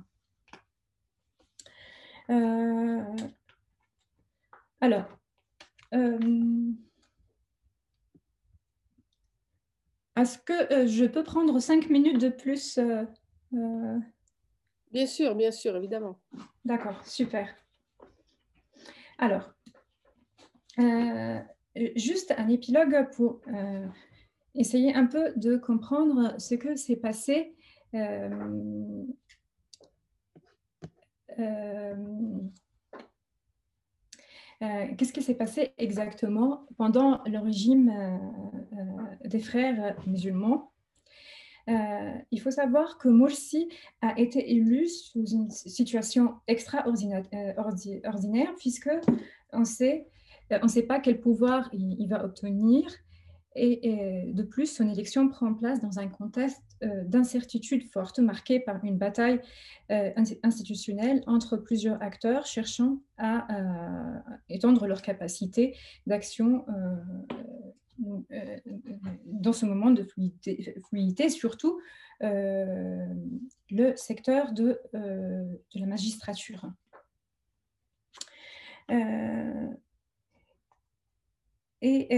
Euh, 2.30 3.02
alors, 4.80 5.04
euh, 5.94 6.18
est-ce 10.16 10.38
que 10.38 10.72
euh, 10.72 10.86
je 10.86 11.04
peux 11.04 11.22
prendre 11.22 11.58
cinq 11.60 11.88
minutes 11.88 12.20
de 12.20 12.28
plus 12.28 12.78
Bien 14.92 15.06
sûr, 15.06 15.34
bien 15.34 15.50
sûr, 15.50 15.76
évidemment. 15.76 16.18
D'accord, 16.64 17.04
super. 17.06 17.54
Alors, 19.18 19.54
juste 21.96 22.34
un 22.36 22.48
épilogue 22.48 23.08
pour 23.14 23.40
essayer 24.54 24.94
un 24.94 25.06
peu 25.06 25.32
de 25.36 25.56
comprendre 25.56 26.34
ce 26.38 26.54
que 26.54 26.76
s'est 26.76 26.96
passé. 26.96 27.54
Euh, 31.38 31.94
qu'est-ce 34.96 35.12
qui 35.12 35.22
s'est 35.22 35.34
passé 35.34 35.74
exactement 35.76 36.66
pendant 36.78 37.22
le 37.24 37.38
régime 37.38 37.92
des 39.24 39.40
frères 39.40 39.96
musulmans? 40.06 40.72
Euh, 41.68 42.14
il 42.30 42.40
faut 42.40 42.50
savoir 42.50 42.96
que 42.98 43.08
Morsi 43.08 43.68
a 44.00 44.18
été 44.18 44.52
élu 44.52 44.88
sous 44.88 45.26
une 45.26 45.50
situation 45.50 46.34
extraordinaire, 46.46 47.24
euh, 47.34 48.52
puisque 48.56 48.90
on 49.52 49.62
euh, 49.62 50.58
on 50.62 50.64
ne 50.64 50.68
sait 50.68 50.82
pas 50.84 51.00
quel 51.00 51.20
pouvoir 51.20 51.68
il, 51.72 52.06
va 52.08 52.24
obtenir. 52.24 52.84
Et, 53.58 54.32
de 54.32 54.42
plus, 54.42 54.66
son 54.66 54.88
élection 54.88 55.28
prend 55.28 55.54
place 55.54 55.80
dans 55.80 55.98
un 55.98 56.08
contexte 56.08 56.62
d'incertitude 56.82 57.90
forte, 57.90 58.18
marqué 58.18 58.60
par 58.60 58.84
une 58.84 58.98
bataille 58.98 59.40
institutionnelle 60.42 61.22
entre 61.26 61.56
plusieurs 61.56 62.02
acteurs 62.02 62.44
cherchant 62.44 62.98
à 63.16 63.46
étendre 64.50 64.86
leur 64.86 65.00
capacité 65.00 65.74
d'action 66.06 66.66
euh, 68.30 68.58
dans 69.24 69.52
ce 69.52 69.64
moment 69.64 69.90
de 69.90 70.02
fluidité, 70.02 71.28
surtout 71.30 71.80
euh, 72.22 73.06
le 73.70 73.96
secteur 73.96 74.52
euh, 74.58 75.44
de 75.74 75.80
la 75.80 75.86
magistrature. 75.86 76.70
Et, 81.82 82.16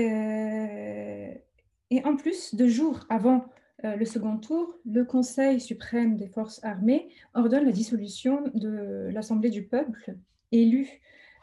et, 1.90 2.04
en 2.04 2.16
plus, 2.16 2.54
deux 2.54 2.68
jours 2.68 3.00
avant 3.08 3.46
le 3.82 4.04
second 4.04 4.38
tour, 4.38 4.78
le 4.84 5.04
Conseil 5.04 5.60
suprême 5.60 6.16
des 6.16 6.28
forces 6.28 6.62
armées 6.64 7.08
ordonne 7.34 7.64
la 7.64 7.72
dissolution 7.72 8.44
de 8.54 9.08
l'Assemblée 9.10 9.50
du 9.50 9.64
peuple 9.64 10.16
élue 10.52 11.00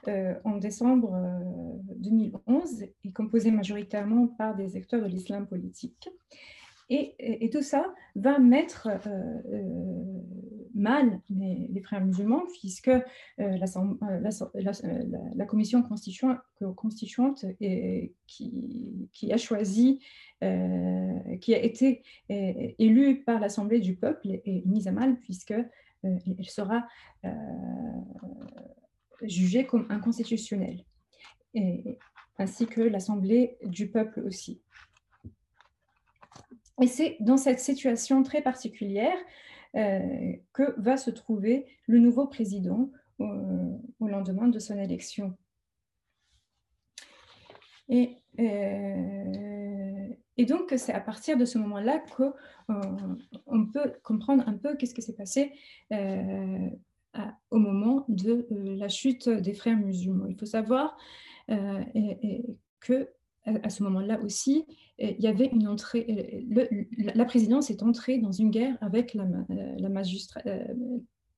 euh, 0.07 0.36
en 0.43 0.57
décembre 0.57 1.20
2011 1.97 2.84
euh, 2.84 2.86
est 3.03 3.11
composé 3.11 3.49
majoritairement 3.49 4.28
par 4.28 4.55
des 4.55 4.78
acteurs 4.78 5.01
de 5.01 5.07
l'islam 5.07 5.47
politique. 5.47 6.09
Et, 6.89 7.49
tout 7.51 7.63
ça 7.63 7.84
va 8.16 8.38
mettre 8.38 8.89
euh, 9.07 10.22
mal 10.76 11.21
les, 11.30 11.82
frères 11.82 12.05
musulmans, 12.05 12.43
puisque 12.59 12.91
la, 13.38 13.65
commission 15.47 15.82
constituante, 15.82 17.45
qui, 18.28 19.23
a 21.53 21.63
été 21.63 22.03
élue 22.80 23.23
par 23.23 23.39
l'Assemblée 23.39 23.80
du 23.80 23.95
peuple 23.95 24.28
est 24.45 24.65
mise 24.65 24.88
à 24.88 24.91
mal, 24.91 25.17
puisque 25.19 25.53
elle 26.03 26.19
sera 26.45 26.86
jugé 29.23 29.65
comme 29.65 29.88
inconstitutionnel, 29.89 30.84
et, 31.53 31.97
ainsi 32.38 32.65
que 32.67 32.82
l'Assemblée 32.82 33.57
du 33.63 33.89
peuple 33.89 34.21
aussi. 34.21 34.61
Et 36.82 36.88
c'est 36.88 37.15
dans 37.21 37.38
cette 37.38 37.59
situation 37.59 38.21
très 38.23 38.41
particulière 38.41 39.17
euh, 39.17 39.23
que 39.76 40.80
va 40.80 40.97
se 40.97 41.11
trouver 41.11 41.65
le 41.86 41.99
nouveau 41.99 42.28
président 42.28 42.89
au, 43.19 44.07
lendemain 44.07 44.47
de 44.47 44.59
son 44.59 44.78
élection. 44.78 45.38
Et, 47.89 48.15
euh, 48.39 50.07
et 50.38 50.45
donc, 50.45 50.73
c'est 50.78 50.93
à 50.93 50.99
partir 50.99 51.38
de 51.38 51.45
ce 51.45 51.57
moment-là 51.57 51.99
qu'on 52.15 52.34
euh, 52.71 53.65
peut 53.73 53.93
comprendre 54.01 54.43
un 54.47 54.57
peu 54.57 54.76
qu'est-ce 54.76 54.95
qui 54.95 55.01
s'est 55.01 55.15
passé 55.15 55.51
au 57.51 57.57
moment 57.57 58.05
de 58.07 58.47
euh, 58.51 58.76
la 58.76 58.89
chute 58.89 59.30
des 59.30 59.53
frères 59.53 59.78
musulmans. 59.78 60.28
Il 60.28 60.38
faut 60.38 60.45
savoir 60.45 60.97
euh, 61.49 61.84
que 62.80 63.09
à 63.46 63.70
ce 63.70 63.84
moment-là 63.84 64.20
aussi, 64.22 64.66
il 64.98 65.20
y 65.20 65.28
avait 65.28 65.48
une 65.48 65.68
entrée, 65.68 66.46
la 66.98 67.26
présidence 67.26 67.70
est 67.70 67.84
entrée 67.84 68.18
dans 68.18 68.32
une 68.32 68.50
guerre 68.50 68.78
avec 68.82 69.14
la, 69.14 69.26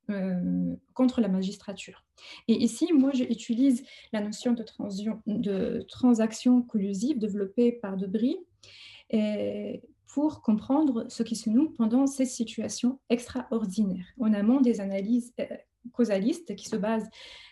euh, 0.09 0.75
contre 0.93 1.19
la 1.19 1.27
magistrature. 1.27 2.05
Et 2.47 2.63
ici, 2.63 2.93
moi, 2.93 3.11
j'utilise 3.13 3.83
la 4.13 4.21
notion 4.21 4.53
de 4.53 5.81
transaction 5.89 6.61
collusive 6.61 7.19
développée 7.19 7.73
par 7.73 7.97
Debris 7.97 8.37
pour 10.07 10.41
comprendre 10.41 11.05
ce 11.09 11.23
qui 11.23 11.35
se 11.35 11.49
noue 11.49 11.69
pendant 11.71 12.07
ces 12.07 12.25
situations 12.25 12.99
extraordinaires, 13.09 14.07
en 14.19 14.33
amont 14.33 14.61
des 14.61 14.79
analyses 14.79 15.33
causaliste 15.93 16.55
qui 16.55 16.67
se 16.67 16.75
base 16.75 17.07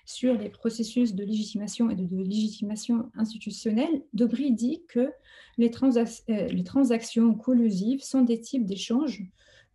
sur 0.05 0.33
les 0.35 0.49
processus 0.49 1.15
de 1.15 1.23
légitimation 1.23 1.89
et 1.89 1.95
de, 1.95 2.23
légitimation 2.23 3.09
institutionnelle, 3.15 4.03
Dobry 4.13 4.51
dit 4.51 4.83
que 4.87 4.99
euh, 4.99 5.09
les 5.57 6.63
transactions 6.63 7.33
collusives 7.33 8.03
sont 8.03 8.21
des 8.21 8.39
types 8.39 8.65
d'échanges 8.65 9.23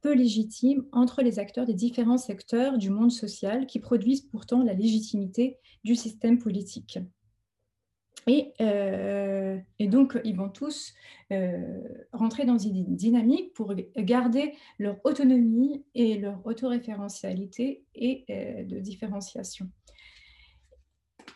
peu 0.01 0.15
légitimes 0.15 0.85
entre 0.93 1.23
les 1.23 1.39
acteurs 1.39 1.67
des 1.67 1.75
différents 1.75 2.19
secteurs 2.19 2.79
du 2.79 2.91
monde 2.91 3.11
social 3.11 3.67
qui 3.67 3.81
produisent 3.81 4.23
pourtant 4.23 4.63
la 4.63 4.73
légitimité 4.73 5.59
du 5.85 5.95
système 5.95 6.39
politique. 6.39 6.99
Euh, 8.29 9.59
et, 9.79 9.89
donc, 9.89 10.19
ils 10.25 10.37
vont 10.37 10.49
tous 10.49 10.95
euh, 11.33 11.81
rentrer 12.13 12.45
dans 12.45 12.59
une 12.59 12.97
dynamique 12.97 13.53
pour 13.55 13.75
garder 13.97 14.53
leur 14.79 14.97
autonomie 15.05 15.85
et 15.95 16.19
leur 16.19 16.45
autoréférentialité 16.45 17.85
et 17.95 18.25
euh, 18.31 18.65
de 18.65 18.79
différenciation. 18.79 19.69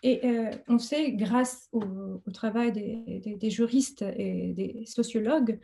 Et 0.03 0.21
on 0.69 0.79
sait, 0.79 1.13
grâce 1.13 1.71
au, 1.73 1.83
travail 2.35 2.73
des, 2.73 3.51
juristes 3.51 4.03
et 4.03 4.53
des 4.53 4.85
sociologues, 4.85 5.59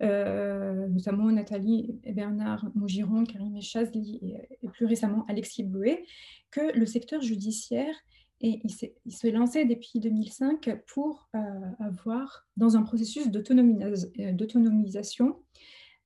notamment 0.00 1.30
Nathalie 1.30 2.00
et 2.02 2.12
Bernard 2.14 2.64
Mougiron, 2.74 3.24
Karim 3.24 3.60
Chazli 3.60 4.18
et, 4.62 4.68
plus 4.68 4.86
récemment 4.86 5.26
Alexis 5.28 5.64
Blouet, 5.64 6.06
que 6.50 6.74
le 6.74 6.86
secteur 6.86 7.20
judiciaire 7.20 7.94
et 8.42 8.60
il 8.64 9.12
s'est 9.12 9.30
lancé 9.30 9.64
depuis 9.64 10.00
2005 10.00 10.82
pour 10.86 11.30
avoir, 11.78 12.46
dans 12.56 12.76
un 12.76 12.82
processus 12.82 13.30
d'autonomisation 13.30 15.36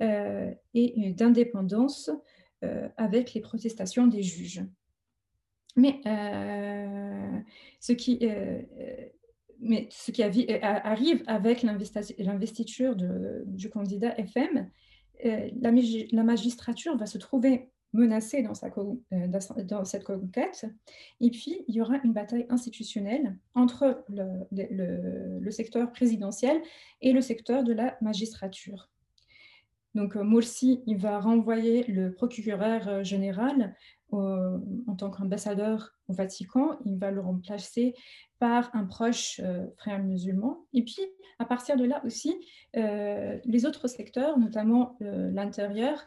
et 0.00 1.14
d'indépendance, 1.16 2.10
avec 2.96 3.34
les 3.34 3.40
protestations 3.40 4.06
des 4.06 4.22
juges. 4.22 4.62
Mais 5.76 6.00
ce 7.80 7.92
qui 7.92 8.18
arrive 10.62 11.22
avec 11.26 11.62
l'investiture 11.62 12.96
du 13.46 13.70
candidat 13.70 14.18
FM, 14.18 14.70
euh, 15.24 15.48
la, 15.60 16.22
magistrature 16.22 16.96
va 16.96 17.06
se 17.06 17.18
trouver 17.18 17.70
sa, 18.54 18.66
euh, 18.68 19.64
dans, 19.64 19.84
cette 19.84 20.04
conquête, 20.04 20.66
et 21.20 21.30
puis 21.30 21.64
il 21.68 21.74
y 21.74 21.80
aura 21.80 21.96
une 22.04 22.12
bataille 22.12 22.46
institutionnelle 22.48 23.36
entre 23.54 24.04
le, 24.08 25.50
secteur 25.50 25.90
présidentiel 25.92 26.60
et 27.00 27.12
le 27.12 27.20
secteur 27.20 27.64
de 27.64 27.72
la 27.72 27.96
magistrature. 28.00 28.90
Donc 29.94 30.16
euh, 30.16 30.22
Morsi, 30.22 30.82
il 30.86 30.98
va 30.98 31.20
renvoyer 31.20 31.84
le 31.84 32.12
procureur 32.12 33.02
général 33.02 33.74
en 34.12 34.94
tant 34.96 35.10
qu'ambassadeur 35.10 35.92
au 36.08 36.12
Vatican, 36.12 36.78
il 36.84 36.96
va 36.98 37.10
le 37.10 37.20
remplacer 37.20 37.94
par 38.38 38.70
un 38.74 38.84
proche 38.84 39.40
euh, 39.42 39.66
frère 39.78 40.02
musulman. 40.02 40.66
Et 40.72 40.82
puis, 40.82 41.00
à 41.38 41.44
partir 41.44 41.76
de 41.76 41.84
là 41.84 42.02
aussi, 42.04 42.34
euh, 42.76 43.38
les 43.44 43.66
autres 43.66 43.88
secteurs, 43.88 44.38
notamment 44.38 44.96
euh, 45.02 45.30
l'intérieur 45.30 46.06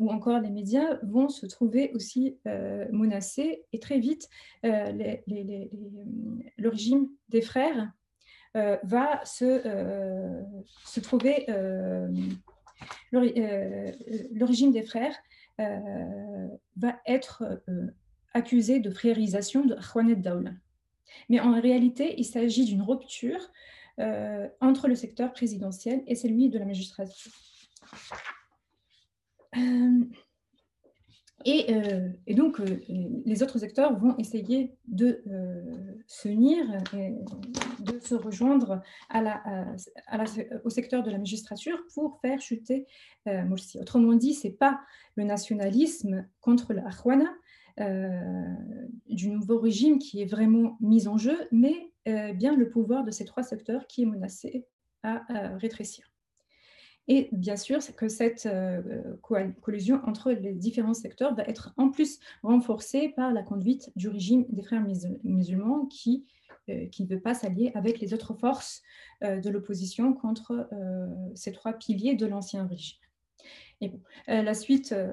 ou 0.00 0.10
encore 0.10 0.40
les 0.40 0.50
médias, 0.50 0.98
vont 1.04 1.28
se 1.28 1.46
trouver 1.46 1.92
aussi 1.94 2.40
menacés. 2.90 3.62
Et 3.72 3.78
très 3.78 4.00
vite, 4.00 4.28
le 4.64 5.20
régime 6.68 7.08
des 7.28 7.40
frères 7.40 7.92
va 8.54 9.24
se, 9.24 9.62
se 10.84 10.98
trouver... 10.98 11.46
le 13.12 14.44
régime 14.44 14.72
des 14.72 14.82
frères 14.82 15.14
va 16.76 16.96
être 17.06 17.62
accusé 18.32 18.80
de 18.80 18.90
frérisation 18.90 19.64
de 19.64 19.74
Ahwanet 19.74 20.16
Daoula. 20.16 20.52
Mais 21.28 21.40
en 21.40 21.60
réalité, 21.60 22.14
il 22.18 22.24
s'agit 22.24 22.64
d'une 22.64 22.82
rupture 22.82 23.50
euh, 23.98 24.48
entre 24.60 24.88
le 24.88 24.94
secteur 24.94 25.32
présidentiel 25.32 26.02
et 26.06 26.14
celui 26.14 26.48
de 26.48 26.58
la 26.58 26.64
magistrature. 26.64 27.32
Euh, 29.56 30.04
euh, 31.46 32.08
et, 32.26 32.34
donc, 32.34 32.60
les 32.88 33.42
autres 33.42 33.58
secteurs 33.58 33.98
vont 33.98 34.16
essayer 34.18 34.74
de 34.86 35.22
s'unir 36.06 36.64
et 36.94 37.14
de 37.80 37.98
se 38.00 38.14
rejoindre 38.14 38.82
au 40.64 40.70
secteur 40.70 41.02
de 41.02 41.10
la 41.10 41.18
magistrature 41.18 41.78
pour 41.94 42.20
faire 42.20 42.40
chuter 42.40 42.86
Morsi. 43.26 43.78
Autrement 43.78 44.14
dit, 44.14 44.34
ce 44.34 44.48
n'est 44.48 44.54
pas 44.54 44.80
le 45.16 45.24
nationalisme 45.24 46.26
contre 46.40 46.74
la 46.74 46.90
euh, 47.80 48.54
du 49.08 49.30
nouveau 49.30 49.58
régime 49.58 49.98
qui 49.98 50.20
est 50.20 50.26
vraiment 50.26 50.76
mis 50.80 51.08
en 51.08 51.16
jeu, 51.16 51.48
mais 51.50 51.92
euh, 52.08 52.32
bien 52.32 52.54
le 52.54 52.68
pouvoir 52.68 53.04
de 53.04 53.10
ces 53.10 53.24
trois 53.24 53.42
secteurs 53.42 53.86
qui 53.86 54.02
est 54.02 54.06
menacé 54.06 54.66
à, 55.02 55.22
rétrécir. 55.56 56.09
Et 57.12 57.28
bien 57.32 57.56
sûr, 57.56 57.80
que 57.96 58.06
cette 58.06 58.46
euh, 58.46 59.02
collusion 59.60 60.00
entre 60.06 60.30
les 60.30 60.52
différents 60.52 60.94
secteurs 60.94 61.34
va 61.34 61.42
être 61.42 61.74
en 61.76 61.90
plus 61.90 62.20
renforcée 62.44 63.08
par 63.08 63.32
la 63.32 63.42
conduite 63.42 63.90
du 63.96 64.08
régime 64.08 64.44
des 64.48 64.62
frères 64.62 64.86
musulmans 65.24 65.86
qui, 65.86 66.24
qui 66.92 67.02
ne 67.02 67.08
veut 67.08 67.20
pas 67.20 67.34
s'allier 67.34 67.72
avec 67.74 67.98
les 67.98 68.14
autres 68.14 68.34
forces 68.34 68.82
de 69.22 69.50
l'opposition 69.50 70.12
contre 70.12 70.70
ces 71.34 71.50
trois 71.50 71.72
piliers 71.72 72.14
de 72.14 72.26
l'ancien 72.26 72.64
régime. 72.68 72.98
Euh, 73.82 74.42
la 74.42 74.54
suite 74.54 74.92
euh, 74.92 75.10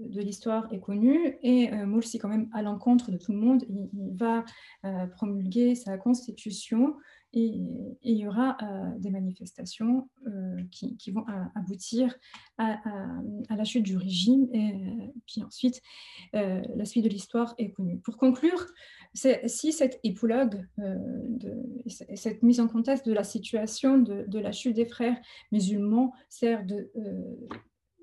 de 0.00 0.20
l'histoire 0.20 0.72
est 0.72 0.80
connue 0.80 1.36
et 1.42 1.72
euh, 1.72 1.86
Morsi, 1.86 2.18
quand 2.18 2.28
même, 2.28 2.48
à 2.54 2.62
l'encontre 2.62 3.10
de 3.10 3.18
tout 3.18 3.32
le 3.32 3.38
monde, 3.38 3.64
il, 3.68 3.88
va 4.16 4.44
promulguer 5.16 5.74
sa 5.74 5.96
constitution 5.98 6.96
et, 7.32 7.60
il 8.02 8.16
y 8.16 8.26
aura 8.26 8.56
des 8.98 9.10
manifestations 9.10 10.08
qui, 10.70 11.10
vont 11.12 11.24
aboutir 11.54 12.14
à, 12.56 12.80
la 13.50 13.64
chute 13.64 13.84
du 13.84 13.96
régime 13.96 14.48
et 14.52 15.12
puis 15.26 15.42
ensuite 15.44 15.80
la 16.32 16.84
suite 16.84 17.04
de 17.04 17.08
l'histoire 17.08 17.54
est 17.58 17.70
connue. 17.70 17.98
Pour 17.98 18.16
conclure, 18.16 18.66
si 19.14 19.72
cet 19.72 20.00
épilogue, 20.02 20.66
cette 21.86 22.42
mise 22.42 22.60
en 22.60 22.68
contexte 22.68 23.06
de 23.06 23.12
la 23.12 23.24
situation 23.24 23.98
de, 23.98 24.38
la 24.38 24.52
chute 24.52 24.74
des 24.74 24.86
frères 24.86 25.18
musulmans 25.52 26.12
sert 26.28 26.64
de, 26.64 26.90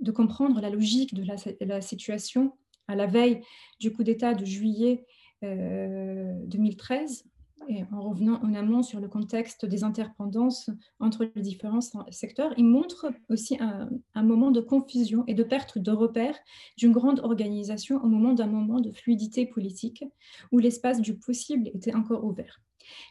de 0.05 0.11
comprendre 0.11 0.61
la 0.61 0.69
logique 0.69 1.13
de 1.15 1.25
la, 1.65 1.81
situation 1.81 2.53
à 2.87 2.95
la 2.95 3.07
veille 3.07 3.41
du 3.79 3.91
coup 3.91 4.03
d'État 4.03 4.33
de 4.35 4.45
juillet 4.45 5.05
2013, 5.41 7.23
euh, 7.25 7.29
et 7.67 7.83
en 7.91 8.01
revenant 8.01 8.39
en 8.43 8.53
amont 8.53 8.83
sur 8.83 8.99
le 8.99 9.07
contexte 9.07 9.65
des 9.65 9.83
interpendances 9.83 10.69
entre 10.99 11.27
les 11.35 11.41
différents 11.41 11.81
secteurs, 12.11 12.53
il 12.57 12.65
montre 12.65 13.11
aussi 13.29 13.57
un, 13.59 14.23
moment 14.23 14.51
de 14.51 14.61
confusion 14.61 15.23
et 15.25 15.33
de 15.33 15.43
perte 15.43 15.79
de 15.79 15.91
repères 15.91 16.37
d'une 16.77 16.91
grande 16.91 17.21
organisation 17.21 17.97
au 18.03 18.07
moment 18.07 18.33
d'un 18.33 18.47
moment 18.47 18.79
de 18.79 18.91
fluidité 18.91 19.47
politique 19.47 20.03
où 20.51 20.59
l'espace 20.59 21.01
du 21.01 21.17
possible 21.17 21.69
était 21.73 21.95
encore 21.95 22.23
ouvert. 22.23 22.61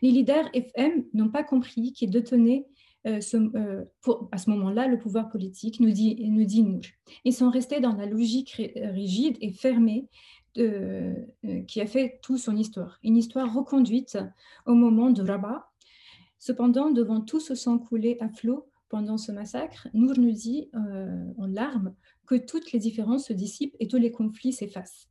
Les 0.03 0.13
leaders 0.13 0.49
FM 0.53 1.05
n'ont 1.15 1.31
pas 1.31 1.43
compris 1.43 1.93
qu'ils 1.93 2.11
détenaient 2.11 2.65
euh, 3.07 3.21
euh, 3.35 3.85
à 4.33 4.39
ce 4.39 4.51
moment-là, 4.51 4.89
le 4.89 4.99
pouvoir 4.99 5.29
politique 5.29 5.81
nous 5.81 5.91
dit, 5.91 6.17
nous 6.29 6.47
nous. 6.63 6.81
Ils 7.25 7.35
sont 7.35 7.51
restés 7.51 7.81
dans 7.81 7.95
la 7.95 8.07
logique 8.07 8.63
rigide 8.77 9.37
et 9.41 9.53
fermée 9.53 10.09
euh, 10.59 11.15
qui 11.67 11.81
a 11.81 11.87
fait 11.87 12.19
toute 12.23 12.39
son 12.39 12.57
histoire. 12.57 12.99
Une 13.03 13.17
histoire 13.17 13.53
reconduite 13.53 14.19
au 14.67 14.75
moment 14.75 15.11
de 15.11 15.23
Rabat. 15.23 15.71
Cependant, 16.39 16.91
devant 16.91 17.21
tout 17.21 17.41
ce 17.41 17.55
sang 17.55 17.79
coulé 17.79 18.17
à 18.21 18.29
flot 18.29 18.69
pendant 18.89 19.19
ce 19.19 19.33
massacre, 19.33 19.89
Nour 19.95 20.15
nous 20.19 20.33
dit 20.33 20.71
en 20.75 21.47
larmes 21.47 21.95
que 22.27 22.35
toutes 22.35 22.73
les 22.73 22.79
différences 22.79 23.27
se 23.27 23.33
dissipent 23.33 23.77
et 23.81 23.89
tous 23.89 23.97
les 23.97 24.13
conflits 24.13 24.53
s'effacent. 24.53 25.09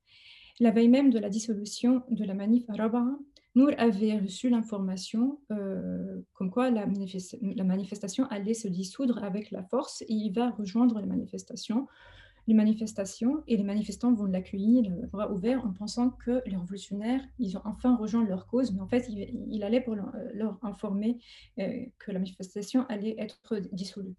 La 0.60 0.72
veille 0.72 0.90
même 0.90 1.10
de 1.10 1.20
la 1.20 1.30
dissolution 1.30 2.04
de 2.10 2.24
la 2.24 2.36
manif 2.36 2.70
à 2.70 2.74
Rabat, 2.74 3.18
Nour 3.56 3.70
avait 3.78 4.18
reçu 4.18 4.50
l'information 4.50 5.40
euh, 5.52 6.22
comme 6.34 6.50
quoi 6.50 6.72
la, 6.72 6.88
manifestation 6.88 8.26
allait 8.28 8.56
se 8.56 8.68
dissoudre 8.68 9.24
avec 9.24 9.52
la 9.52 9.64
force 9.64 10.02
et 10.04 10.14
il 10.14 10.32
va 10.32 10.50
rejoindre 10.50 11.00
les 11.00 11.06
manifestations. 11.06 11.88
Les 12.48 12.56
manifestations 12.56 13.44
et 13.48 13.56
les 13.56 13.64
manifestants 13.64 14.14
vont 14.14 14.26
l'accueillir 14.26 14.90
le 14.90 15.08
bras 15.08 15.32
ouvert 15.32 15.66
en 15.66 15.72
pensant 15.72 16.10
que 16.10 16.42
les 16.46 16.58
révolutionnaires, 16.58 17.22
ils 17.40 17.56
ont 17.56 17.62
enfin 17.64 17.96
rejoint 17.96 18.26
leur 18.26 18.48
cause, 18.48 18.74
mais 18.74 18.82
en 18.82 18.88
fait, 18.88 19.08
il, 19.08 19.64
allait 19.64 19.80
pour 19.80 19.96
leur, 19.96 20.58
informer 20.64 21.20
euh, 21.60 21.86
que 22.00 22.12
la 22.12 22.20
manifestation 22.20 22.86
allait 22.90 23.16
être 23.18 23.60
dissolue. 23.72 24.16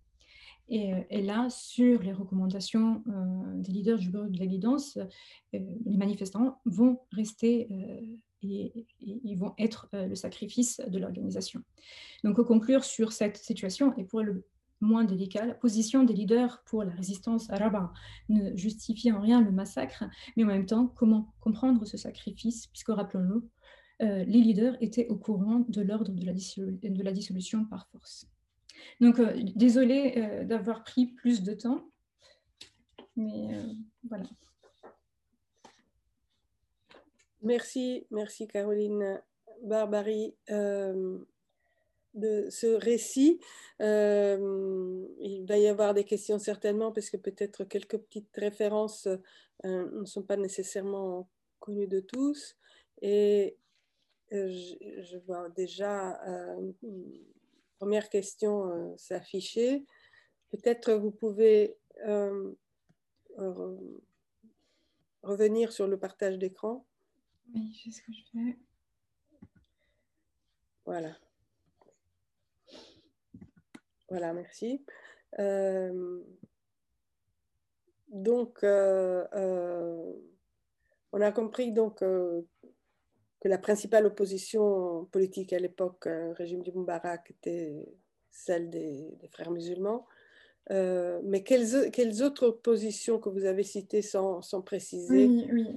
Et, 0.70 1.20
là, 1.20 1.48
sur 1.50 2.02
les 2.02 2.14
recommandations 2.14 3.02
euh, 3.08 3.60
des 3.60 3.72
leaders 3.72 3.98
du 3.98 4.08
bureau 4.08 4.28
de 4.28 4.38
la 4.38 4.46
guidance, 4.46 4.98
les 5.52 5.96
manifestants 5.98 6.62
vont 6.64 7.00
rester 7.12 7.68
et, 8.44 8.86
ils 9.00 9.36
vont 9.36 9.54
être 9.58 9.88
euh, 9.94 10.06
le 10.06 10.14
sacrifice 10.14 10.80
de 10.86 10.98
l'organisation. 10.98 11.62
Donc, 12.22 12.38
au 12.38 12.44
conclure 12.44 12.84
sur 12.84 13.12
cette 13.12 13.36
situation, 13.36 13.96
et 13.96 14.04
pour 14.04 14.22
le 14.22 14.44
moins 14.80 15.04
délicat, 15.04 15.46
la 15.46 15.54
position 15.54 16.04
des 16.04 16.14
leaders 16.14 16.62
pour 16.66 16.84
la 16.84 16.92
résistance 16.92 17.48
à 17.50 17.56
Rabat 17.56 17.92
ne 18.28 18.54
justifie 18.56 19.10
en 19.12 19.20
rien 19.20 19.40
le 19.40 19.50
massacre, 19.50 20.04
mais 20.36 20.44
en 20.44 20.48
même 20.48 20.66
temps, 20.66 20.86
comment 20.86 21.34
comprendre 21.40 21.84
ce 21.86 21.96
sacrifice, 21.96 22.66
puisque 22.66 22.88
rappelons-le, 22.88 23.48
euh, 24.02 24.24
les 24.24 24.40
leaders 24.40 24.76
étaient 24.82 25.08
au 25.08 25.16
courant 25.16 25.64
de 25.68 25.80
l'ordre 25.80 26.10
de, 26.10 27.02
la 27.02 27.12
dissolution 27.12 27.64
par 27.64 27.86
force. 27.88 28.26
Donc, 29.00 29.20
euh, 29.20 29.32
désolé 29.54 30.44
d'avoir 30.44 30.82
pris 30.84 31.06
plus 31.06 31.42
de 31.42 31.54
temps, 31.54 31.88
mais 33.16 33.48
voilà. 34.08 34.26
Merci, 37.44 38.06
merci 38.10 38.48
Caroline 38.48 39.20
Barbary 39.64 40.34
euh, 40.48 41.18
de 42.14 42.48
ce 42.48 42.68
récit. 42.68 43.38
Euh, 43.82 45.06
il 45.20 45.44
va 45.44 45.58
y 45.58 45.66
avoir 45.66 45.92
des 45.92 46.04
questions 46.04 46.38
certainement 46.38 46.90
parce 46.90 47.10
que 47.10 47.18
peut-être 47.18 47.64
quelques 47.64 47.98
petites 47.98 48.34
références 48.34 49.08
euh, 49.66 49.90
ne 49.92 50.06
sont 50.06 50.22
pas 50.22 50.38
nécessairement 50.38 51.28
connues 51.60 51.86
de 51.86 52.00
tous. 52.00 52.56
Et 53.02 53.58
je, 54.30 55.18
vois 55.26 55.50
déjà 55.50 56.18
une 56.56 56.74
première 57.78 58.08
question 58.08 58.96
s'afficher. 58.96 59.84
Peut-être 60.50 60.94
vous 60.94 61.10
pouvez 61.10 61.76
revenir 65.22 65.72
sur 65.72 65.86
le 65.86 65.98
partage 65.98 66.38
d'écran. 66.38 66.86
Voilà. 70.84 71.16
Voilà, 74.08 74.32
merci. 74.32 74.84
Euh, 75.38 76.20
donc, 78.08 78.62
euh, 78.62 79.26
euh, 79.34 80.12
on 81.12 81.20
a 81.20 81.32
compris 81.32 81.72
donc 81.72 81.98
que 81.98 82.44
la 83.48 83.58
principale 83.58 84.06
opposition 84.06 85.06
politique 85.06 85.52
à 85.52 85.58
l'époque, 85.58 86.08
régime 86.36 86.62
du 86.62 86.72
Moubarak, 86.72 87.30
était 87.30 87.86
celle 88.30 88.70
des, 88.70 89.16
frères 89.32 89.50
musulmans. 89.50 90.06
Mais 90.70 91.42
quelles, 91.42 91.90
quelles, 91.90 92.22
autres 92.22 92.46
oppositions 92.46 93.18
que 93.18 93.28
vous 93.28 93.44
avez 93.44 93.62
citées 93.62 94.02
sans, 94.02 94.42
sans 94.42 94.62
préciser 94.62 95.28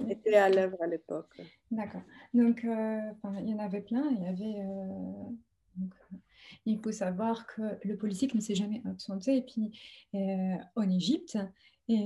étaient 0.08 0.34
à 0.34 0.48
l'œuvre 0.48 0.78
à 0.80 0.86
l'époque? 0.86 1.40
D'accord. 1.70 2.02
Donc, 2.34 2.60
il 2.64 3.48
y 3.48 3.54
en 3.54 3.58
avait 3.58 3.82
plein. 3.82 4.08
Il 4.10 4.22
y 4.22 4.26
avait 4.26 4.64
il 6.66 6.78
faut 6.78 6.92
savoir 6.92 7.46
que 7.46 7.62
le 7.84 7.96
politique 7.96 8.34
ne 8.34 8.40
s'est 8.40 8.54
jamais 8.54 8.82
absenté. 8.84 9.36
Et 9.36 9.42
puis, 9.42 9.72
euh, 10.14 10.56
en 10.76 10.88
Égypte, 10.90 11.38
et, 11.88 11.96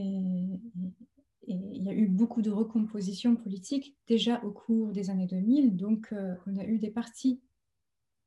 il 1.48 1.82
y 1.82 1.88
a 1.88 1.92
eu 1.92 2.06
beaucoup 2.06 2.40
de 2.40 2.52
recompositions 2.52 3.34
politiques 3.34 3.96
déjà 4.06 4.40
au 4.44 4.52
cours 4.52 4.92
des 4.92 5.10
années 5.10 5.26
2000. 5.26 5.76
Donc, 5.76 6.12
euh, 6.12 6.34
on 6.46 6.56
a 6.56 6.64
eu 6.64 6.78
des 6.78 6.90
partis 6.90 7.40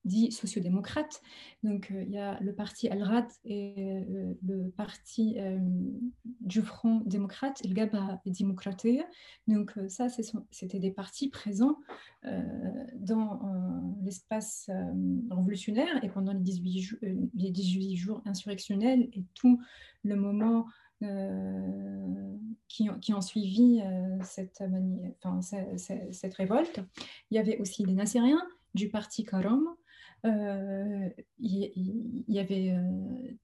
dit 0.05 0.31
sociodémocrate. 0.31 1.21
Donc, 1.63 1.91
euh, 1.91 2.03
il 2.03 2.11
y 2.11 2.17
a 2.17 2.39
le 2.39 2.53
parti 2.53 2.87
Al-Rad 2.87 3.25
et 3.43 3.73
euh, 3.77 4.33
le 4.45 4.69
parti 4.69 5.35
euh, 5.37 5.59
du 6.41 6.61
Front 6.61 7.01
démocrate, 7.05 7.61
le 7.67 7.73
Gaba 7.73 8.21
démocrate. 8.25 8.85
Donc, 9.47 9.73
ça, 9.89 10.07
c'était 10.51 10.79
des 10.79 10.91
partis 10.91 11.29
présents 11.29 11.77
dans 12.95 13.41
l'espace 14.03 14.69
révolutionnaire 15.29 16.03
et 16.03 16.09
pendant 16.09 16.33
les 16.33 16.39
18, 16.39 16.99
les 17.33 17.51
18 17.51 17.95
jours 17.95 18.21
insurrectionnels 18.25 19.09
et 19.13 19.23
tout 19.33 19.59
le 20.03 20.15
moment 20.15 20.67
qui, 22.67 23.13
ont 23.13 23.21
suivi 23.21 23.81
cette, 24.23 24.63
révolte. 26.35 26.81
Il 27.31 27.35
y 27.35 27.37
avait 27.37 27.57
aussi 27.59 27.85
les 27.85 27.93
Nassériens 27.93 28.43
du 28.73 28.89
parti 28.89 29.23
Karam, 29.23 29.65
il, 31.39 32.23
y 32.28 32.39
avait 32.39 32.71
euh, 32.71 32.82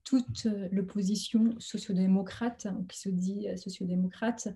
toute 0.04 0.46
l'opposition 0.72 1.54
sociodémocrate, 1.58 2.66
qui 2.88 2.98
se 2.98 3.08
dit 3.08 3.48
euh, 3.48 3.56
sociodémocrate, 3.56 4.48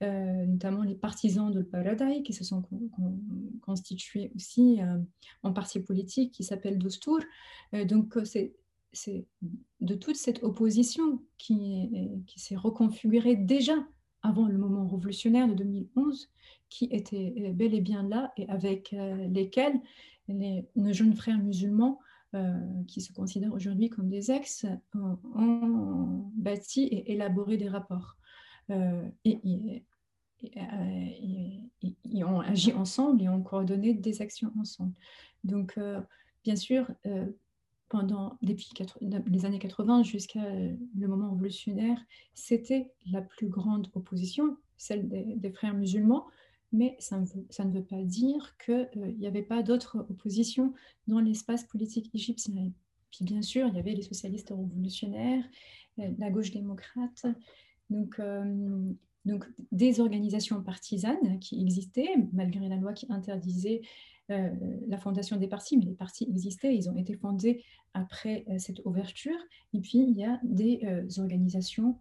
notamment 0.00 0.82
les 0.82 0.94
partisans 0.94 1.50
de 1.50 1.62
Paradise, 1.62 2.22
qui 2.24 2.32
se 2.32 2.44
sont 2.44 2.62
constitués 3.62 4.32
aussi 4.36 4.78
en 5.42 5.52
parti 5.52 5.80
politique 5.80 6.32
qui 6.32 6.44
s'appelle 6.44 6.78
Dostour. 6.78 7.18
donc, 7.86 8.18
c'est 8.24 8.54
c'est 8.94 9.24
de 9.80 9.94
toute 9.94 10.16
cette 10.16 10.42
opposition 10.42 11.22
qui, 11.38 11.88
qui 12.26 12.40
s'est 12.40 12.56
reconfigurée 12.56 13.36
déjà 13.36 13.74
avant 14.20 14.46
le 14.46 14.58
moment 14.58 14.86
révolutionnaire 14.86 15.48
de 15.48 15.54
2011, 15.54 16.28
qui 16.68 16.88
était 16.90 17.52
bel 17.54 17.74
et 17.74 17.80
bien 17.80 18.06
là 18.06 18.32
et 18.36 18.46
avec 18.50 18.94
lesquels 19.30 19.80
les, 20.28 20.66
nos 20.76 20.92
jeunes 20.92 21.14
frères 21.14 21.38
musulmans 21.38 22.00
euh, 22.34 22.82
qui 22.88 23.02
se 23.02 23.12
considèrent 23.12 23.52
aujourd'hui 23.52 23.90
comme 23.90 24.08
des 24.08 24.30
ex 24.30 24.64
ont, 24.94 26.30
bâti 26.34 26.84
et 26.84 27.12
élaboré 27.12 27.58
des 27.58 27.68
rapports. 27.68 28.16
Euh, 28.70 29.06
et, 29.26 29.84
et, 30.42 32.24
ont 32.24 32.40
agi 32.40 32.72
ensemble 32.72 33.22
et 33.22 33.28
ont 33.28 33.42
coordonné 33.42 33.92
des 33.92 34.22
actions 34.22 34.50
ensemble. 34.58 34.94
Donc, 35.44 35.74
euh, 35.76 36.00
bien 36.42 36.56
sûr, 36.56 36.90
pendant 37.90 38.38
les 38.40 39.44
années 39.44 39.58
80 39.58 40.02
jusqu'à 40.02 40.42
le 40.50 41.06
moment 41.06 41.32
révolutionnaire, 41.32 41.98
c'était 42.32 42.90
la 43.10 43.20
plus 43.20 43.48
grande 43.48 43.90
opposition, 43.92 44.56
celle 44.78 45.06
des 45.38 45.52
frères 45.52 45.74
musulmans, 45.74 46.26
mais 46.72 46.96
ça 46.98 47.18
ne 47.18 47.70
veut, 47.70 47.84
pas 47.84 48.02
dire 48.02 48.56
qu'il 48.64 49.16
n'y 49.18 49.26
avait 49.26 49.42
pas 49.42 49.62
d'autres 49.62 49.98
oppositions 50.10 50.72
dans 51.06 51.20
l'espace 51.20 51.64
politique 51.64 52.10
égyptien. 52.14 52.72
Puis 53.10 53.24
bien 53.24 53.42
sûr, 53.42 53.68
il 53.68 53.74
y 53.74 53.78
avait 53.78 53.94
les 53.94 54.02
socialistes 54.02 54.52
révolutionnaires, 54.56 55.44
euh, 55.98 56.10
la 56.18 56.30
gauche 56.30 56.50
démocrate, 56.50 57.26
donc, 57.90 58.18
euh, 58.18 58.92
donc 59.26 59.44
des 59.70 60.00
organisations 60.00 60.62
partisanes 60.62 61.38
qui 61.38 61.60
existaient, 61.60 62.14
malgré 62.32 62.68
la 62.68 62.76
loi 62.76 62.94
qui 62.94 63.06
interdisait 63.10 63.82
euh, 64.30 64.50
la 64.88 64.96
fondation 64.96 65.36
des 65.36 65.48
partis, 65.48 65.76
mais 65.76 65.84
les 65.84 65.94
partis 65.94 66.24
existaient, 66.24 66.74
ils 66.74 66.88
ont 66.88 66.96
été 66.96 67.14
fondés 67.14 67.62
après 67.92 68.46
cette 68.58 68.80
ouverture. 68.86 69.36
Et 69.74 69.80
puis, 69.80 69.98
il 69.98 70.16
y 70.16 70.24
a 70.24 70.40
des 70.42 70.80
organisations 71.18 71.98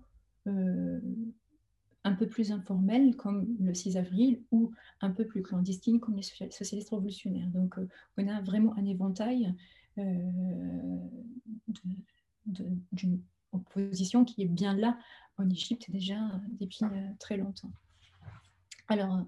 un 2.04 2.14
peu 2.14 2.28
plus 2.28 2.52
informelles 2.52 3.16
comme 3.16 3.56
le 3.60 3.74
6 3.74 3.97
avril 3.97 4.41
ou 4.52 4.72
un 5.02 5.12
peu 5.12 5.26
plus 5.26 5.43
clandestines 5.43 5.99
comme 5.99 6.16
les 6.16 6.24
socialistes 6.24 6.89
révolutionnaires. 6.89 7.47
Donc 7.47 7.78
euh, 7.78 7.88
on 8.18 8.28
a 8.28 8.41
vraiment 8.41 8.76
un 8.78 8.86
éventail 8.86 9.54
euh, 9.97 10.99
d'une 12.91 13.22
opposition 13.52 14.26
qui 14.26 14.41
est 14.41 14.47
bien 14.47 14.76
là 14.76 14.97
en 15.38 15.49
Égypte 15.49 15.91
déjà 15.91 16.18
depuis 16.60 16.86
euh, 16.86 17.10
très 17.20 17.38
longtemps. 17.38 17.72
Alors, 18.88 19.26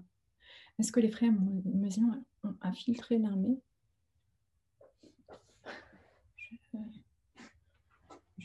est-ce 0.78 0.90
que 0.90 1.00
les 1.00 1.10
frères 1.10 1.32
musulmans 1.64 2.24
ont 2.42 2.54
infiltré 2.60 3.18
l'armée? 3.18 3.58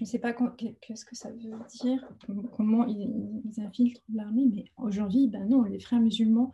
Ne 0.03 0.07
sais 0.07 0.19
pas 0.19 0.33
qu'est-ce 0.33 1.05
que 1.05 1.15
ça 1.15 1.29
veut 1.31 1.51
dire, 1.69 2.07
comment 2.53 2.85
ils, 2.85 3.41
infiltrent 3.57 4.01
l'armée, 4.13 4.47
mais 4.53 4.65
aujourd'hui, 4.77 5.27
ben 5.27 5.47
non, 5.47 5.63
les 5.63 5.79
frères 5.79 5.99
musulmans, 5.99 6.53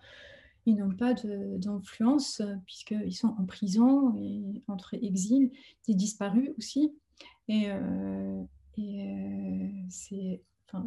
ils 0.66 0.76
n'ont 0.76 0.96
pas 0.96 1.14
d'influence 1.14 2.42
puisqu'ils 2.66 3.16
sont 3.16 3.36
en 3.38 3.46
prison 3.46 4.16
et 4.16 4.64
entre 4.68 4.96
exil, 4.96 5.52
ils 5.88 5.96
disparus 5.96 6.50
aussi. 6.58 6.94
Et, 7.48 7.70
euh, 7.70 8.44
euh, 8.80 9.68
c'est 9.90 10.42
enfin, 10.68 10.86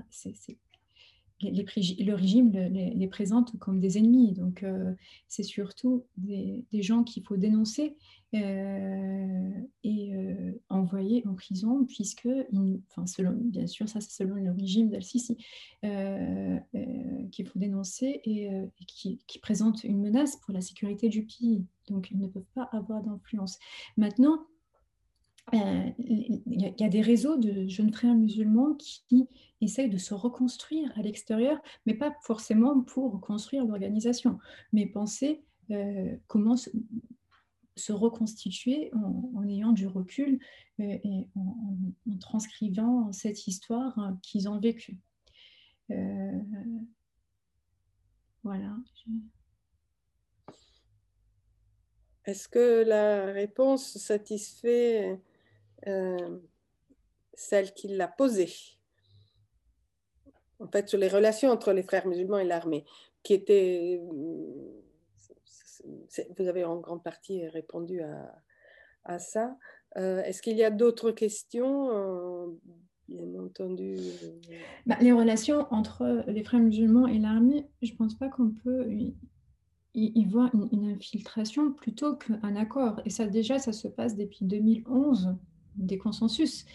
le 1.40 2.14
régime 2.14 2.50
les, 2.52 3.08
présente 3.08 3.58
comme 3.58 3.80
des 3.80 3.98
ennemis. 3.98 4.32
Donc, 4.32 4.62
euh, 4.62 4.94
c'est 5.28 5.42
surtout 5.42 6.04
des, 6.16 6.64
gens 6.72 7.04
qu'il 7.04 7.24
faut 7.24 7.36
dénoncer 7.36 7.96
euh, 8.34 9.50
et 9.84 10.14
euh, 10.14 10.52
envoyer 10.68 11.26
en 11.26 11.34
prison, 11.34 11.84
puisque, 11.84 12.28
enfin, 12.90 13.06
selon, 13.06 13.32
bien 13.32 13.66
sûr, 13.66 13.88
ça 13.88 14.00
c'est 14.00 14.10
selon 14.10 14.34
le 14.34 14.50
régime 14.50 14.90
d'Al-Sisi, 14.90 15.36
qu'il 15.82 17.46
faut 17.46 17.58
dénoncer 17.58 18.20
et, 18.24 18.50
qui, 18.86 19.20
qui, 19.26 19.38
présente 19.38 19.84
une 19.84 20.00
menace 20.00 20.36
pour 20.36 20.52
la 20.52 20.60
sécurité 20.60 21.08
du 21.08 21.24
pays. 21.24 21.64
Donc, 21.88 22.10
ils 22.10 22.18
ne 22.18 22.26
peuvent 22.26 22.50
pas 22.54 22.68
avoir 22.72 23.02
d'influence. 23.02 23.58
Maintenant, 23.96 24.46
il 25.52 26.42
y, 26.46 26.84
a 26.84 26.88
des 26.88 27.00
réseaux 27.00 27.36
de 27.36 27.66
jeunes 27.68 27.92
frères 27.92 28.14
musulmans 28.14 28.74
qui 28.74 29.28
essayent 29.60 29.90
de 29.90 29.98
se 29.98 30.14
reconstruire 30.14 30.92
à 30.96 31.02
l'extérieur, 31.02 31.60
mais 31.86 31.94
pas 31.94 32.14
forcément 32.22 32.80
pour 32.80 33.12
reconstruire 33.12 33.64
l'organisation, 33.64 34.38
mais 34.72 34.86
penser 34.86 35.42
euh, 35.70 36.16
comment 36.26 36.56
se, 36.56 37.92
reconstituer 37.92 38.90
en, 38.94 39.46
ayant 39.48 39.72
du 39.72 39.86
recul 39.86 40.40
euh, 40.80 40.98
et 41.04 41.28
en, 41.36 42.18
transcrivant 42.20 43.12
cette 43.12 43.46
histoire 43.46 44.16
qu'ils 44.22 44.48
ont 44.48 44.58
vécue. 44.58 44.98
Euh, 45.90 46.40
voilà. 48.42 48.76
Est-ce 52.24 52.48
que 52.48 52.84
la 52.84 53.26
réponse 53.26 53.96
satisfait 53.96 55.18
celle 57.34 57.72
qui 57.74 57.88
l'a 57.88 58.08
posée 58.08 58.50
en 60.60 60.66
fait, 60.68 60.88
sur 60.88 60.98
les 60.98 61.08
relations 61.08 61.50
entre 61.50 61.72
les 61.72 61.82
frères 61.82 62.06
musulmans 62.06 62.38
et 62.38 62.44
l'armée, 62.44 62.84
qui 63.22 63.34
était. 63.34 64.00
Vous 66.36 66.48
avez 66.48 66.64
en 66.64 66.78
grande 66.78 67.04
partie 67.04 67.46
répondu 67.46 68.00
à, 68.00 68.34
à 69.04 69.18
ça. 69.18 69.56
Euh, 69.96 70.22
est-ce 70.22 70.42
qu'il 70.42 70.56
y 70.56 70.64
a 70.64 70.70
d'autres 70.70 71.12
questions? 71.12 71.90
Euh, 71.90 72.46
Bien 73.08 73.34
entendu. 73.36 73.96
Bah, 74.84 74.98
les 75.00 75.12
relations 75.12 75.66
entre 75.70 76.24
les 76.26 76.44
frères 76.44 76.60
musulmans 76.60 77.06
et 77.06 77.18
l'armée, 77.18 77.66
je 77.80 77.92
ne 77.92 77.96
pense 77.96 78.14
pas 78.14 78.28
qu'on 78.28 78.50
peut 78.50 78.86
ils 79.94 80.28
voient 80.28 80.50
une, 80.70 80.84
infiltration 80.90 81.72
plutôt 81.72 82.16
qu'un 82.16 82.54
accord. 82.54 83.00
Et 83.06 83.10
ça, 83.10 83.26
déjà, 83.26 83.58
ça 83.58 83.72
se 83.72 83.88
passe 83.88 84.14
depuis 84.14 84.44
2011, 84.44 85.34
des 85.78 85.98
consensus 85.98 86.66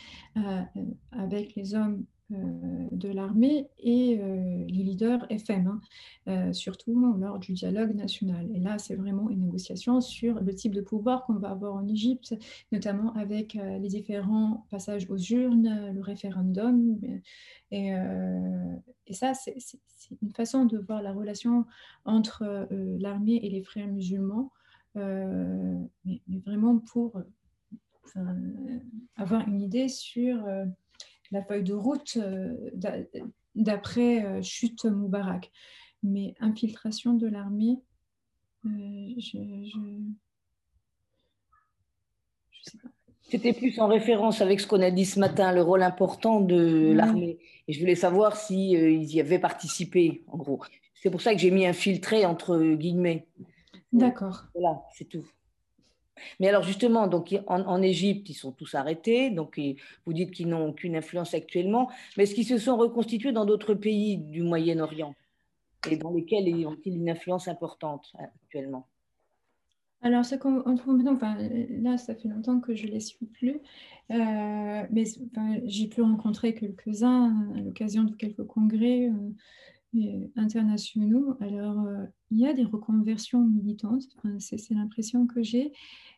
avec 1.12 1.56
les 1.56 1.76
hommes 1.76 2.06
euh, 2.34 2.88
de 2.92 3.10
l'armée 3.10 3.68
et 3.80 4.18
euh, 4.20 4.66
les 4.68 4.84
leaders 4.84 5.26
FM, 5.30 5.68
hein, 5.68 5.82
euh, 6.30 6.54
surtout 6.54 7.16
lors 7.18 7.38
du 7.38 7.54
dialogue 7.54 7.94
national. 7.96 8.50
Et 8.54 8.60
là, 8.60 8.78
c'est 8.78 8.96
vraiment 8.96 9.30
une 9.30 9.42
négociation 9.42 10.00
sur 10.00 10.40
le 10.40 10.56
type 10.56 10.74
de 10.74 10.82
pouvoir 10.82 11.26
qu'on 11.26 11.34
va 11.34 11.50
avoir 11.50 11.76
en 11.76 11.88
Égypte, 11.88 12.36
notamment 12.72 13.14
avec 13.14 13.56
les 13.56 13.88
différents 13.90 14.66
passages 14.70 15.10
aux 15.10 15.18
urnes, 15.18 15.92
le 15.94 16.02
référendum. 16.02 16.98
Et 17.72 17.94
ça, 19.12 19.34
c'est 19.34 19.56
une 20.22 20.32
façon 20.32 20.66
de 20.66 20.78
voir 20.78 21.02
la 21.02 21.12
relation 21.12 21.66
entre 22.06 22.68
l'armée 22.72 23.40
et 23.44 23.50
les 23.50 23.64
frères 23.64 23.88
musulmans, 23.88 24.52
mais, 24.96 26.22
vraiment 26.46 26.80
pour 26.80 27.22
avoir 29.16 29.48
une 29.48 29.62
idée 29.62 29.88
sur 29.88 30.48
la 31.34 31.44
feuille 31.44 31.64
de 31.64 31.74
route 31.74 32.18
euh, 32.18 32.56
d'après 33.56 34.24
euh, 34.24 34.42
chute 34.42 34.86
Moubarak. 34.86 35.52
Mais 36.04 36.36
infiltration 36.40 37.14
de 37.14 37.28
l'armée, 37.28 37.80
euh, 38.66 38.70
je, 39.18 39.38
ne 39.38 40.14
sais 42.62 42.78
pas. 42.78 42.90
C'était 43.22 43.54
plus 43.54 43.80
en 43.80 43.88
référence 43.88 44.42
avec 44.42 44.60
ce 44.60 44.68
qu'on 44.68 44.82
a 44.82 44.92
dit 44.92 45.06
ce 45.06 45.20
matin, 45.20 45.54
le 45.54 45.62
rôle 45.62 45.82
important 45.82 46.40
de 46.42 46.92
l'armée. 46.94 47.40
Et 47.68 47.74
je 47.74 47.80
voulais 47.80 47.96
savoir 47.96 48.36
s'ils 48.36 49.08
si, 49.08 49.16
y 49.16 49.22
avaient 49.22 49.40
participé, 49.40 50.24
en 50.28 50.38
gros. 50.38 50.62
C'est 50.94 51.10
pour 51.10 51.22
ça 51.22 51.34
que 51.34 51.40
j'ai 51.40 51.52
mis 51.52 51.66
infiltré 51.66 52.26
entre 52.26 52.60
guillemets. 52.76 53.28
D'accord. 53.92 54.46
Voilà, 54.54 54.84
c'est 54.94 55.06
tout. 55.06 55.26
Mais 56.40 56.48
alors 56.48 56.64
justement, 56.64 57.08
donc 57.08 57.36
en, 57.48 57.82
Égypte, 57.82 58.30
ils 58.30 58.36
sont 58.36 58.52
tous 58.52 58.76
arrêtés. 58.76 59.30
Donc 59.30 59.60
vous 60.06 60.14
dites 60.14 60.32
qu'ils 60.32 60.48
n'ont 60.48 60.70
aucune 60.70 60.96
influence 60.96 61.34
actuellement. 61.34 61.90
Mais 62.18 62.24
est-ce 62.24 62.36
qu'ils 62.36 62.46
se 62.46 62.58
sont 62.58 62.78
reconstitués 62.78 63.32
dans 63.32 63.46
d'autres 63.46 63.74
pays 63.74 64.18
du 64.18 64.42
Moyen-Orient 64.42 65.16
et 65.90 65.98
dans 65.98 66.12
lesquels 66.12 66.48
ils 66.48 66.66
ont-ils 66.66 66.96
une 66.96 67.10
influence 67.10 67.48
importante 67.48 68.14
euh, 68.20 68.24
actuellement? 68.44 68.88
Alors, 70.02 70.26
ce 70.26 70.36
qu'on 70.36 70.62
enfin, 71.08 71.38
là, 71.82 71.98
ça 71.98 72.14
fait 72.14 72.28
longtemps 72.28 72.60
que 72.60 72.76
je 72.76 72.88
ne 72.88 72.92
les 72.92 73.00
suis 73.00 73.26
plus, 73.26 73.62
euh, 74.12 74.84
mais 74.92 75.06
j'ai 75.64 75.88
pu 75.88 76.02
rencontrer 76.02 76.54
quelques-uns 76.54 77.54
à 77.56 77.62
l'occasion 77.62 78.04
de 78.04 78.14
quelques 78.14 78.46
congrès. 78.46 79.08
Euh, 79.08 79.32
internationaux. 80.36 81.38
Alors, 81.40 81.80
euh, 81.82 82.06
il 82.32 82.40
y 82.40 82.48
a 82.48 82.54
des 82.54 82.64
reconversions 82.64 83.46
militantes, 83.46 84.04
c'est 84.40 84.72
l'impression 84.72 85.28
que 85.28 85.44
j'ai. 85.44 85.72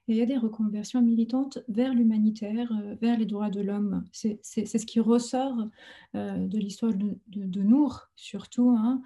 Il 0.07 0.15
y 0.15 0.21
a 0.21 0.26
des 0.26 0.38
reconversions 0.38 1.01
militantes 1.01 1.59
vers 1.67 1.93
l'humanitaire, 1.93 2.71
euh, 2.71 2.95
vers 3.01 3.17
les 3.17 3.26
droits 3.26 3.49
de 3.49 3.61
l'homme. 3.61 4.03
C'est 4.11 4.39
ce 4.43 4.86
qui 4.86 4.99
ressort 4.99 5.67
euh, 6.15 6.47
de 6.47 6.57
l'histoire 6.57 6.93
de, 6.93 7.17
de, 7.28 7.63
Nour, 7.63 8.07
surtout, 8.15 8.69
hein, 8.69 9.01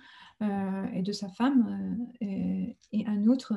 et 0.94 1.02
de 1.02 1.12
sa 1.12 1.30
femme, 1.30 2.08
et, 2.22 2.78
un 3.06 3.28
autre 3.28 3.54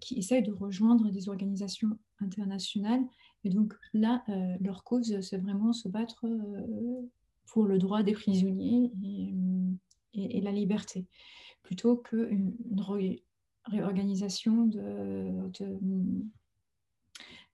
qui 0.00 0.18
essaye 0.18 0.42
de 0.42 0.52
rejoindre 0.52 1.10
des 1.10 1.28
organisations 1.28 1.98
internationales. 2.20 3.02
Et 3.44 3.50
donc 3.50 3.74
là, 3.92 4.24
leur 4.60 4.84
cause, 4.84 5.20
c'est 5.20 5.38
vraiment 5.38 5.72
se 5.72 5.88
battre 5.88 6.26
pour 7.46 7.66
le 7.66 7.78
droit 7.78 8.02
des 8.02 8.12
prisonniers. 8.12 8.92
Et, 9.02 9.34
et, 10.14 10.40
la 10.40 10.52
liberté, 10.52 11.06
plutôt 11.62 11.96
qu'une 11.96 12.54
une 12.70 12.82
réorganisation 13.66 14.66
de, 14.66 15.50
de, 15.58 15.78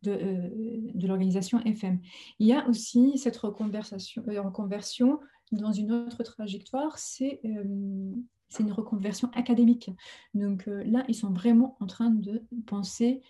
euh, 0.07 0.49
l'organisation 0.95 1.61
FM. 1.61 2.01
Il 2.39 2.47
y 2.47 2.53
a 2.53 2.69
aussi 2.69 3.19
cette 3.19 3.37
reconversion, 3.37 3.97
euh, 4.29 4.43
reconversion 4.43 5.21
dans 5.53 5.73
une 5.73 5.93
autre 5.93 6.23
trajectoire, 6.23 6.99
c'est 6.99 7.41
euh, 7.45 8.13
une 8.59 8.73
reconversion 8.73 9.31
académique. 9.33 9.91
Donc 10.35 10.67
là, 10.67 11.05
ils 11.09 11.15
sont 11.15 11.31
vraiment 11.31 11.77
en 11.81 11.87
train 11.87 12.11
de 12.11 12.45
penser 12.67 13.21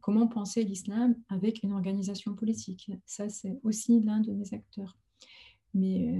comment 0.00 0.26
penser 0.26 0.64
l'islam 0.64 1.14
avec 1.28 1.62
une 1.62 1.72
organisation 1.72 2.34
politique. 2.34 2.90
Ça, 3.06 3.28
c'est 3.28 3.58
aussi 3.62 4.00
l'un 4.00 4.20
de 4.20 4.32
mes 4.32 4.52
acteurs. 4.52 4.96
Mais 5.72 6.10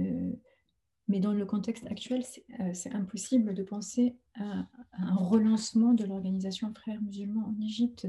mais 1.15 1.21
dans 1.21 1.31
le 1.31 1.45
contexte 1.45 1.87
actuel, 1.87 2.25
c'est 2.25 2.43
euh, 2.59 2.97
impossible 2.97 3.53
de 3.53 3.63
penser 3.63 4.17
à, 4.33 4.67
un 4.97 5.15
relancement 5.15 5.93
de 5.93 6.03
l'organisation 6.03 6.73
Frères 6.73 7.01
musulmans 7.01 7.47
en 7.47 7.61
Égypte 7.63 8.05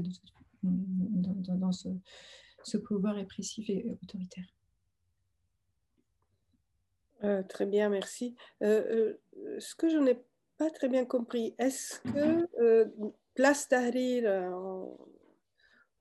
dans, 0.61 1.71
ce, 1.71 2.77
pouvoir 2.77 3.15
répressif 3.15 3.69
et 3.69 3.97
autoritaire. 4.03 4.43
Euh, 7.23 7.43
très 7.43 7.65
bien, 7.65 7.87
merci. 7.87 8.35
Euh, 8.61 9.13
ce 9.57 9.73
que 9.73 9.87
je 9.87 9.99
n'ai 9.99 10.19
pas 10.57 10.69
très 10.69 10.89
bien 10.89 11.05
compris, 11.05 11.55
est-ce 11.59 12.01
que 12.01 12.91
Place 13.35 13.69
Tahrir 13.69 14.29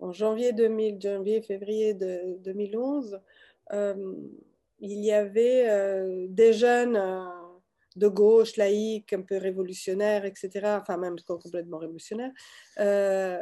en, 0.00 0.12
janvier 0.12 0.52
2000, 0.52 1.00
janvier, 1.00 1.40
février 1.40 1.94
de 1.94 2.36
2011, 2.40 3.20
il 4.80 5.04
y 5.04 5.12
avait 5.12 5.68
euh, 5.68 6.26
des 6.28 6.52
jeunes 6.52 6.96
euh, 6.96 7.24
de 7.96 8.08
gauche, 8.08 8.56
laïcs, 8.56 9.12
un 9.12 9.22
peu 9.22 9.38
révolutionnaires, 9.38 10.24
etc., 10.24 10.50
enfin 10.80 10.98
même 10.98 11.16
complètement 11.26 11.78
révolutionnaires, 11.78 12.32
euh, 12.78 13.38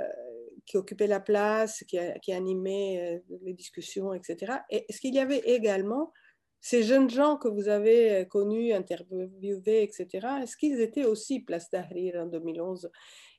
qui 0.65 0.77
occupaient 0.77 1.09
la 1.09 1.21
place, 1.21 1.83
qui, 1.89 1.99
qui 2.23 2.33
animaient 2.33 3.23
les 3.43 3.53
discussions, 3.53 4.15
etc. 4.15 4.59
Et 4.71 4.87
est-ce 4.89 5.01
qu'il 5.01 5.15
y 5.15 5.19
avait 5.19 5.41
également 5.41 6.13
ces 6.61 6.83
jeunes 6.83 7.11
gens 7.11 7.37
que 7.37 7.49
vous 7.49 7.69
avez 7.69 8.27
connus, 8.31 8.73
interviewés, 8.73 9.83
etc., 9.83 10.27
est-ce 10.43 10.57
qu'ils 10.57 10.81
étaient 10.81 11.05
aussi 11.05 11.41
place 11.41 11.69
d'Ahrir 11.71 12.15
en 12.15 12.27
2011 12.27 12.91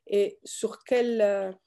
Et 0.07 0.37
sur 0.43 0.83
quel 0.83 1.57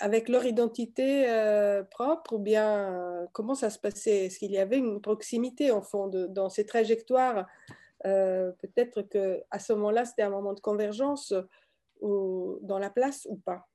avec 0.00 0.28
leur 0.28 0.44
identité 0.44 1.28
euh, 1.28 1.82
propre 1.82 2.34
ou 2.34 2.38
bien 2.38 2.92
euh, 2.92 3.26
comment 3.32 3.54
ça 3.54 3.70
se 3.70 3.78
passait? 3.78 4.26
Est-ce 4.26 4.38
qu'il 4.38 4.52
y 4.52 4.58
avait 4.58 4.78
une 4.78 5.00
proximité 5.00 5.70
en 5.70 5.82
fond 5.82 6.08
dans 6.08 6.48
ces 6.48 6.66
trajectoires? 6.66 7.46
Euh, 8.04 8.52
Peut-être 8.60 9.02
qu'à 9.02 9.58
ce 9.58 9.72
moment-là, 9.72 10.04
c'était 10.04 10.22
un 10.22 10.30
moment 10.30 10.52
de 10.52 10.60
convergence 10.60 11.34
ou, 12.00 12.58
dans 12.62 12.78
la 12.78 12.90
place 12.90 13.26
ou 13.30 13.36
pas? 13.36 13.66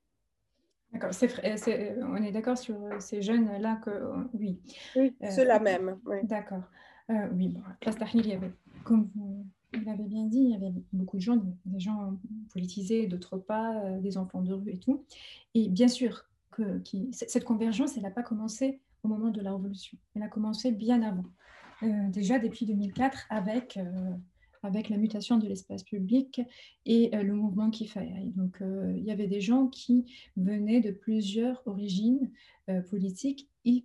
D'accord, 0.93 1.11
on 1.13 2.23
est 2.23 2.31
d'accord 2.31 2.57
sur 2.57 2.75
ces 2.99 3.21
jeunes-là 3.21 3.79
que 3.83 3.91
oui. 4.33 4.59
Oui, 4.95 5.15
ceux-là 5.29 5.59
même. 5.59 5.99
D'accord. 6.23 6.63
oui, 7.09 7.47
bon, 7.47 7.61
Place 7.79 7.95
il 8.13 8.27
y 8.27 8.33
avait, 8.33 8.51
comme 8.83 9.09
vous 9.15 9.45
il 9.73 9.89
avait 9.89 10.07
bien 10.07 10.25
dit, 10.25 10.39
il 10.39 10.49
y 10.49 10.55
avait 10.55 10.73
beaucoup 10.91 11.17
de 11.17 11.21
gens, 11.21 11.41
des 11.65 11.79
gens 11.79 12.17
politisés, 12.51 13.07
d'autres 13.07 13.37
pas, 13.37 13.81
euh, 13.83 13.99
des 13.99 14.17
enfants 14.17 14.41
de 14.41 14.53
rue 14.53 14.71
et 14.71 14.77
tout. 14.77 15.05
Et 15.53 15.69
bien 15.69 15.87
sûr, 15.87 16.25
que, 16.51 16.81
cette 17.11 17.45
convergence, 17.45 17.95
elle 17.95 18.03
n'a 18.03 18.11
pas 18.11 18.23
commencé 18.23 18.81
au 19.03 19.07
moment 19.07 19.29
de 19.29 19.41
la 19.41 19.53
Révolution. 19.53 19.97
Elle 20.15 20.23
a 20.23 20.27
commencé 20.27 20.71
bien 20.71 21.01
avant. 21.01 21.25
Euh, 21.83 22.09
déjà 22.09 22.39
depuis 22.39 22.65
2004, 22.65 23.27
avec, 23.29 23.77
euh, 23.77 24.11
avec 24.61 24.89
la 24.89 24.97
mutation 24.97 25.37
de 25.37 25.47
l'espace 25.47 25.83
public 25.83 26.41
et 26.85 27.09
le 27.13 27.33
mouvement 27.33 27.71
qui. 27.71 27.89
Donc, 28.35 28.61
il 28.61 29.03
y 29.03 29.09
avait 29.09 29.27
des 29.27 29.41
gens 29.41 29.67
qui 29.67 30.05
venaient 30.37 30.81
de 30.81 30.91
plusieurs 30.91 31.63
origines 31.65 32.29
politiques 32.91 33.49
et 33.65 33.83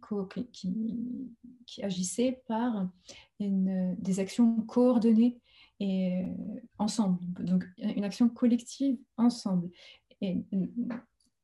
qui, 0.52 1.82
agissaient 1.82 2.42
par 2.46 2.90
des 3.40 4.20
actions 4.20 4.60
coordonnées 4.62 5.38
et 5.80 6.22
euh, 6.22 6.60
ensemble. 6.78 7.18
Donc 7.38 7.64
une 7.78 8.04
action 8.04 8.28
collective 8.28 8.96
ensemble. 9.16 9.70
Et 10.20 10.44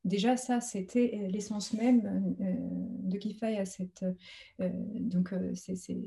déjà 0.05 0.37
ça, 0.37 0.61
c'était 0.61 1.13
euh, 1.15 1.29
l'essence 1.29 1.73
même 1.73 2.35
de 2.39 3.17
Kifay 3.19 3.59
à 3.59 3.65
cette. 3.65 4.05
donc 4.59 5.35
c'est 5.55 6.03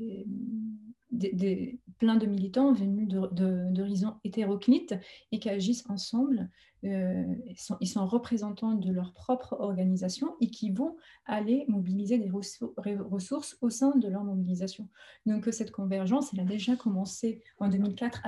des, 1.10 1.78
plein 1.98 2.16
de 2.16 2.26
militants 2.26 2.72
venus 2.72 3.08
d'horizons 3.08 4.14
hétéroclites 4.24 4.94
et 5.32 5.38
qui 5.38 5.48
agissent 5.48 5.88
ensemble. 5.88 6.50
ils, 6.82 7.56
sont, 7.56 8.06
représentants 8.06 8.74
de 8.74 8.92
leur 8.92 9.12
propre 9.12 9.56
organisation 9.58 10.36
et 10.40 10.50
qui 10.50 10.70
vont 10.70 10.96
aller 11.24 11.64
mobiliser 11.68 12.18
des 12.18 12.30
ressources 12.30 13.56
au 13.60 13.70
sein 13.70 13.96
de 13.96 14.08
leur 14.08 14.24
mobilisation. 14.24 14.88
Donc 15.24 15.48
cette 15.52 15.70
convergence, 15.70 16.32
elle 16.34 16.40
a 16.40 16.44
déjà 16.44 16.76
commencé 16.76 17.42
en 17.58 17.68
2004 17.68 18.22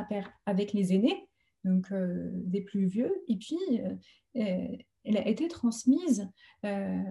avec 0.47 0.73
les 0.73 0.95
aînés, 0.95 1.29
donc 1.65 1.93
des 1.93 2.63
plus 2.63 2.87
vieux, 2.87 3.13
et 3.29 3.37
puis 3.37 3.59
elle 5.09 5.17
a 5.17 5.27
été 5.27 5.49
transmise 5.49 6.29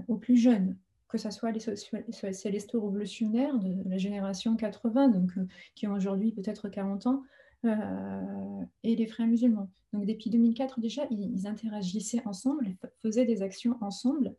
aux 0.08 0.18
plus 0.18 0.38
jeunes 0.38 0.78
que 1.08 1.18
ce 1.18 1.32
soit 1.32 1.52
les 1.52 1.60
socialistes 1.60 2.72
révolutionnaires 2.74 3.58
de 3.60 3.90
la 3.90 3.98
génération 3.98 4.56
80, 4.56 5.10
donc, 5.10 5.32
euh, 5.38 5.48
qui 5.76 5.88
ont 5.88 5.94
aujourd'hui 5.94 6.32
peut-être 6.32 6.70
40 6.70 7.08
ans, 7.08 7.24
et 8.84 8.96
les 8.96 9.08
frères 9.08 9.28
musulmans. 9.28 9.70
Donc 9.92 10.06
depuis 10.06 10.30
2004 10.30 10.80
déjà, 10.80 11.06
ils, 11.10 11.48
interagissaient 11.48 12.22
ensemble, 12.26 12.76
faisaient 13.02 13.26
des 13.26 13.42
actions 13.42 13.78
ensemble. 13.82 14.36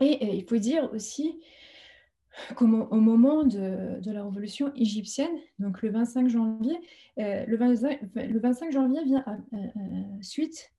Et, 0.00 0.36
il 0.36 0.44
faut 0.46 0.58
dire 0.58 0.90
aussi 0.92 1.40
qu'au 2.54 2.66
moment 2.66 3.42
de, 3.42 3.98
la 4.04 4.22
révolution 4.22 4.72
égyptienne, 4.76 5.34
donc 5.58 5.82
le 5.82 5.90
25 5.90 6.28
janvier, 6.28 6.78
le, 7.16 7.56
25, 7.56 8.70
janvier 8.70 9.02
vient 9.02 9.24
suite 10.20 10.70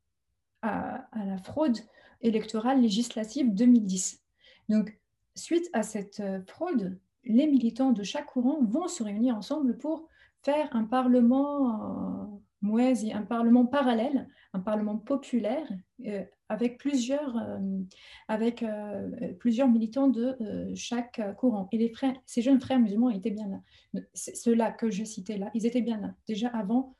à, 0.61 1.07
la 1.25 1.37
fraude 1.37 1.77
électorale 2.21 2.81
législative 2.81 3.53
2010. 3.53 4.21
Donc, 4.69 4.97
suite 5.35 5.69
à 5.73 5.83
cette 5.83 6.21
fraude, 6.47 6.99
les 7.23 7.47
militants 7.47 7.91
de 7.91 8.03
chaque 8.03 8.27
courant 8.27 8.59
vont 8.63 8.87
se 8.87 9.03
réunir 9.03 9.35
ensemble 9.35 9.77
pour 9.77 10.07
faire 10.43 10.75
un 10.75 10.83
parlement 10.83 12.41
euh, 12.63 13.13
un 13.13 13.23
parlement 13.23 13.65
parallèle, 13.65 14.27
un 14.53 14.59
parlement 14.59 14.97
populaire 14.97 15.67
euh, 16.05 16.23
avec, 16.47 16.77
plusieurs, 16.77 17.35
euh, 17.37 17.79
avec 18.27 18.63
plusieurs 19.39 19.67
militants 19.67 20.09
de 20.09 20.37
chaque 20.75 21.21
courant. 21.37 21.67
Et 21.71 21.77
les 21.77 21.89
frères, 21.89 22.15
ces 22.25 22.41
jeunes 22.41 22.61
frères 22.61 22.79
musulmans 22.79 23.09
étaient 23.09 23.31
bien 23.31 23.47
là. 23.47 24.01
Ceux-là 24.13 24.71
que 24.71 24.91
je 24.91 25.03
citais 25.03 25.37
là, 25.37 25.49
ils 25.53 25.65
étaient 25.65 25.81
bien 25.81 25.99
là, 25.99 26.13
déjà 26.27 26.49
avant 26.49 26.95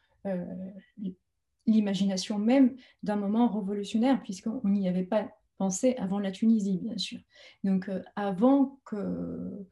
l'imagination 1.71 2.37
même 2.37 2.75
d'un 3.03 3.15
moment 3.15 3.47
révolutionnaire, 3.49 4.21
puisqu'on 4.23 4.61
n'y 4.65 4.87
avait 4.87 5.03
pas 5.03 5.29
pensé 5.57 5.95
avant 5.97 6.19
la 6.19 6.31
Tunisie, 6.31 6.79
bien 6.81 6.97
sûr. 6.97 7.19
Donc, 7.63 7.89
avant 8.15 8.79
que 8.85 9.67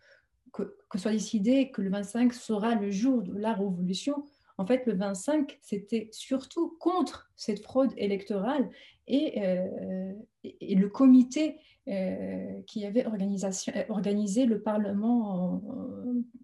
que, 0.52 0.98
soit 0.98 1.12
décidé 1.12 1.72
que 1.72 1.82
le 1.82 1.90
25 1.90 2.34
sera 2.34 2.76
le 2.76 2.92
jour 2.92 3.22
de 3.22 3.38
la 3.38 3.54
révolution, 3.54 4.26
en 4.58 4.66
fait, 4.66 4.86
le 4.86 4.94
25, 4.94 5.58
c'était 5.62 6.10
surtout 6.12 6.76
contre 6.80 7.32
cette 7.36 7.64
fraude 7.64 7.94
électorale 7.96 8.70
et, 9.10 9.44
euh, 9.44 10.14
et 10.44 10.76
le 10.76 10.88
comité 10.88 11.58
euh, 11.88 12.62
qui 12.68 12.86
avait 12.86 13.06
euh, 13.06 13.84
organisé 13.90 14.46
le 14.46 14.62
Parlement 14.62 15.62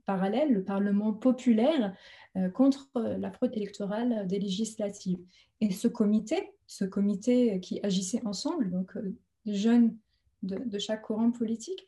parallèle, 0.06 0.52
le 0.52 0.64
Parlement 0.64 1.14
populaire, 1.14 1.96
contre 2.54 2.90
la 3.18 3.32
fraude 3.32 3.56
électorale 3.56 4.28
des 4.28 4.40
législatives. 4.40 5.20
Et 5.62 5.72
ce 5.72 5.88
comité, 5.88 6.52
ce 6.68 6.84
comité 6.84 7.62
qui 7.62 7.80
agissait 7.82 8.22
ensemble, 8.26 8.70
donc 8.70 8.92
jeunes 9.46 9.96
de, 10.44 10.78
chaque 10.78 11.04
courant 11.04 11.32
politique, 11.32 11.88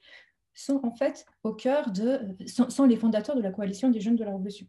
sont 0.53 0.79
en 0.83 0.91
fait 0.95 1.25
au 1.43 1.53
cœur 1.53 1.91
de, 1.91 2.21
sont, 2.47 2.85
les 2.85 2.95
fondateurs 2.95 3.35
de 3.35 3.41
la 3.41 3.51
coalition 3.51 3.89
des 3.89 3.99
jeunes 3.99 4.15
de 4.15 4.23
la 4.23 4.31
Révolution. 4.31 4.67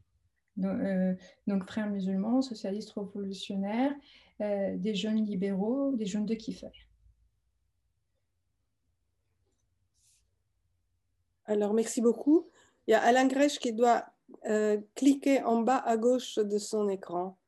Donc, 0.56 1.64
frères 1.64 1.88
musulmans, 1.88 2.42
socialistes 2.42 2.92
révolutionnaires, 2.96 3.94
euh, 4.41 4.76
des 4.76 4.95
jeunes 4.95 5.24
libéraux, 5.24 5.93
des 5.97 6.07
jeunes 6.07 6.26
de 6.26 6.34
Kiffer. 6.34 6.70
Alors, 11.47 11.72
merci 11.74 12.01
beaucoup. 12.01 12.49
Il 12.86 12.93
y 12.93 12.95
a 12.95 13.03
Alain 13.03 13.26
Grèche 13.26 13.59
qui 13.59 13.72
doit 13.72 14.05
euh, 14.47 14.78
cliquer 14.95 15.43
en 15.43 15.62
bas 15.62 15.78
à 15.78 15.97
gauche 15.97 16.36
de 16.36 16.59
son 16.59 16.89
écran, 16.89 17.39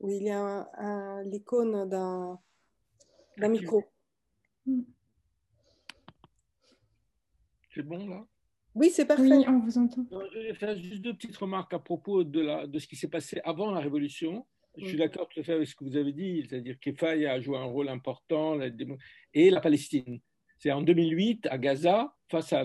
où 0.00 0.10
il 0.10 0.22
y 0.22 0.30
a 0.30 0.68
l'icône 1.24 1.88
d'un 1.88 2.38
micro. 3.48 3.82
Mm. 4.66 4.82
C'est 7.74 7.82
bon 7.82 8.06
là? 8.08 8.26
Oui, 8.74 8.90
c'est 8.90 9.06
parfait. 9.06 9.22
Oui, 9.22 9.44
on 9.48 9.58
vous 9.58 9.78
entend. 9.78 10.04
je 10.10 10.38
vais 10.38 10.54
faire 10.54 10.76
juste 10.76 11.02
deux 11.02 11.14
petites 11.14 11.36
remarques 11.36 11.74
à 11.74 11.78
propos 11.78 12.22
de, 12.22 12.40
la, 12.40 12.66
de 12.66 12.78
ce 12.78 12.86
qui 12.86 12.96
s'est 12.96 13.08
passé 13.08 13.40
avant 13.44 13.72
la 13.72 13.80
Révolution. 13.80 14.46
Je 14.76 14.86
suis 14.86 14.96
d'accord 14.96 15.28
tout 15.28 15.40
à 15.40 15.42
fait 15.42 15.54
avec 15.54 15.66
ce 15.66 15.74
que 15.74 15.84
vous 15.84 15.96
avez 15.96 16.12
dit, 16.12 16.46
c'est-à-dire 16.48 16.78
qu'Efaï 16.78 17.26
a 17.26 17.40
joué 17.40 17.56
un 17.56 17.64
rôle 17.64 17.88
important 17.88 18.58
et 19.34 19.50
la 19.50 19.60
Palestine. 19.60 20.20
C'est 20.58 20.70
en 20.70 20.82
2008 20.82 21.46
à 21.50 21.58
Gaza, 21.58 22.14
face 22.28 22.52
à 22.52 22.62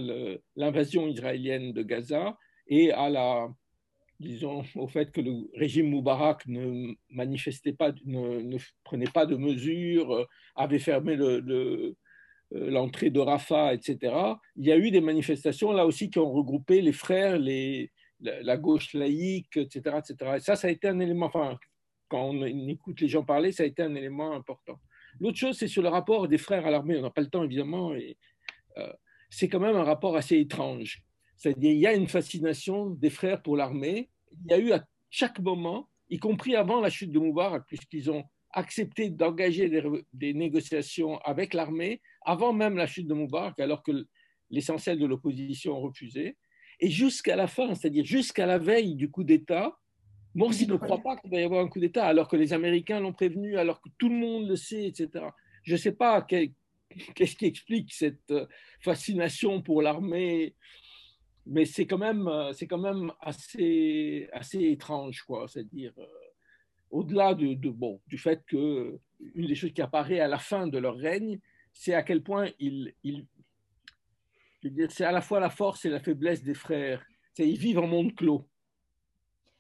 l'invasion 0.56 1.08
israélienne 1.08 1.74
de 1.74 1.84
Gaza 1.84 2.38
et 2.68 2.92
à 2.92 3.10
la, 3.10 3.48
disons, 4.20 4.64
au 4.76 4.88
fait 4.88 5.12
que 5.12 5.22
le 5.22 5.50
régime 5.56 5.90
Moubarak 5.90 6.46
ne 6.48 6.94
manifestait 7.10 7.74
pas, 7.74 7.94
ne, 8.06 8.58
prenait 8.84 9.06
pas 9.06 9.26
de 9.26 9.36
mesures, 9.36 10.28
avait 10.56 10.80
fermé 10.80 11.16
le, 11.16 11.96
euh, 12.54 12.70
l'entrée 12.70 13.10
de 13.10 13.20
Rafah, 13.20 13.74
etc., 13.74 14.16
il 14.56 14.66
y 14.66 14.72
a 14.72 14.78
eu 14.78 14.92
des 14.92 15.02
manifestations 15.02 15.72
là 15.72 15.86
aussi 15.86 16.10
qui 16.10 16.20
ont 16.20 16.32
regroupé 16.32 16.82
les 16.82 16.94
frères, 16.94 17.38
les, 17.38 17.92
la, 18.20 18.58
gauche 18.58 18.94
laïque, 18.94 19.58
etc., 19.58 19.98
etc. 20.00 20.32
Et 20.38 20.40
ça, 20.40 20.56
ça 20.56 20.68
a 20.68 20.72
été 20.72 20.88
un 20.88 21.00
élément, 21.00 21.28
enfin, 21.28 21.58
quand 22.14 22.30
on 22.30 22.46
écoute 22.46 23.02
les 23.02 23.08
gens 23.08 23.24
parler, 23.24 23.52
ça 23.52 23.64
a 23.64 23.66
été 23.66 23.82
un 23.82 23.96
élément 23.96 24.34
important. 24.34 24.80
L'autre 25.20 25.40
chose, 25.40 25.58
c'est 25.58 25.68
sur 25.68 25.82
le 25.82 25.90
rapport 25.90 26.28
des 26.28 26.38
frères 26.38 26.68
à 26.68 26.70
l'armée. 26.70 26.96
On 27.00 27.02
n'a 27.02 27.10
pas 27.10 27.22
le 27.22 27.28
temps, 27.28 27.44
évidemment, 27.44 27.96
et 27.96 28.20
euh, 28.78 28.94
c'est 29.32 29.50
quand 29.50 29.60
même 29.60 29.76
un 29.76 29.84
rapport 29.84 30.16
assez 30.16 30.38
étrange. 30.38 31.02
C'est-à-dire, 31.38 31.72
il 31.72 31.80
y 31.80 31.88
a 31.88 31.96
une 31.96 32.08
fascination 32.08 32.92
des 32.92 33.10
frères 33.10 33.42
pour 33.42 33.58
l'armée. 33.58 34.12
Il 34.46 34.52
y 34.52 34.54
a 34.54 34.60
eu 34.60 34.72
à 34.74 34.86
chaque 35.10 35.40
moment, 35.40 35.90
y 36.12 36.20
compris 36.20 36.56
avant 36.56 36.82
la 36.82 36.92
chute 36.92 37.12
de 37.12 37.18
Moubarak, 37.18 37.64
puisqu'ils 37.66 38.12
ont 38.12 38.26
accepté 38.52 39.10
d'engager 39.10 39.68
des, 40.14 40.36
négociations 40.36 41.18
avec 41.22 41.56
l'armée 41.56 42.00
avant 42.22 42.54
même 42.54 42.78
la 42.78 42.86
chute 42.86 43.08
de 43.08 43.16
Moubarak, 43.16 43.60
alors 43.60 43.82
que 43.82 44.06
l'essentiel 44.52 45.00
de 45.00 45.08
l'opposition 45.08 45.82
refusé. 45.82 46.38
Et 46.80 46.92
jusqu'à 46.92 47.36
la 47.36 47.48
fin, 47.48 47.74
c'est-à-dire 47.74 48.06
jusqu'à 48.06 48.46
la 48.46 48.60
veille 48.60 48.94
du 48.94 49.10
coup 49.10 49.24
d'État, 49.24 49.80
Morsi 50.36 50.68
ne 50.68 50.78
croit 50.78 51.02
pas 51.02 51.16
qu'il 51.18 51.30
va 51.30 51.40
y 51.40 51.44
avoir 51.44 51.64
un 51.64 51.68
coup 51.68 51.80
d'État, 51.80 52.06
alors 52.06 52.28
que 52.28 52.36
les 52.36 52.54
Américains 52.54 53.00
l'ont 53.00 53.14
prévenu, 53.14 53.58
alors 53.58 53.82
que 53.82 53.90
tout 53.98 54.10
le 54.10 54.16
monde 54.16 54.48
le 54.48 54.56
sait, 54.56 54.88
etc. 54.88 55.26
Je 55.64 55.74
ne 55.74 55.78
sais 55.78 55.92
pas 55.92 56.22
qu'est-ce 56.24 57.36
qui 57.36 57.46
explique 57.46 57.94
cette 57.94 58.32
euh, 58.32 58.48
fascination 58.82 59.62
pour 59.62 59.82
l'armée, 59.82 60.56
mais 61.46 61.66
c'est 61.66 61.86
quand 61.86 61.98
même, 61.98 62.28
euh, 62.28 62.54
c'est 62.54 62.68
quand 62.68 62.80
même 62.80 63.12
assez, 63.20 64.28
assez 64.32 64.60
étrange, 64.60 65.22
quoi. 65.24 65.48
C'est-à-dire, 65.48 65.94
euh, 65.98 66.06
au-delà 66.90 67.34
de, 67.34 67.70
bon, 67.70 68.02
du 68.08 68.18
fait 68.18 68.44
que 68.48 69.00
une 69.36 69.48
des 69.48 69.56
choses 69.56 69.74
qui 69.74 69.82
apparaît 69.82 70.20
à 70.20 70.28
la 70.28 70.38
fin 70.38 70.68
de 70.68 70.78
leur 70.78 70.96
règne, 70.96 71.40
c'est 71.72 71.94
à 71.94 72.04
quel 72.04 72.22
point 72.22 72.50
ils, 72.60 72.94
c'est 74.90 75.06
à 75.06 75.12
la 75.12 75.22
fois 75.22 75.40
la 75.40 75.50
force 75.50 75.86
et 75.86 75.90
la 75.90 76.00
faiblesse 76.00 76.44
des 76.44 76.54
frères. 76.54 77.04
C'est 77.34 77.48
ils 77.48 77.58
vivent 77.58 77.80
en 77.80 77.88
monde 77.88 78.14
clos. 78.16 78.48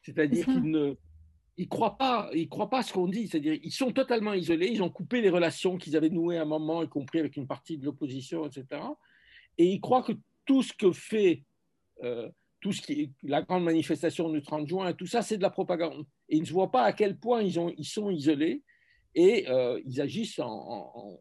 C'est-à-dire 0.03 0.45
qu'ils 0.45 0.69
ne 0.69 0.95
ils 1.57 1.67
croient 1.67 1.97
pas, 1.97 2.29
ils 2.33 2.49
croient 2.49 2.69
pas 2.69 2.79
à 2.79 2.83
ce 2.83 2.93
qu'on 2.93 3.07
dit. 3.07 3.27
C'est-à-dire 3.27 3.59
ils 3.61 3.71
sont 3.71 3.91
totalement 3.91 4.33
isolés. 4.33 4.67
Ils 4.67 4.83
ont 4.83 4.89
coupé 4.89 5.21
les 5.21 5.29
relations 5.29 5.77
qu'ils 5.77 5.95
avaient 5.97 6.09
nouées 6.09 6.37
à 6.37 6.43
un 6.43 6.45
moment, 6.45 6.83
y 6.83 6.89
compris 6.89 7.19
avec 7.19 7.37
une 7.37 7.47
partie 7.47 7.77
de 7.77 7.85
l'opposition, 7.85 8.45
etc. 8.45 8.81
Et 9.57 9.65
ils 9.65 9.81
croient 9.81 10.03
que 10.03 10.13
tout 10.45 10.63
ce 10.63 10.73
que 10.73 10.91
fait 10.91 11.43
euh, 12.03 12.29
tout 12.63 12.71
ce 12.71 12.81
qui 12.81 12.93
est 12.93 13.11
la 13.23 13.41
grande 13.41 13.65
manifestation 13.65 14.29
du 14.29 14.41
30 14.41 14.69
juin, 14.69 14.93
tout 14.93 15.05
ça, 15.05 15.21
c'est 15.21 15.35
de 15.35 15.41
la 15.41 15.49
propagande. 15.49 16.05
Et 16.29 16.37
ils 16.37 16.43
ne 16.43 16.47
voient 16.47 16.71
pas 16.71 16.83
à 16.83 16.93
quel 16.93 17.17
point 17.17 17.41
ils, 17.41 17.59
ont, 17.59 17.73
ils 17.77 17.85
sont 17.85 18.09
isolés 18.09 18.63
et 19.13 19.49
euh, 19.49 19.81
ils 19.85 19.99
agissent 19.99 20.39
en, 20.39 21.19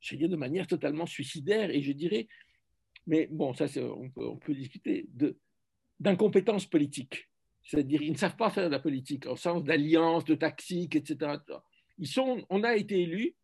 je 0.00 0.16
de 0.16 0.36
manière 0.36 0.68
totalement 0.68 1.04
suicidaire. 1.04 1.70
Et 1.70 1.82
je 1.82 1.90
dirais, 1.90 2.28
mais 3.08 3.26
bon, 3.28 3.52
ça, 3.54 3.66
on 3.76 4.08
peut, 4.08 4.28
on 4.28 4.36
peut 4.36 4.54
discuter 4.54 5.08
d'incompétence 5.98 6.64
politique. 6.64 7.27
C'est-à-dire, 7.68 8.00
ils 8.00 8.12
ne 8.12 8.16
savent 8.16 8.36
pas 8.36 8.48
faire 8.48 8.64
de 8.64 8.72
la 8.72 8.78
politique 8.78 9.26
en 9.26 9.36
sens 9.36 9.62
d'alliance, 9.62 10.24
de 10.24 10.34
tactique, 10.34 10.96
etc. 10.96 11.36
Ils 11.98 12.06
sont, 12.06 12.42
on 12.48 12.64
a 12.64 12.74
été 12.74 13.02
élus 13.02 13.36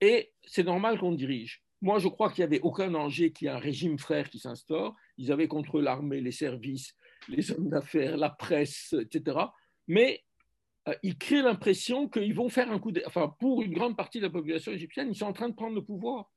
et 0.00 0.32
c'est 0.44 0.64
normal 0.64 0.98
qu'on 0.98 1.12
dirige. 1.12 1.62
Moi, 1.80 2.00
je 2.00 2.08
crois 2.08 2.32
qu'il 2.32 2.42
n'y 2.42 2.46
avait 2.46 2.60
aucun 2.62 2.90
danger 2.90 3.30
qu'il 3.30 3.46
y 3.46 3.48
ait 3.48 3.54
un 3.54 3.60
régime 3.60 3.96
frère 3.96 4.28
qui 4.28 4.40
s'instaure. 4.40 4.96
Ils 5.18 5.30
avaient 5.30 5.46
contre 5.46 5.80
l'armée, 5.80 6.20
les 6.20 6.32
services, 6.32 6.96
les 7.28 7.52
hommes 7.52 7.68
d'affaires, 7.68 8.16
la 8.16 8.30
presse, 8.30 8.92
etc. 9.00 9.38
Mais 9.86 10.24
euh, 10.88 10.94
ils 11.04 11.16
créent 11.16 11.42
l'impression 11.42 12.08
qu'ils 12.08 12.34
vont 12.34 12.48
faire 12.48 12.72
un 12.72 12.80
coup 12.80 12.90
de... 12.90 13.04
Enfin, 13.06 13.32
pour 13.38 13.62
une 13.62 13.72
grande 13.72 13.96
partie 13.96 14.18
de 14.18 14.24
la 14.24 14.30
population 14.30 14.72
égyptienne, 14.72 15.10
ils 15.12 15.16
sont 15.16 15.26
en 15.26 15.32
train 15.32 15.48
de 15.48 15.54
prendre 15.54 15.76
le 15.76 15.84
pouvoir. 15.84 16.28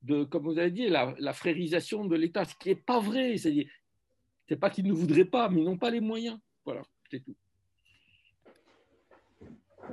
De, 0.00 0.24
comme 0.24 0.44
vous 0.44 0.58
avez 0.58 0.70
dit, 0.70 0.88
la, 0.88 1.14
la 1.18 1.34
frérisation 1.34 2.06
de 2.06 2.16
l'État, 2.16 2.46
ce 2.46 2.54
qui 2.54 2.70
n'est 2.70 2.76
pas 2.76 3.00
vrai. 3.00 3.36
C'est-à-dire, 3.36 3.70
c'est 4.50 4.56
pas 4.56 4.68
qu'ils 4.68 4.88
ne 4.88 4.92
voudraient 4.92 5.24
pas, 5.24 5.48
mais 5.48 5.60
ils 5.60 5.64
n'ont 5.64 5.78
pas 5.78 5.90
les 5.90 6.00
moyens. 6.00 6.36
Voilà, 6.64 6.82
c'est 7.08 7.20
tout. 7.20 7.36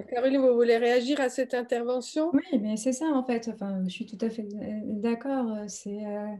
Caroline, 0.09 0.41
vous 0.41 0.55
voulez 0.55 0.77
réagir 0.77 1.21
à 1.21 1.29
cette 1.29 1.53
intervention? 1.53 2.31
Oui, 2.33 2.59
mais 2.59 2.75
c'est 2.75 2.91
ça 2.91 3.05
en 3.05 3.23
fait. 3.23 3.47
Enfin, 3.53 3.83
je 3.83 3.89
suis 3.89 4.07
tout 4.07 4.17
à 4.19 4.31
fait 4.31 4.41
euh, 4.41 4.79
d'accord. 4.83 5.45
C'est 5.67 6.03
euh, 6.03 6.33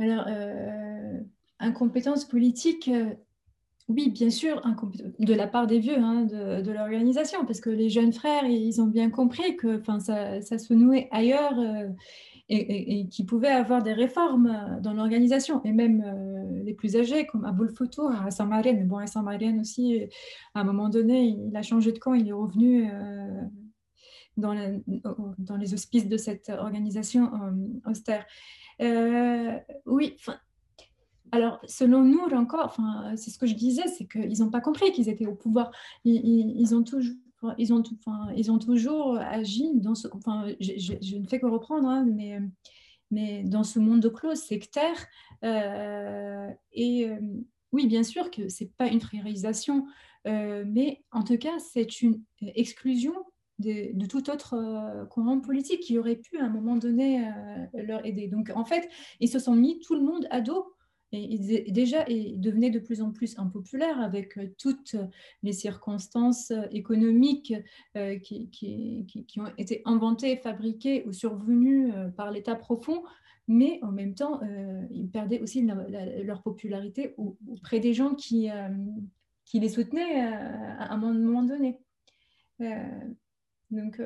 alors 0.00 0.24
euh, 0.26 1.20
incompétence 1.60 2.24
politique. 2.24 2.90
oui, 3.88 4.10
bien 4.10 4.30
sûr, 4.30 4.60
de 5.20 5.34
la 5.34 5.46
part 5.46 5.68
des 5.68 5.78
vieux 5.78 5.98
hein, 5.98 6.24
de, 6.24 6.72
l'organisation, 6.72 7.46
parce 7.46 7.60
que 7.60 7.70
les 7.70 7.88
jeunes 7.88 8.12
frères, 8.12 8.46
ils 8.46 8.80
ont 8.80 8.88
bien 8.88 9.10
compris 9.10 9.56
que, 9.56 9.78
enfin, 9.78 10.00
ça, 10.00 10.42
ça 10.42 10.58
se 10.58 10.74
nouait 10.74 11.06
ailleurs 11.12 11.54
et, 12.48 13.08
qui 13.08 13.24
pouvaient 13.24 13.48
avoir 13.48 13.82
des 13.82 13.92
réformes 13.92 14.78
dans 14.82 14.92
l'organisation, 14.92 15.62
et 15.64 15.72
même 15.72 16.04
les 16.64 16.74
plus 16.74 16.96
âgés, 16.96 17.26
comme 17.26 17.44
Aboul 17.44 17.70
Foutour 17.70 18.10
à 18.10 18.30
Saint-Marien. 18.30 18.74
Mais 18.74 18.84
bon, 18.84 18.98
à 18.98 19.06
Saint-Marien 19.06 19.58
aussi, 19.60 20.02
à 20.54 20.60
un 20.60 20.64
moment 20.64 20.88
donné, 20.88 21.24
il 21.24 21.56
a 21.56 21.62
changé 21.62 21.92
de 21.92 21.98
camp, 21.98 22.14
il 22.14 22.28
est 22.28 22.32
revenu 22.32 22.90
dans, 24.36 24.52
les 24.52 25.74
auspices 25.74 26.08
de 26.08 26.16
cette 26.16 26.50
organisation 26.50 27.30
austère. 27.86 28.26
oui, 29.86 30.16
alors, 31.34 31.58
selon 31.66 32.04
nous, 32.04 32.20
encore, 32.32 32.66
enfin, 32.66 33.12
c'est 33.16 33.30
ce 33.30 33.38
que 33.38 33.46
je 33.46 33.54
disais, 33.54 33.88
c'est 33.88 34.06
qu'ils 34.06 34.38
n'ont 34.38 34.50
pas 34.50 34.60
compris 34.60 34.92
qu'ils 34.92 35.08
étaient 35.08 35.26
au 35.26 35.34
pouvoir. 35.34 35.72
Ils, 36.04 36.74
ont 36.76 36.84
toujours, 36.84 37.16
ils 37.58 37.72
ont, 37.72 38.58
toujours 38.58 39.18
agi 39.18 39.70
dans 39.74 39.94
ce. 39.94 40.08
Enfin, 40.12 40.46
je, 40.60 41.18
ne 41.18 41.26
fais 41.26 41.38
que 41.38 41.46
reprendre, 41.46 41.88
hein, 41.88 42.06
mais, 42.10 42.38
mais 43.10 43.42
dans 43.44 43.64
ce 43.64 43.78
monde 43.78 44.00
de 44.00 44.08
clos 44.08 44.34
sectaire. 44.34 45.06
Euh, 45.44 46.50
et 46.72 47.08
euh, 47.08 47.18
oui, 47.72 47.86
bien 47.86 48.02
sûr 48.02 48.30
que 48.30 48.48
c'est 48.48 48.72
pas 48.76 48.88
une 48.88 49.00
frérisation, 49.00 49.86
euh, 50.26 50.64
mais 50.66 51.02
en 51.12 51.22
tout 51.22 51.38
cas, 51.38 51.58
c'est 51.58 52.02
une 52.02 52.22
exclusion 52.40 53.14
de, 53.58 54.06
tout 54.06 54.30
autre 54.30 55.06
courant 55.10 55.40
politique 55.40 55.80
qui 55.80 55.98
aurait 55.98 56.16
pu 56.16 56.38
à 56.38 56.44
un 56.44 56.48
moment 56.48 56.76
donné 56.76 57.24
leur 57.72 58.04
aider. 58.04 58.26
Donc, 58.26 58.50
en 58.54 58.64
fait, 58.64 58.88
ils 59.20 59.28
se 59.28 59.38
sont 59.38 59.54
mis 59.54 59.78
tout 59.78 59.94
le 59.94 60.02
monde 60.02 60.26
à 60.30 60.40
dos 60.40 60.73
et, 61.14 61.70
déjà, 61.70 62.08
il 62.08 62.40
devenait 62.40 62.70
de 62.70 62.78
plus 62.78 63.00
en 63.00 63.10
plus 63.10 63.38
impopulaire 63.38 64.00
avec 64.00 64.36
euh, 64.36 64.48
toutes 64.58 64.96
les 65.42 65.52
circonstances 65.52 66.50
euh, 66.50 66.62
économiques 66.72 67.54
euh, 67.96 68.18
qui, 68.18 69.06
ont 69.38 69.52
été 69.58 69.82
inventées, 69.84 70.36
fabriquées 70.36 71.04
ou 71.06 71.12
survenues 71.12 71.92
par 72.16 72.30
l'État 72.30 72.54
profond, 72.54 73.02
mais 73.46 73.78
en 73.82 73.92
même 73.92 74.14
temps, 74.14 74.40
ils 74.90 75.10
perdaient 75.10 75.40
aussi 75.40 75.66
leur 76.22 76.42
popularité 76.42 77.14
auprès 77.46 77.78
des 77.78 77.92
gens 77.92 78.14
qui, 78.14 78.48
qui 79.44 79.60
les 79.60 79.68
soutenaient 79.68 80.22
à 80.22 80.92
un 80.92 80.96
moment 80.96 81.42
donné. 81.42 81.78
donc, 83.70 84.00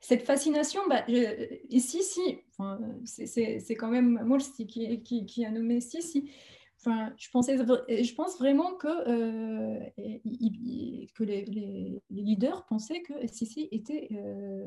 cette 0.00 0.22
fascination, 0.22 0.80
bah, 0.88 1.04
ici, 1.08 2.02
si, 2.02 2.38
enfin, 2.56 2.78
c'est 3.04 3.74
quand 3.76 3.90
même 3.90 4.22
Molsty 4.24 4.66
qui, 4.66 5.02
qui, 5.02 5.44
a 5.44 5.50
nommé 5.50 5.80
Sissi. 5.80 6.30
Enfin, 6.80 7.12
je, 7.16 7.28
je 7.28 8.14
pense 8.14 8.38
vraiment 8.38 8.74
que, 8.74 8.86
euh, 8.86 9.80
que 11.14 11.24
les, 11.24 12.00
leaders 12.10 12.64
pensaient 12.66 13.02
que 13.02 13.26
Sissi 13.26 13.68
était. 13.72 14.08
Euh, 14.12 14.66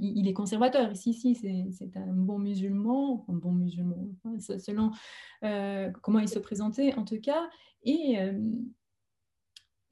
il, 0.00 0.26
est 0.26 0.32
conservateur. 0.32 0.90
Ici, 0.90 1.12
si, 1.12 1.34
c'est 1.34 1.96
un 1.96 2.12
bon 2.12 2.38
musulman, 2.38 3.24
un 3.28 3.34
bon 3.34 3.52
musulman, 3.52 4.08
selon 4.38 4.90
euh, 5.44 5.90
comment 6.02 6.20
il 6.20 6.28
se 6.28 6.38
présentait 6.38 6.94
en 6.94 7.04
tout 7.04 7.20
cas. 7.20 7.48
Et, 7.84 8.16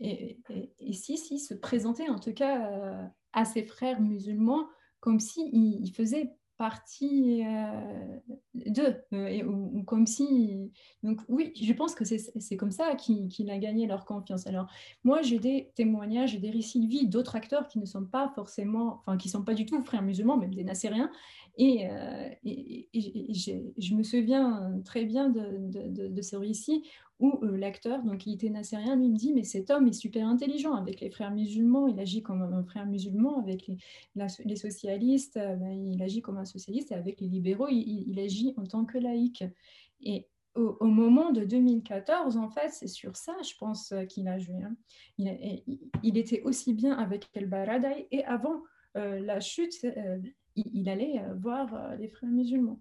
et, 0.01 0.39
et, 0.81 0.93
se 0.93 1.55
présentait 1.55 2.09
en 2.09 2.19
tout 2.19 2.33
cas 2.33 3.13
à 3.33 3.45
ses 3.45 3.65
frères 3.65 4.01
musulmans 4.01 4.67
comme 5.01 5.19
s'ils 5.19 5.85
il 5.85 5.93
faisaient 5.93 6.33
partie 6.63 7.43
euh, 7.45 8.19
d'eux, 8.55 8.95
euh, 9.13 9.43
ou, 9.43 9.83
comme 9.83 10.07
si... 10.07 10.71
Donc 11.03 11.19
oui, 11.29 11.53
je 11.61 11.73
pense 11.73 11.97
que 11.97 12.05
c'est 12.05 12.57
comme 12.57 12.71
ça 12.71 12.95
qu'il 12.95 13.51
a 13.51 13.59
gagné 13.59 13.89
leur 13.89 14.05
confiance. 14.05 14.47
Alors 14.47 14.69
moi, 15.03 15.23
j'ai 15.23 15.41
des 15.41 15.73
témoignages, 15.75 16.39
des 16.39 16.51
récits 16.51 16.79
de 16.79 16.87
vie 16.87 17.09
d'autres 17.09 17.35
acteurs 17.35 17.67
qui 17.67 17.81
ne 17.81 17.85
sont 17.85 18.05
pas 18.05 18.31
forcément, 18.37 19.01
enfin 19.01 19.17
qui 19.17 19.27
ne 19.27 19.33
sont 19.33 19.43
pas 19.43 19.55
du 19.55 19.67
tout 19.67 19.83
frères 19.83 20.03
musulmans, 20.03 20.37
même 20.37 20.55
des 20.55 20.63
Nassériens, 20.63 21.11
et, 21.59 21.89
euh, 21.91 22.29
je 22.45 23.95
me 23.95 24.03
souviens 24.03 24.81
très 24.85 25.05
bien 25.05 25.29
de, 25.29 26.23
ce 26.23 26.37
récit 26.37 26.83
où 27.23 27.39
euh, 27.45 27.57
l'acteur, 27.57 28.03
donc 28.03 28.27
il 28.27 28.35
était 28.35 28.51
nassérien, 28.51 28.97
lui 28.97 29.09
me 29.09 29.17
dit 29.17 29.33
mais 29.33 29.45
cet 29.45 29.71
homme 29.71 29.87
est 29.87 29.93
super 29.93 30.27
intelligent 30.27 30.75
avec 30.75 31.01
les 31.01 31.09
frères 31.09 31.31
musulmans, 31.31 31.87
il 31.87 31.99
agit 32.01 32.21
comme 32.21 32.43
un 32.43 32.65
frère 32.65 32.85
musulman 32.85 33.39
avec 33.39 33.71
les, 34.17 34.57
socialistes, 34.57 35.37
euh, 35.37 35.55
ben, 35.55 35.71
il 35.71 36.03
agit 36.03 36.21
comme 36.21 36.37
un 36.39 36.45
socialiste 36.45 36.91
et 36.91 36.97
avec 36.97 37.21
les 37.21 37.29
libéraux, 37.29 37.69
il, 37.71 38.19
agit 38.19 38.55
en 38.57 38.65
tant 38.65 38.85
que 38.85 38.99
laïc. 38.99 39.45
Et 40.01 40.27
au, 40.57 40.87
moment 40.87 41.31
de 41.31 41.45
2014, 41.45 42.37
en 42.37 42.51
fait, 42.51 42.71
c'est 42.71 42.89
sur 42.89 43.17
ça, 43.17 43.37
je 43.43 43.55
pense, 43.57 43.93
euh, 43.93 44.05
qu'il 44.05 44.27
a 44.27 44.39
joué. 44.39 44.61
Hein. 44.63 44.77
Il, 46.03 46.19
était 46.19 46.43
aussi 46.43 46.75
bien 46.75 46.93
avec 46.95 47.29
El 47.35 47.47
Baradei 47.49 48.09
et 48.11 48.25
avant 48.25 48.63
la 48.95 49.41
chute, 49.41 49.87
il, 50.57 50.89
allait 50.89 51.23
voir 51.37 51.97
les 51.97 52.09
frères 52.09 52.31
musulmans. 52.31 52.81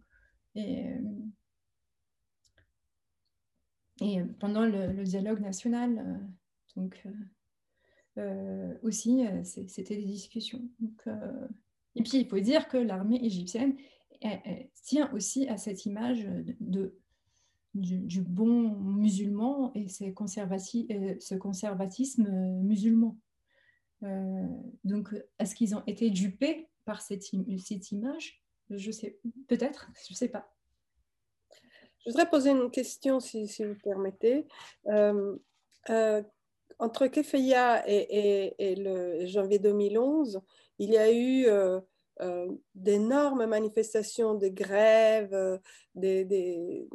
Et 4.02 4.19
euh, 4.19 4.26
pendant 4.39 4.65
le, 4.65 5.03
dialogue 5.03 5.39
national, 5.39 5.99
euh, 5.99 6.18
donc 6.76 7.07
euh, 8.18 8.73
aussi, 8.81 9.23
c'était 9.43 9.95
des 9.95 10.06
discussions. 10.06 10.61
et 11.95 12.03
puis, 12.03 12.19
il 12.19 12.27
faut 12.27 12.39
dire 12.39 12.68
que 12.68 12.77
l'armée 12.77 13.23
égyptienne 13.23 13.76
tient 14.84 15.11
aussi 15.14 15.48
à 15.48 15.57
cette 15.57 15.85
image 15.85 16.27
de, 16.60 16.98
du, 17.73 18.22
bon 18.22 18.76
musulman 18.76 19.72
et 19.76 19.88
ce 19.88 20.06
conservatisme 21.35 22.27
musulman. 22.64 23.18
donc, 24.84 25.15
est-ce 25.39 25.56
qu'ils 25.56 25.76
ont 25.76 25.84
été 25.88 26.10
dupés 26.10 26.70
par 26.85 27.01
cette, 27.01 27.23
cette 27.23 27.91
image 27.91 28.43
Je 28.69 28.91
sais, 28.91 29.19
peut-être, 29.47 29.89
je 30.07 30.13
ne 30.13 30.17
sais 30.17 30.29
pas. 30.29 30.51
Je 32.05 32.09
voudrais 32.09 32.29
poser 32.29 32.51
une 32.51 32.71
question, 32.71 33.19
si, 33.19 33.45
vous 33.59 33.75
permettez. 33.83 34.47
Euh, 34.87 35.35
euh, 35.89 36.23
entre 36.79 37.05
Kefaya 37.07 37.83
et, 37.87 38.75
le 38.75 39.25
janvier 39.27 39.59
2011, 39.59 40.41
il 40.79 40.89
y 40.89 40.97
a 40.97 41.11
eu 41.11 41.45
euh, 41.45 41.79
d'énormes 42.73 43.45
manifestations, 43.45 44.33
des 44.33 44.51
grèves, 44.51 45.59
des, 45.93 46.25
des, 46.25 46.87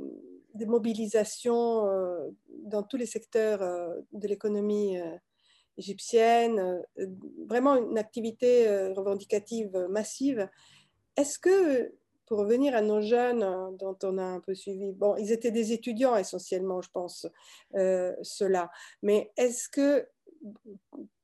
mobilisations 0.66 1.84
dans 2.64 2.82
tous 2.82 2.96
les 2.96 3.06
secteurs 3.06 3.60
de 4.12 4.26
l'économie 4.26 4.98
égyptienne, 5.78 6.82
vraiment 7.46 7.76
une 7.76 7.98
activité 7.98 8.68
revendicative 8.94 9.86
massive. 9.90 10.48
Est-ce 11.16 11.38
que 11.38 11.92
pour 12.26 12.38
revenir 12.40 12.74
à 12.74 12.82
nos 12.82 13.00
jeunes 13.00 13.42
hein, 13.42 13.72
dont 13.78 13.96
on 14.02 14.18
a 14.18 14.24
un 14.24 14.40
peu 14.40 14.54
suivi, 14.54 14.92
bon, 14.92 15.16
ils 15.16 15.32
étaient 15.32 15.52
des 15.52 15.72
étudiants 15.72 16.16
essentiellement, 16.16 16.82
je 16.82 16.90
pense, 16.90 17.26
euh, 17.76 18.14
ceux-là. 18.22 18.70
Mais 19.02 19.32
est-ce 19.36 19.68
que, 19.68 20.06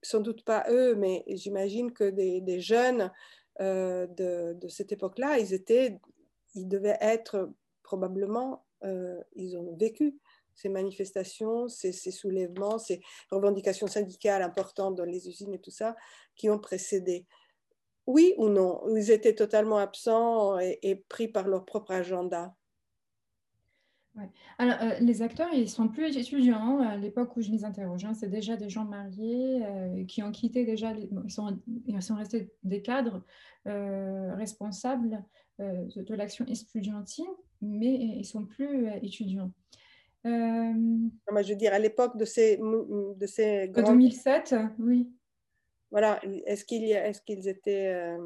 sans 0.00 0.20
doute 0.20 0.44
pas 0.44 0.64
eux, 0.70 0.94
mais 0.94 1.24
j'imagine 1.26 1.92
que 1.92 2.08
des, 2.08 2.60
jeunes 2.60 3.10
euh, 3.60 4.06
de, 4.06 4.68
cette 4.68 4.92
époque-là, 4.92 5.38
ils 5.38 5.52
étaient, 5.52 5.98
ils 6.54 6.68
devaient 6.68 6.98
être 7.00 7.50
probablement, 7.82 8.64
euh, 8.84 9.20
ils 9.34 9.56
ont 9.56 9.76
vécu 9.76 10.16
ces 10.54 10.68
manifestations, 10.68 11.68
ces, 11.68 11.92
soulèvements, 11.92 12.78
ces 12.78 13.00
revendications 13.30 13.86
syndicales 13.86 14.42
importantes 14.42 14.96
dans 14.96 15.04
les 15.04 15.28
usines 15.28 15.54
et 15.54 15.60
tout 15.60 15.70
ça, 15.70 15.96
qui 16.36 16.50
ont 16.50 16.58
précédé 16.58 17.26
oui 18.06 18.34
ou 18.36 18.48
non? 18.48 18.82
Ils 18.96 19.10
étaient 19.10 19.34
totalement 19.34 19.78
absents 19.78 20.58
et, 20.58 21.04
pris 21.08 21.28
par 21.28 21.48
leur 21.48 21.64
propre 21.64 21.92
agenda 21.92 22.54
Alors, 24.58 24.76
euh, 24.82 24.98
les 25.00 25.22
acteurs, 25.22 25.52
ils 25.52 25.68
sont 25.68 25.88
plus 25.88 26.16
étudiants 26.16 26.80
à 26.80 26.96
l'époque 26.96 27.36
où 27.36 27.42
je 27.42 27.50
les 27.50 27.64
interroge. 27.64 28.04
Hein. 28.04 28.14
c'est 28.14 28.28
déjà 28.28 28.56
des 28.56 28.68
gens 28.68 28.84
mariés 28.84 29.64
euh, 29.64 30.04
qui 30.04 30.22
ont 30.22 30.32
quitté 30.32 30.64
déjà, 30.64 30.92
ils, 30.92 31.30
sont, 31.30 31.58
ils 31.86 32.02
sont 32.02 32.16
restés 32.16 32.50
des 32.64 32.82
cadres 32.82 33.22
euh, 33.66 34.34
responsables 34.34 35.24
de, 35.58 36.14
l'action 36.14 36.44
estudiantine, 36.46 37.24
mais 37.60 37.94
ils 37.94 38.24
sont 38.24 38.44
plus 38.44 38.88
étudiants. 39.00 39.52
Je 40.24 41.48
veux 41.48 41.56
dire, 41.56 41.72
à 41.72 41.78
l'époque 41.78 42.16
de 42.16 42.24
ces, 42.24 42.56
de 42.58 43.26
ces 43.26 43.68
2007, 43.68 44.54
oui 44.78 45.10
voilà, 45.92 46.18
est-ce 46.46 46.64
qu'ils 46.64 46.90
est 46.90 47.24
qu'ils 47.24 47.46
étaient 47.48 47.92
euh, 47.94 48.18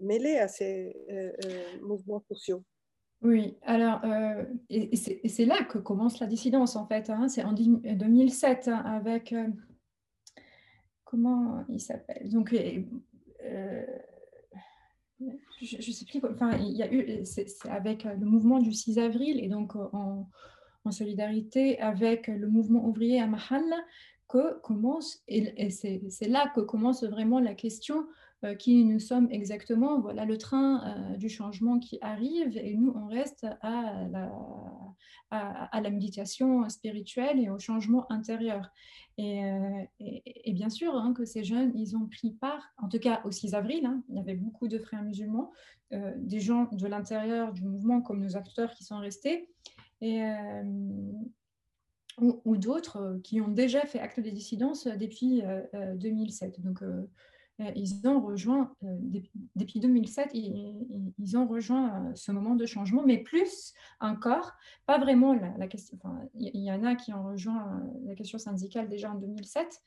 mêlés 0.00 0.38
à 0.38 0.48
ces 0.48 0.96
euh, 1.10 1.30
euh, 1.44 1.80
mouvements 1.82 2.24
sociaux? 2.26 2.64
Oui, 3.20 3.56
alors, 3.62 4.00
et, 4.68 4.96
c'est 4.96 5.44
là 5.44 5.62
que 5.62 5.78
commence 5.78 6.18
la 6.18 6.26
dissidence, 6.26 6.74
en 6.74 6.86
fait. 6.86 7.08
Hein. 7.08 7.28
c'est 7.28 7.44
en 7.44 7.52
2007, 7.52 8.66
hein, 8.66 8.82
avec. 8.84 9.32
comment 11.04 11.64
il 11.68 11.78
s'appelle? 11.78 12.28
Donc, 12.30 12.52
je 12.52 13.76
ne 15.76 15.80
sais 15.80 16.04
plus. 16.06 16.20
Enfin, 16.28 16.56
il 16.58 16.72
y 16.76 16.82
a 16.82 16.92
eu. 16.92 17.24
C'est 17.24 17.46
avec 17.68 18.02
le 18.02 18.24
mouvement 18.24 18.58
du 18.58 18.72
6 18.72 18.98
avril, 18.98 19.38
et 19.44 19.48
donc 19.48 19.76
en, 19.76 20.26
en 20.84 20.90
solidarité 20.90 21.78
avec 21.80 22.26
le 22.26 22.48
mouvement 22.48 22.84
ouvrier 22.84 23.20
à 23.20 23.26
Mahal, 23.26 23.64
que 24.32 24.58
commence, 24.60 25.22
et, 25.28 25.70
c'est 25.70 26.28
là 26.28 26.50
que 26.54 26.60
commence 26.60 27.04
vraiment 27.04 27.38
la 27.38 27.54
question 27.54 28.06
euh, 28.44 28.54
qui 28.54 28.82
nous 28.84 28.98
sommes 28.98 29.28
exactement. 29.30 30.00
Voilà 30.00 30.24
le 30.24 30.38
train 30.38 30.82
euh, 30.84 31.16
du 31.16 31.28
changement 31.28 31.78
qui 31.78 31.98
arrive 32.00 32.56
et 32.56 32.74
nous, 32.74 32.92
on 32.96 33.06
reste 33.08 33.46
à 33.60 34.08
la, 35.80 35.90
méditation 35.90 36.66
spirituelle 36.70 37.38
et 37.38 37.50
au 37.50 37.58
changement 37.58 38.10
intérieur. 38.10 38.70
Et, 39.18 39.44
euh, 39.44 39.84
bien 40.48 40.70
sûr 40.70 40.96
hein, 40.96 41.12
que 41.12 41.26
ces 41.26 41.44
jeunes, 41.44 41.72
ils 41.76 41.94
ont 41.94 42.06
pris 42.06 42.32
part, 42.32 42.72
en 42.78 42.88
tout 42.88 42.98
cas 42.98 43.20
au 43.24 43.30
6 43.30 43.54
avril, 43.54 43.84
hein, 43.84 44.02
il 44.08 44.16
y 44.16 44.18
avait 44.18 44.34
beaucoup 44.34 44.66
de 44.66 44.78
frères 44.78 45.02
musulmans, 45.02 45.52
des 46.16 46.40
gens 46.40 46.70
de 46.72 46.86
l'intérieur 46.86 47.52
du 47.52 47.64
mouvement 47.64 48.00
comme 48.00 48.22
nos 48.22 48.34
acteurs 48.34 48.72
qui 48.72 48.82
sont 48.82 48.98
restés. 48.98 49.50
Et, 50.02 50.22
ou, 52.20 52.56
d'autres 52.58 53.18
qui 53.24 53.40
ont 53.40 53.48
déjà 53.48 53.86
fait 53.86 53.98
acte 53.98 54.20
de 54.20 54.28
dissidence 54.28 54.86
depuis 54.86 55.42
2007. 55.94 56.60
Donc, 56.60 56.82
ils 57.74 58.06
ont 58.06 58.20
rejoint, 58.20 58.74
depuis 59.54 59.80
2007, 59.80 60.30
ils, 60.34 61.36
ont 61.36 61.46
rejoint 61.46 62.12
ce 62.14 62.32
moment 62.32 62.54
de 62.54 62.66
changement, 62.66 63.02
mais 63.04 63.18
plus 63.18 63.72
encore, 64.00 64.52
pas 64.86 64.98
vraiment 64.98 65.34
la, 65.34 65.68
question, 65.68 65.98
il 66.34 66.62
y, 66.62 66.72
en 66.72 66.84
a 66.84 66.94
qui 66.94 67.12
ont 67.12 67.24
rejoint 67.24 67.82
la 68.04 68.14
question 68.14 68.38
syndicale 68.38 68.88
déjà 68.88 69.12
en 69.12 69.16
2007, 69.16 69.82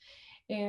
et, 0.50 0.64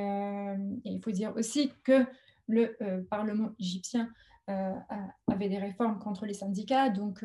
il 0.85 0.99
faut 1.01 1.11
dire 1.11 1.33
aussi 1.35 1.71
que 1.83 2.05
le 2.47 2.75
Parlement 3.09 3.51
égyptien 3.59 4.09
avait 4.47 5.49
des 5.49 5.57
réformes 5.57 5.99
contre 5.99 6.25
les 6.25 6.33
syndicats, 6.33 6.89
donc 6.89 7.23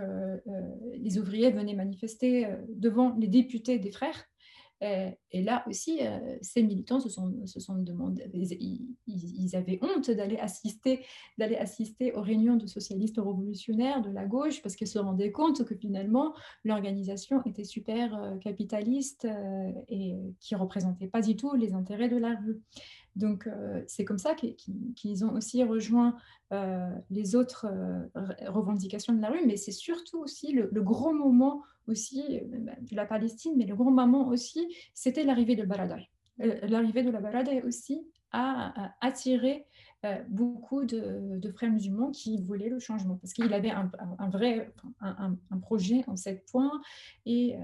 les 0.95 1.19
ouvriers 1.19 1.51
venaient 1.51 1.75
manifester 1.75 2.49
devant 2.69 3.15
les 3.17 3.29
députés 3.29 3.79
des 3.79 3.93
frères 3.93 4.25
euh, 4.83 5.11
et 5.31 5.43
là 5.43 5.65
aussi, 5.69 5.99
euh, 6.03 6.37
ces 6.41 6.63
militants 6.63 6.99
se 6.99 7.09
sont, 7.09 7.47
se 7.47 7.61
sont 7.61 7.77
demandé, 7.77 8.29
ils, 9.07 9.57
avaient 9.57 9.79
honte 9.83 10.11
d'aller 10.11 10.39
assister, 10.39 11.05
assister 11.39 12.13
aux 12.15 12.21
réunions 12.21 12.57
de 12.57 12.67
socialistes 12.67 13.19
révolutionnaires 13.19 14.03
de 14.03 14.11
la 14.11 14.25
gauche 14.25 14.61
parce 14.61 14.75
qu'ils 14.75 14.89
se 14.89 14.99
rendaient 14.99 15.31
compte 15.31 15.65
que 15.65 15.77
finalement 15.77 16.35
l'organisation 16.65 17.43
était 17.45 17.65
super 17.65 18.17
euh, 18.17 18.37
capitaliste 18.39 19.29
et 19.89 20.17
qui 20.41 20.55
représentait 20.55 21.07
pas 21.07 21.21
du 21.21 21.37
tout 21.37 21.55
les 21.55 21.75
intérêts 21.75 22.09
de 22.09 22.17
la 22.17 22.35
rue. 22.35 22.61
Donc, 23.15 23.47
euh, 23.47 23.83
c'est 23.87 24.05
comme 24.05 24.19
ça 24.19 24.35
qu'ils 24.35 25.25
ont 25.25 25.33
aussi 25.35 25.63
rejoint 25.63 26.17
euh, 26.53 26.91
les 27.11 27.37
autres 27.37 27.67
euh, 27.67 28.07
revendications 28.49 29.13
de 29.13 29.21
la 29.21 29.29
rue, 29.29 29.47
mais 29.47 29.57
c'est 29.57 29.73
surtout 29.73 30.21
aussi 30.21 30.53
le, 30.53 30.83
gros 30.83 31.13
moment 31.13 31.63
aussi 31.89 32.41
bah, 32.47 32.73
de 32.81 32.97
la 32.97 33.05
Palestine, 33.05 33.55
mais 33.57 33.67
le 33.67 33.75
gros 33.75 33.91
moment 33.91 34.29
aussi, 34.29 34.75
c'était 34.95 35.25
l'arrivée 35.25 35.57
de 35.57 35.65
Baradei. 35.65 36.09
l'arrivée 36.39 37.03
de 37.03 37.11
la 37.11 37.21
Baradei 37.21 37.63
aussi 37.63 38.07
a, 38.31 38.95
attiré 39.01 39.67
beaucoup 40.29 40.85
de, 40.85 41.53
frères 41.55 41.71
musulmans 41.71 42.11
qui 42.11 42.41
voulaient 42.43 42.71
le 42.71 42.79
changement, 42.79 43.17
parce 43.17 43.35
qu'il 43.35 43.53
avait 43.53 43.71
un, 43.71 43.91
vrai 44.31 44.73
un, 45.01 45.59
projet 45.61 46.03
en 46.07 46.17
sept 46.17 46.47
points 46.51 46.81
et 47.27 47.57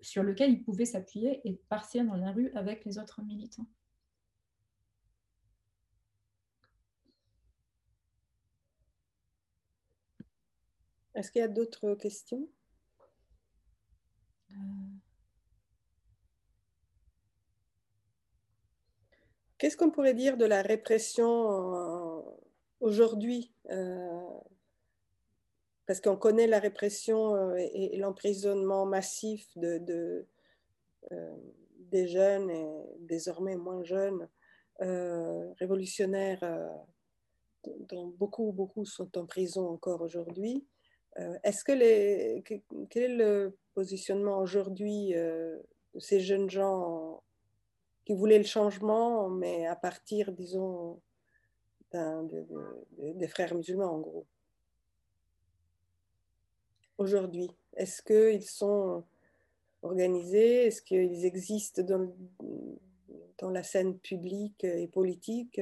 sur 0.00 0.22
lequel 0.22 0.52
il 0.52 0.62
pouvait 0.62 0.86
s'appuyer 0.86 1.40
et 1.44 1.60
partir 1.68 2.04
dans 2.04 2.16
la 2.16 2.32
rue 2.32 2.50
avec 2.54 2.84
les 2.84 2.98
autres 2.98 3.20
militants. 3.22 3.66
Est-ce 11.14 11.30
qu'il 11.30 11.40
y 11.40 11.44
a 11.44 11.48
d'autres 11.48 11.94
questions? 11.94 12.48
Euh. 14.50 14.54
Qu'est-ce 19.58 19.76
qu'on 19.76 19.90
pourrait 19.90 20.14
dire 20.14 20.36
de 20.36 20.44
la 20.44 20.62
répression 20.62 21.28
euh, 21.28 22.20
aujourd'hui 22.80 23.54
euh, 23.70 24.40
Parce 25.86 26.00
qu'on 26.00 26.16
connaît 26.16 26.48
la 26.48 26.58
répression 26.58 27.54
et, 27.56 27.96
l'emprisonnement 27.96 28.84
massif 28.84 29.48
de, 29.56 30.26
des 31.78 32.08
jeunes 32.08 32.50
et 32.50 32.66
désormais 32.98 33.56
moins 33.56 33.84
jeunes 33.84 34.28
révolutionnaires 34.80 36.42
dont 37.62 38.08
beaucoup, 38.08 38.52
beaucoup 38.52 38.84
sont 38.84 39.16
en 39.16 39.24
prison 39.24 39.68
encore 39.68 40.02
aujourd'hui. 40.02 40.66
Euh, 41.18 41.38
est-ce 41.44 41.64
que 41.64 41.72
les, 41.72 42.42
quel 42.90 43.02
est 43.02 43.16
le 43.16 43.56
positionnement 43.74 44.38
aujourd'hui 44.38 45.14
euh, 45.14 45.58
de 45.94 46.00
ces 46.00 46.20
jeunes 46.20 46.50
gens 46.50 47.22
qui 48.04 48.14
voulaient 48.14 48.38
le 48.38 48.44
changement, 48.44 49.28
mais 49.28 49.66
à 49.66 49.76
partir, 49.76 50.32
disons, 50.32 51.00
des 51.92 53.28
frères 53.28 53.54
musulmans, 53.54 53.94
en 53.94 54.00
gros? 54.00 54.26
Aujourd'hui, 56.98 57.50
est-ce 57.76 58.02
qu'ils 58.02 58.44
sont 58.44 59.04
organisés? 59.82 60.66
Est-ce 60.66 60.82
qu'ils 60.82 61.24
existent 61.24 61.82
dans, 61.82 63.50
la 63.50 63.62
scène 63.62 63.98
publique 63.98 64.64
et 64.64 64.88
politique? 64.88 65.60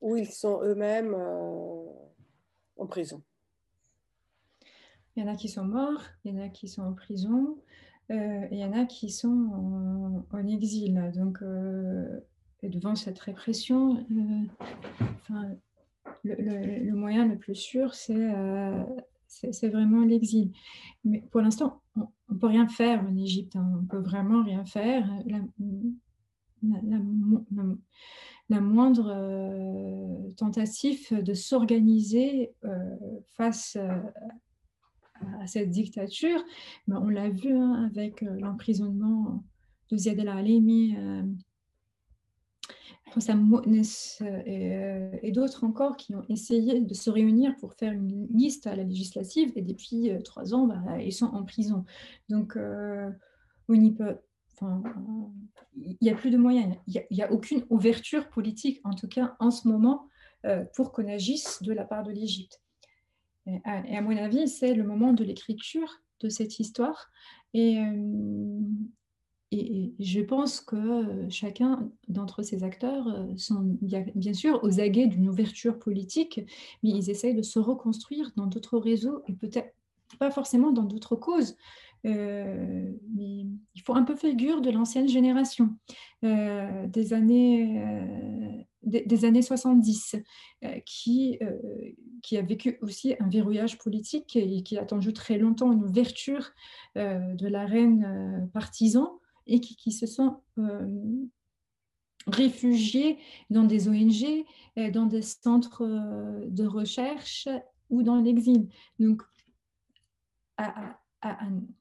Ou 0.00 0.16
ils 0.16 0.30
sont 0.30 0.62
eux-mêmes 0.62 1.14
euh, 1.14 1.84
en 2.76 2.86
prison? 2.86 3.22
Il 5.16 5.22
y 5.22 5.26
en 5.26 5.32
a 5.32 5.36
qui 5.36 5.48
sont 5.48 5.64
morts, 5.64 6.02
il 6.24 6.34
y 6.34 6.38
en 6.38 6.42
a 6.42 6.48
qui 6.48 6.68
sont 6.68 6.82
en 6.82 6.92
prison, 6.92 7.56
euh, 8.10 8.46
il 8.50 8.58
y 8.58 8.64
en 8.64 8.72
a 8.72 8.84
qui 8.84 9.10
sont 9.10 10.24
en, 10.30 10.46
exil. 10.46 11.10
Donc, 11.14 11.42
euh, 11.42 12.20
devant 12.62 12.94
cette 12.94 13.18
répression, 13.18 14.06
euh, 15.30 15.34
le, 16.22 16.92
moyen 16.92 17.26
le 17.26 17.36
plus 17.36 17.54
sûr, 17.54 17.94
c'est 17.94 18.32
c'est 19.28 19.68
vraiment 19.68 20.04
l'exil. 20.04 20.52
Mais 21.04 21.20
pour 21.30 21.40
l'instant, 21.40 21.82
on 21.96 22.34
ne 22.34 22.38
peut 22.38 22.46
rien 22.46 22.68
faire 22.68 23.04
en 23.04 23.16
Égypte. 23.16 23.56
Hein. 23.56 23.68
On 23.74 23.82
ne 23.82 23.86
peut 23.86 23.98
vraiment 23.98 24.44
rien 24.44 24.64
faire. 24.64 25.08
La, 28.48 28.60
moindre 28.60 29.12
tentative 30.36 31.22
de 31.22 31.34
s'organiser 31.34 32.52
face 33.34 33.76
à 35.40 35.46
cette 35.46 35.70
dictature. 35.70 36.42
On 36.88 37.08
l'a 37.08 37.28
vu 37.28 37.56
hein, 37.56 37.88
avec 37.90 38.22
euh, 38.22 38.38
l'emprisonnement 38.40 39.44
de 39.90 39.96
Ziad 39.96 40.18
El 40.18 40.28
Alemi, 40.28 40.96
euh, 40.96 41.22
euh, 44.20 45.10
et, 45.22 45.32
d'autres 45.32 45.64
encore 45.64 45.96
qui 45.96 46.14
ont 46.14 46.24
essayé 46.28 46.80
de 46.80 46.92
se 46.92 47.08
réunir 47.08 47.56
pour 47.56 47.72
faire 47.74 47.92
une 47.92 48.26
liste 48.30 48.66
à 48.66 48.74
la 48.74 48.82
législative 48.82 49.52
et 49.54 49.62
depuis 49.62 50.10
trois 50.24 50.52
ans, 50.52 50.66
bah, 50.66 51.00
ils 51.00 51.12
sont 51.12 51.26
en 51.26 51.44
prison. 51.44 51.84
Donc, 52.28 52.58
on 53.68 53.90
peut, 53.92 54.16
enfin, 54.52 54.82
il 55.76 55.96
n'y 56.02 56.10
a 56.10 56.14
plus 56.14 56.30
de 56.30 56.36
moyens, 56.36 56.74
il 56.88 57.06
n'y 57.10 57.22
a, 57.22 57.32
aucune 57.32 57.64
ouverture 57.70 58.28
politique, 58.28 58.80
en 58.84 58.92
tout 58.92 59.08
cas 59.08 59.36
en 59.38 59.50
ce 59.50 59.68
moment, 59.68 60.08
pour 60.74 60.92
qu'on 60.92 61.08
agisse 61.08 61.62
de 61.62 61.72
la 61.72 61.84
part 61.84 62.02
de 62.02 62.10
l'Égypte. 62.10 62.60
Et 63.46 63.60
à, 63.64 64.00
mon 64.02 64.16
avis, 64.16 64.48
c'est 64.48 64.74
le 64.74 64.84
moment 64.84 65.12
de 65.12 65.24
l'écriture 65.24 66.00
de 66.20 66.28
cette 66.28 66.58
histoire. 66.58 67.10
Et, 67.54 67.78
euh, 67.78 68.60
je 69.52 70.20
pense 70.20 70.60
que 70.60 71.28
chacun 71.30 71.90
d'entre 72.08 72.42
ces 72.42 72.64
acteurs 72.64 73.06
euh, 73.08 73.24
sont 73.36 73.78
bien 73.80 74.34
sûr 74.34 74.62
aux 74.64 74.80
aguets 74.80 75.06
d'une 75.06 75.28
ouverture 75.28 75.78
politique, 75.78 76.40
mais 76.82 76.90
ils 76.90 77.10
essayent 77.10 77.34
de 77.34 77.42
se 77.42 77.58
reconstruire 77.58 78.32
dans 78.36 78.46
d'autres 78.46 78.78
réseaux 78.78 79.22
et 79.28 79.32
peut-être 79.32 79.72
pas 80.18 80.30
forcément 80.30 80.72
dans 80.72 80.82
d'autres 80.82 81.16
causes. 81.16 81.56
Euh, 82.04 82.92
mais 83.14 83.46
il 83.74 83.82
faut 83.82 83.94
un 83.94 84.02
peu 84.02 84.16
figure 84.16 84.60
de 84.60 84.70
l'ancienne 84.70 85.08
génération, 85.08 85.76
des 86.22 87.12
années 87.12 88.66
des, 88.86 89.24
années 89.24 89.42
70, 89.42 90.16
euh, 90.64 90.80
qui, 90.86 91.38
euh, 91.42 91.58
qui 92.22 92.36
a 92.36 92.42
vécu 92.42 92.78
aussi 92.80 93.14
un 93.20 93.28
verrouillage 93.28 93.78
politique 93.78 94.36
et 94.36 94.62
qui 94.62 94.78
a 94.78 94.82
attendu 94.82 95.12
très 95.12 95.38
longtemps 95.38 95.72
une 95.72 95.84
ouverture 95.84 96.52
euh, 96.96 97.34
de 97.34 97.48
la 97.48 97.66
reine 97.66 98.48
partisan 98.54 99.18
et 99.46 99.60
qui, 99.60 99.76
qui 99.76 99.92
se 99.92 100.06
sont 100.06 100.40
réfugiés 102.26 103.18
dans 103.50 103.64
des 103.64 103.88
ONG, 103.88 104.44
dans 104.92 105.06
des 105.06 105.22
centres 105.22 105.86
de 106.48 106.66
recherche 106.66 107.48
ou 107.90 108.02
dans 108.02 108.20
l'exil. 108.20 108.68
Donc, 108.98 109.22
à, 110.56 110.98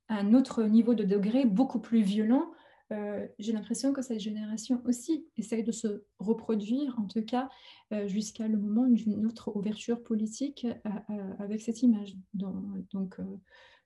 un 0.10 0.34
autre 0.34 0.64
niveau 0.64 0.94
de 0.94 1.04
degré 1.04 1.46
beaucoup 1.46 1.80
plus 1.80 2.02
violent 2.02 2.52
euh, 2.92 3.28
j'ai 3.40 3.52
l'impression 3.52 3.94
que 3.94 4.02
cette 4.02 4.20
génération 4.20 4.82
aussi 4.86 5.26
essaye 5.38 5.64
de 5.64 5.72
se 5.72 6.04
reproduire, 6.20 6.98
en 7.00 7.08
tout 7.08 7.24
cas 7.24 7.50
euh, 7.92 8.08
jusqu'à 8.08 8.48
le 8.48 8.58
moment 8.58 8.86
d'une 8.88 9.26
autre 9.26 9.56
ouverture 9.56 10.04
politique 10.04 10.68
euh, 10.86 11.34
avec 11.40 11.62
cette 11.62 11.82
image, 11.82 12.16
donc 12.34 13.18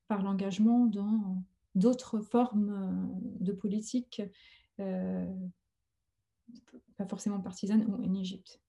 par 0.07 0.21
l'engagement 0.21 0.85
dans 0.85 1.43
d'autres 1.75 2.19
formes 2.19 3.09
de 3.39 3.53
politique 3.53 4.21
pas 6.97 7.05
forcément 7.07 7.39
partisane, 7.39 7.85
en 7.93 8.13
Égypte. 8.15 8.59